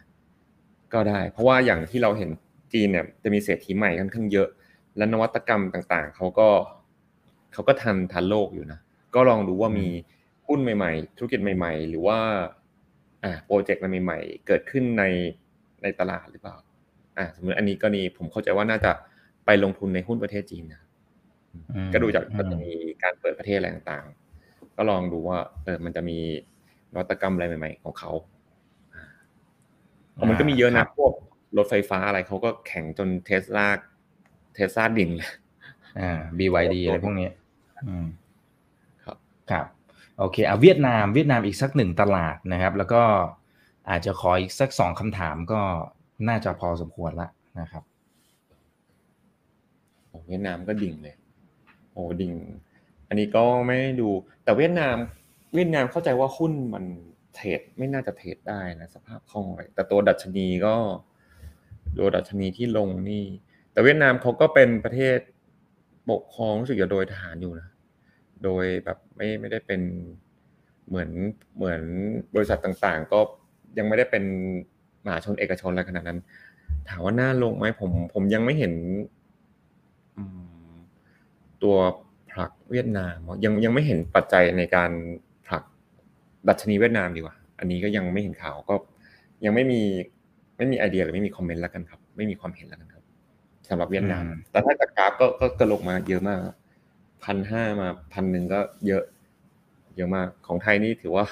[0.95, 2.30] ก็ได้ เพราะว่าอย่างที่เราเห็น
[2.72, 4.49] จีนเนี่ยจะมีเศรษฐีใหม่ค่อนข้างเยอะ
[4.97, 6.49] และนวัตกรรมต่างๆเขาก็
[7.53, 8.78] เขาก็ทันทันโลกอยู่นะ
[9.14, 9.89] ก็ลองดูว่ามี
[10.49, 12.18] หุ้นใหม่ๆ ธุรกิจใหม่ ๆ หรือว่า
[13.24, 15.05] อ่าโปรเจกต์อะไรใหม่ๆ เกิดขึ้นใน
[15.82, 16.57] ในตลาดหรือเปล่า
[17.18, 18.90] อ่าสมมติอันนี้ก็นี่ผมเข้าใจว่าน่าจะ
[19.46, 20.82] ไปลงทุนในหุ้นประเทศจีนนะ
[21.74, 22.70] อืมก็ดูจากอืมก็จะมี
[23.03, 26.18] การเปิดประเทศอะไรต่างๆ ก็ลองดูว่าเออมันจะมี
[26.92, 28.11] นวัตกรรมอะไรใหม่ ๆ ของเขา
[28.94, 31.12] อ่ามันก็มีเยอะคนะรับพวก
[31.57, 33.68] รถไฟฟ้าอะไรเขาก็แข่งจนเทสลา
[34.55, 35.30] เทสลาดิ่งเลย
[35.99, 37.28] อ่า BYD อะไรพวกนี้
[37.86, 38.07] อืม
[39.05, 39.16] ครับ
[39.51, 39.66] ครับ
[40.18, 43.02] โอเคเอาเวียดนามเวียดนามอีกสักหนึ่งตลาดนะครับ แล้วก็
[43.90, 45.60] อาจจะขออีกสักสองคำถามก็
[46.28, 47.28] น่าจะพอสมควรละ
[47.60, 47.82] นะครับ
[50.08, 51.16] โอเวียดนามก็ดิ่งเลย
[51.92, 52.32] โอ้ดิ่ง
[53.08, 54.08] อันนี้ก็ไม่ด้ดู
[54.44, 54.96] แต่เวียดนาม
[55.54, 56.84] เวียดนามเข้าใจว่าหุ้นมัน
[57.34, 60.74] เทรดไม่น่าจะเทรดได้นะสภาพคล่องอะไรแต่ตัวดัชนีก็
[61.98, 63.24] ตัวดัชนีที่ลงนี่
[63.72, 65.18] แต่เวียดนามเขาก็เป็นประเทศ
[66.10, 67.68] ปกครองรู้สึกจะโดยทหารอยู่นะ
[68.45, 69.80] โดยแบบไม่ไม่ได้เป็น
[70.89, 71.11] เหมือน
[71.57, 71.82] เหมือน
[72.34, 73.18] บริษัทต่างๆ ก็
[73.78, 74.24] ยังไม่ได้เป็น
[75.05, 76.18] มหาชนเอกชนอะไรขนาดนั้น
[76.89, 78.72] ถามว่าน่าลงไหมผม ผมยังไม่เห็น
[80.16, 80.24] อื
[80.70, 80.72] ม
[81.62, 81.76] ตัว
[82.30, 84.91] ผลักเวียดนามยังยังไม่เห็นปัจจัยในการ
[85.47, 85.62] ผลัก
[86.49, 88.74] ดัชนีเวียดนามดีกว่า อันนี้ก็ยังไม่เห็นข่าวก็
[89.45, 89.80] ยังไม่มี
[90.57, 93.05] ไม่มีไอเดียหรือไม่มีคอมเมนต์แล้วกันครับ ไม่มีความเห็นแล้วกันครับ
[93.68, 96.39] สำหรับเวียดนาม แต่ถ้าจากกราฟก็ก็กระลกมาเยอะมาก
[97.24, 99.02] พันห้ามาพันหนึ่งก็เยอะ
[99.96, 101.24] เยอะมาก ของไทยนี่ถือว่า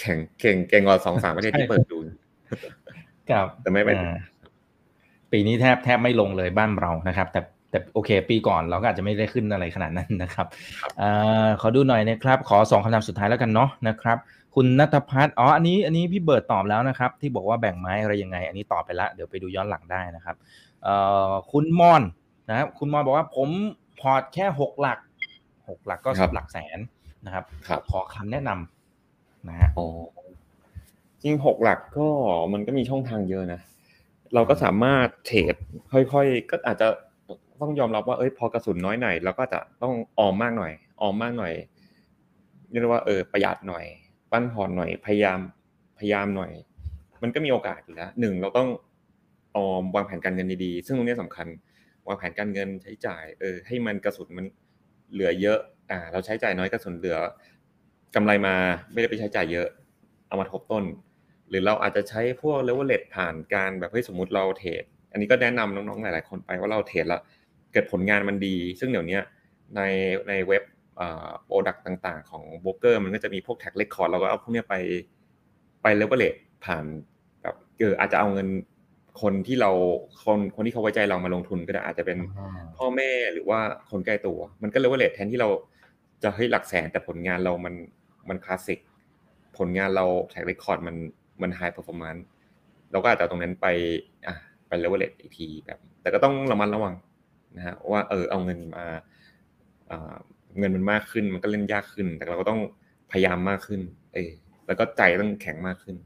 [0.00, 1.98] แข่งเก่งเก่งกว่าสองสามประเทศที่เปิดดู
[3.30, 3.96] ครับแต่ไม่เป็น
[5.32, 10.46] ปีนี้แทบแทบไม่ลงเลยบ้านเรานะครับ แต่แต่โอเค ปีก่อนเราก็อาจจะไม่ได้ขึ้นอะไรขนาดนั้นนะครับ
[11.00, 11.04] อ
[11.60, 14.18] ขอดูหน่อยนะครับ ขอสองคำถามสุดท้ายแล้วกันเนาะนะครับ
[14.54, 20.36] คุณนัทพัฒน์อ๋ออันนี้อันนี้พี่เบิร์ดตอบแล้วนะครับ ที่บอกว่าแบ่งไม้อะไรยังไง อันนี้ตอบไปละเดี๋ยวไปดูย้อนหลังได้นะครับ
[20.84, 20.96] เอ่
[21.28, 22.02] อคุณมอน
[22.48, 23.48] นะครับคุณมอนบอกว่าผม
[24.00, 24.98] พอร์ตแค่หกหลัก
[25.68, 26.78] หกหลักก็หลักแสน
[27.26, 27.44] นะครับ
[27.90, 29.86] ขอคำแนะนำนะฮะอ๋อ
[31.22, 32.08] จริงหกหลักก็
[32.52, 33.60] มันก็มีช่องทางเยอะนะ
[34.34, 35.54] เราก็สามารถเทรด
[35.92, 36.88] ค่อยๆ ก็อาจจะ
[37.60, 41.52] ต้องยอมรับว่าเอ้ยพอกระสุนน้อยหน่อยเราก็จะต้องออมมากหน่อย ออมมากหน่อย
[42.70, 43.84] เรียกว่าเออประหยัดหน่อย
[44.30, 45.38] ปั้นพอร์ตหน่อยพยายาม
[45.98, 46.52] พยายามหน่อย
[47.22, 48.68] มันก็มีโอกาสอยู่แล้วหนึ่งเราต้อง
[49.56, 51.46] ออมวางแผนการเงินดีๆ ซึ่งตรงนี้สำคัญ
[52.06, 54.46] วางแผนการเงินใช้จ่ายเออให้มันกระสุนมัน
[55.12, 55.58] เหลือเยอะ
[55.90, 57.18] อ่าเราใช้จ่ายน้อยกระสุนเหลือ
[58.14, 58.54] กำไรมา
[58.92, 59.68] ไม่ได้ไปใช้จ่ายเยอะ
[60.28, 60.84] เอามาทบต้น
[61.48, 67.20] หรือเราอาจจะใช้พวกเลเวลเลตผ่านการแบบเฮ้ยสมมติเราเทรดอันนี้ก็แนะนำน้องๆหลายๆคนไปว่าเราเทรดแล้ว
[67.72, 69.18] เกิดผลงานมันดี ซึ่งเดี๋ยวนี้
[69.76, 69.80] ใน
[70.28, 70.62] ในเว็บ
[71.44, 74.74] product ต่างๆ ของโบรกเกอร์มันก็จะมีพวก track record เราก็เอาพวกนี้ไป
[75.82, 76.34] ไปเลเวลเลต
[76.64, 76.84] ผ่าน
[77.42, 78.48] แบบเอออาจจะเอาเงิน
[79.22, 79.70] คนที่เรา
[80.24, 82.18] คนคนที่เขาไว้ใจเรามาลงทุนก็ได้อาจจะเป็น
[82.76, 83.60] พ่อแม่หรือว่า
[83.90, 85.48] คนใกล้ตัว มันก็เลเวลเลตแทนที่เรา
[86.22, 87.74] จะเฮ้ยหลักแสนแต่ผลงานเรามัน
[88.28, 88.78] มันคลาสสิก
[89.58, 90.96] ผลงานเรา track record มัน
[91.42, 92.24] มัน high performance
[92.90, 93.66] เราก็อาจจะตรงนั้นไป
[94.26, 94.34] อะ
[94.68, 96.94] ไปเลเวลเลตอีกทีแบบ แต่ก็ต้องระมัดระวัง
[97.56, 98.84] นะฮะว่าเออเอาเงินมา
[100.58, 102.60] เงินมันมากขึ้นมันก็เล่นยากขึ้น แต่เราก็ต้อง
[103.12, 103.80] พยายามมากขึ้น
[104.14, 104.30] เออ
[104.66, 105.96] แล้วก็ใจต้องแข็งมากขึ้น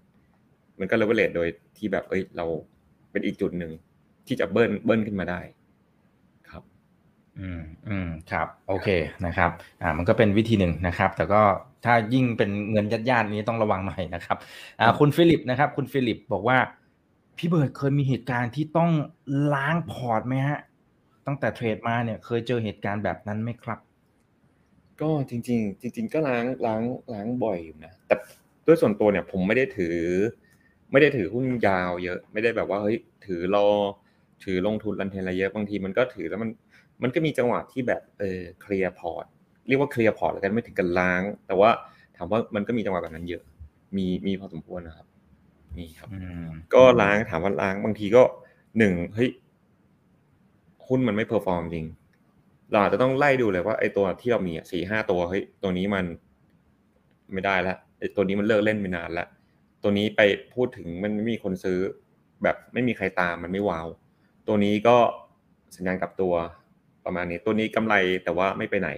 [0.79, 2.47] มันก็เลเวลเลตโดยที่แบบเอ้ยเรา
[3.19, 3.73] เป็นอีกจุดหนึ่ง
[4.27, 5.41] ที่จะเบิ้ลเบิ้ลขึ้นมาได้
[6.51, 6.63] ครับ
[7.39, 8.89] อืมอืมครับ โอเค
[9.27, 9.51] นะครับ
[9.83, 11.43] อ่า มันก็เป็นวิธีหนึ่งนะครับ แต่ก็
[11.85, 14.37] ถ้ายิ่งเป็นเงินญาติๆนี้ต้องระวังหน่อยนะครับ
[14.81, 16.59] อ่า คุณฟิลิปนะครับ คุณฟิลิปบอกว่า
[17.39, 18.91] พี่เบิร์ดเคยมีเหตุการณ์ที่ต้อง
[19.55, 20.61] ล้างพอร์ตไหมฮะ
[21.27, 23.79] ตั้งแต่เทรดมาเนี่ยเคยเจอเหตุการณ์แบบนั้นไหมครับ
[25.01, 26.83] ก็จริง ๆ จริง ๆ ก็ล้างล้าง
[27.15, 28.15] ล้างบ่อยอยู่นะแต่
[28.67, 29.99] ด้วยส่วนตัวเนี่ยผมไม่ได้ถือ
[30.93, 33.67] ไม่ได้ถือหุ้นยาวเยอะ ไม่ได้แบบว่าเฮ้ยถือรอ
[34.45, 36.51] ถือลงทุน long term อะไรเยอะบางทีมันก็ถือแล้วมัน
[37.03, 39.25] มันก็มีจังหวะที่แบบเออเคลียร์พอร์ต
[39.69, 41.71] เรียกว่าเคลียร์พอร์ตแล้วกันไม่ถึงกับล้าง แต่ว่า
[42.17, 43.43] ถามว่ามันก็มีจังหวะแบบนั้นเยอะ
[43.97, 45.07] มีมีพอสมควรนะครับ
[45.79, 46.09] มีครับ
[46.75, 48.23] ก็ล้างถามว่าล้างบางทีก็
[48.79, 49.31] หนึ่งเฮ้ย
[50.87, 51.87] หุ้นมันไม่ perform จริง
[52.71, 56.05] เราอาจจะต้องไล่ดูเลยว่าไอ้ตัวที่เรามีสี่ห้าตัวเฮ้ยตัวนี้มัน
[57.33, 59.29] ไม่ได้แล้วไอ้ตัวนี้มันเลิกเล่นไปนานแล้ว
[59.83, 60.21] ตัวนี้ไป
[60.55, 61.79] พูดถึงมันไม่มีคนซื้อ
[62.43, 63.89] แบบไม่มีใครตามมันไม่ wow
[64.47, 64.97] ตัวนี้ก็
[65.77, 66.35] สัญญาณกับตัว
[67.05, 68.91] ประมาณนี้ตัวนี้กำไรแต่ว่าไม่ไปไหน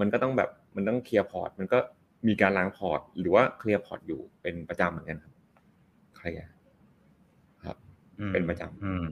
[0.00, 1.78] มันก็ต้องแบบมันต้องเคลียร์พอร์ต มันก็
[2.26, 5.32] มีการล้างพอร์ต หรือว่าเคลียร์พอร์ตอยู่เป็นประจำเหมือนกันครับ
[6.16, 6.48] เคลียร์
[7.64, 7.76] ครับ
[8.32, 9.06] เป็นประจำอืม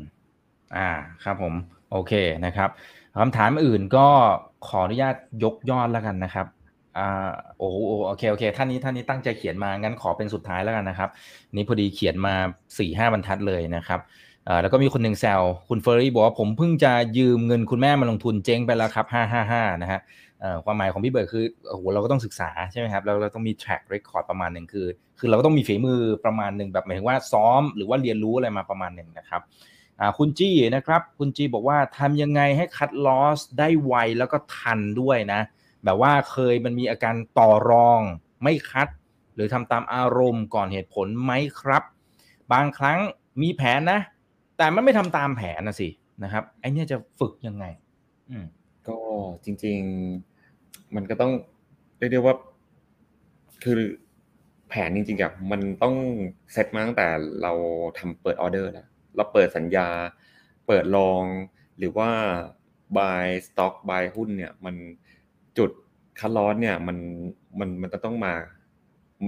[0.77, 0.91] อ่า
[1.25, 1.55] ครับผม
[1.91, 2.13] โอเค
[2.47, 2.71] นะครับ
[3.19, 4.07] คำถามอื่นก็
[4.69, 6.47] ขออนุญาตยกยอดแล้วกันนะครับ
[6.99, 7.77] อ่าโอ้โห
[8.07, 11.11] โอเคโอเคท่านนี้ท่านนี้ตั้งใจเขียนมางั้นขอเป็นสุดท้ายแล้วกันนะครับ
[11.55, 12.35] นี่พอดีเขียนมา
[12.79, 14.01] สี่ห้าบรรทัดเลยนะครับ
[14.49, 20.01] อ่าแล้วก็มีคนหนึ่งแซวคุณเฟอร์รี่บอกว่าผมเพิ่งจะยืมเงินคุณแม่มาลงทุนเจ๊งไปแล้วครับห้าห้าห้านะฮะ
[20.65, 24.87] ความหมายของพี่เบิร์ดคือโอ้โหเราก็ต้องศึกษาใช่ไหมครับเราเราต้องมี track record ประมาณหนึ่งคือ
[25.19, 29.43] คือเราก็ต้องมีฝีมือประมาณหนึ่งแบบหมายถึงว่าซ้อมหรือว่าเรียนรู้อะไรมาประมาณหนึ่งนะครับ
[30.19, 35.41] คุณจี้นะครับ คุณจี้บอกว่าทำยังไงให้คัดลอสได้ไวแล้วก็ทันด้วยนะ
[35.85, 38.01] แบบว่าเคยมันมีอาการต่อรอง
[38.43, 38.89] ไม่คัด
[39.35, 41.83] หรือทำตามอารมณ์ก่อนเหตุผลไหมครับ
[42.53, 42.99] บางครั้ง
[43.43, 44.01] มีแผนนะ
[44.59, 45.89] แต่มันไม่ทำตามแผนนะสิ
[46.23, 47.65] นะครับไอเนี้ยจะฝึกยังไง
[48.31, 48.45] อืม
[48.89, 48.97] ก็
[49.45, 49.79] จริง
[50.37, 51.33] ๆ มันก็ต้อง
[51.99, 52.37] เรียกได้ว่า
[53.63, 53.77] คือ
[54.69, 55.95] แผนจริงๆอะมันต้อง
[56.53, 57.07] เซตมาตั้งแต่
[57.43, 57.53] เรา
[57.99, 59.89] ทำเปิดออเดอร์แล้วเราเปิดสัญญา
[60.67, 61.25] เปิดลอง
[61.79, 62.11] หรือว่า
[62.97, 64.75] buy stock buy หุ้นเนี่ย มัน
[65.59, 65.71] จุด
[66.21, 66.97] คัดลอสเนี่ยมัน
[67.61, 68.35] มันมันจะต้องมา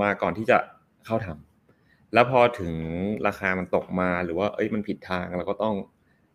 [0.02, 0.58] มาก่อนที่จะ
[1.06, 2.74] เข้าทำแล้วพอถึง
[3.26, 5.74] ราคามันตกมาหรือว่าเอ้ยมันผิดทางเราก็ต้อง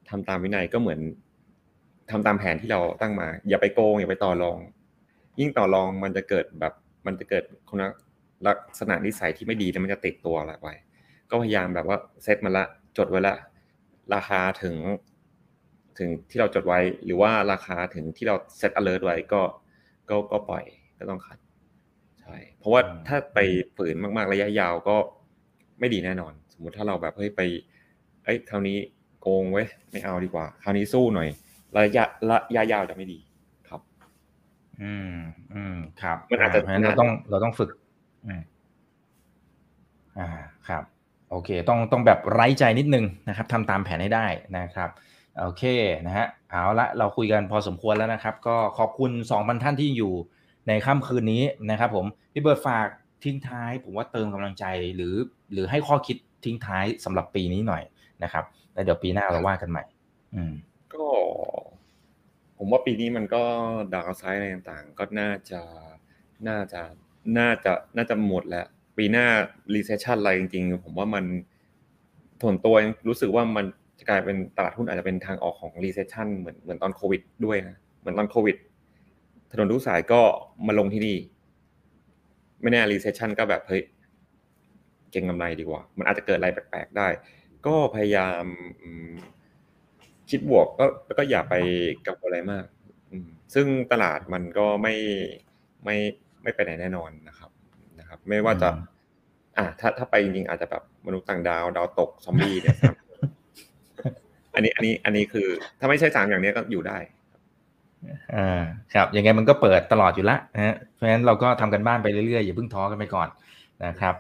[0.10, 1.00] ทำตามวินัยก็เหมือน
[2.12, 4.60] ทำตามแผนที่เราตั้งมา อย่าไปโกงอย่าไปต่อรอง
[5.40, 6.74] ยิ่งต่อรองมันจะเกิดแบบ
[7.06, 7.84] มันจะเกิดคุณ
[8.48, 10.68] ลักษณะนิสัยที่ไม่ดีแล้วมันจะติดตัวอะไรไป
[11.30, 12.64] ก็พยายามแบบว่าเซตมาละ
[12.98, 13.36] จดไว้ละ
[14.14, 14.76] ราคาถึง
[15.98, 19.42] ถึงที่เราจดไว้หรือว่าราคาถึงที่เราเซต alert ไว้ก็
[20.10, 20.64] ก็ก็ปล่อย
[21.00, 21.38] ก็ต้องขัด
[22.22, 23.40] ใช่เพราะว่าถ้าไป
[23.78, 24.96] ฝืนมากๆระยะยาวก็
[25.80, 27.42] ไม่ดีแน่นอน สมมุติถ้าเราแบบเฮ้ยไป
[28.24, 28.78] เอ้ยคราวนี้
[29.22, 31.30] โกงเว้ยไม่เอาดีกว่า คราวนี้สู้หน่อย
[31.78, 33.20] ระยะระยะยาวจะไม่ดี
[33.70, 33.82] ครับ
[34.82, 35.14] อืม
[35.54, 37.70] อืมครับมันอาจจะเพราะฉะนั้นเราต้องเราต้องฝึก
[38.26, 38.42] อืม
[40.20, 40.30] อ่า
[40.70, 40.84] ครับ
[41.32, 44.26] โอเค ต้องต้องแบบไร้ใจนิดนึงนะครับทำตามแผนให้ได้
[44.58, 44.90] นะครับ
[45.40, 45.64] โอเค
[46.08, 50.14] นะฮะ เอาละเราคุยกันพอสมควรแล้วนะครับ ก็ขอบคุณสองพันท่านที่อยู่
[50.68, 52.88] ในค่ำคืนนี้นะครับผมพี่เบิร์ดฝาก
[53.24, 55.16] ทิ้งท้าย ผมว่าเติมกำลังใจหรือ
[55.52, 57.84] หรือให้ข้อคิดทิ้งท้ายสำหรับปีนี้หน่อย
[58.24, 58.44] นะครับ
[58.74, 59.84] แล้วเดี๋ยวปีหน้าเราว่ากันใหม่
[60.36, 60.54] อืม
[60.94, 61.06] ก็
[62.58, 63.44] ผมว่าปีนี้มันก็
[63.94, 65.62] downside อะไรต่างๆ ก็น่าจะ
[66.48, 66.82] น่าจะ
[67.38, 68.66] น่าจะน่าจะหมดแล้ว
[68.98, 69.26] ปีหน้า
[69.74, 71.26] recession อะไรจริงๆ ผมว่ามัน
[72.42, 73.66] ส่วนตัวยังรู้สึกว่ามัน
[74.00, 78.58] จะกลายเป็นตลาดหุ้นอาจจะเป็นทางออกของ recession เหมือนเหมือนตอนโควิดด้วยนะเหมือนตอนโควิด
[79.52, 80.22] ถนนทุกสายก็
[80.68, 81.18] มาลงที่นี่
[82.62, 83.84] ไม่แน่ recession ก็แบบเฮ้ย
[85.12, 87.08] เก่งกำไรดีกว่า มันอาจจะเกิดอะไรแปลกๆได้
[87.66, 88.44] ก็พยายาม
[88.82, 89.12] อืม
[90.30, 90.86] คิดบวกก็
[91.18, 91.56] ก็อย่าไป
[92.08, 92.66] กังวลอะไรมาก
[93.12, 94.96] อืมซึ่งตลาดมันก็ไม่
[95.86, 95.98] ไม่
[96.44, 97.52] ไม่ไปไหนแน่นอนนะครับ
[98.00, 98.98] นะครับ ไม่ว่าจะอืม
[99.58, 102.96] อ่าถ้าถ้าไปจริงๆอาจจะแบบมนุษย์ต่างดาว ดาวตกซอมบี้เนี่ยครับ
[104.56, 105.48] อันนี้อันนี้อันนี้คือ
[105.80, 106.98] ถ้าไม่ใช่สามอย่างเนี้ยก็อยู่ได้
[108.36, 108.62] อ่า
[108.94, 113.28] ครับยังไงมันก็เปิดตลอดอยู่ละนะฮะเพราะฉะนั้นเราก็ทำกันบ้านไปเรื่อยๆอย่าเพิ่งท้อกันไปก่อน
[113.86, 114.16] นะครับ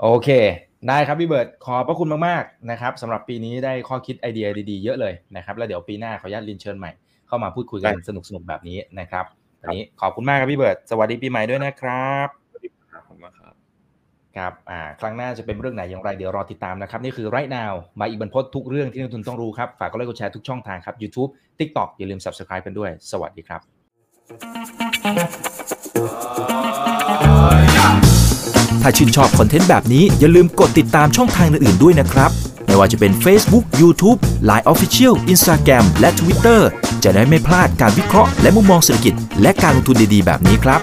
[0.00, 0.28] โอเค
[0.88, 6.90] ได้ครับพี่เบิร์ดขอบพระคุณมากๆนะครับสำหรับปีนี้ได้ข้อคิดไอเดียดีๆเยอะเลยนะครับ แล้วเดี๋ยวปีหน้าขออนุญาตเรียนเชิญใหม่
[7.28, 9.24] เข้ามาพูดคุยกันได้สนุกๆแบบนี้นะครับ
[9.60, 12.28] วันนี้ขอบคุณมากครับพี่เบิร์ดสวัสดีปีใหม่ด้วยนะครับ
[12.92, 13.45] ขอบคุณมากครับ
[14.36, 23.60] ครับอ่าครั้งหน้าจะเป็นเรื่องไหนอย่างไรเดี๋ยวรอติดตามนะครับ นี่คือ right now มาอีกบรรพททุกเรื่องที่นักลงทุนต้องรู้ครับ ฝากกดไลค์กดแชร์ทุกช่องทางครับ YouTube TikTok อย่าลืม subscribe กันด้วย สวัสดีครับ
[28.82, 32.30] ถ้าชื่นชอบคอนเทนต์แบบนี้อย่าลืมกดติดตามช่องทางอื่นๆด้วยนะครับ
[32.66, 34.18] ไม่ว่าจะเป็น Facebook, YouTube,
[34.48, 36.60] Line Official, Instagram และ Twitter
[37.04, 40.82] จะได้ไม่พลาดการวิเคราะห์และมุมมองเศรษฐกิจ และการลงทุนดีๆ แบบนี้ครับ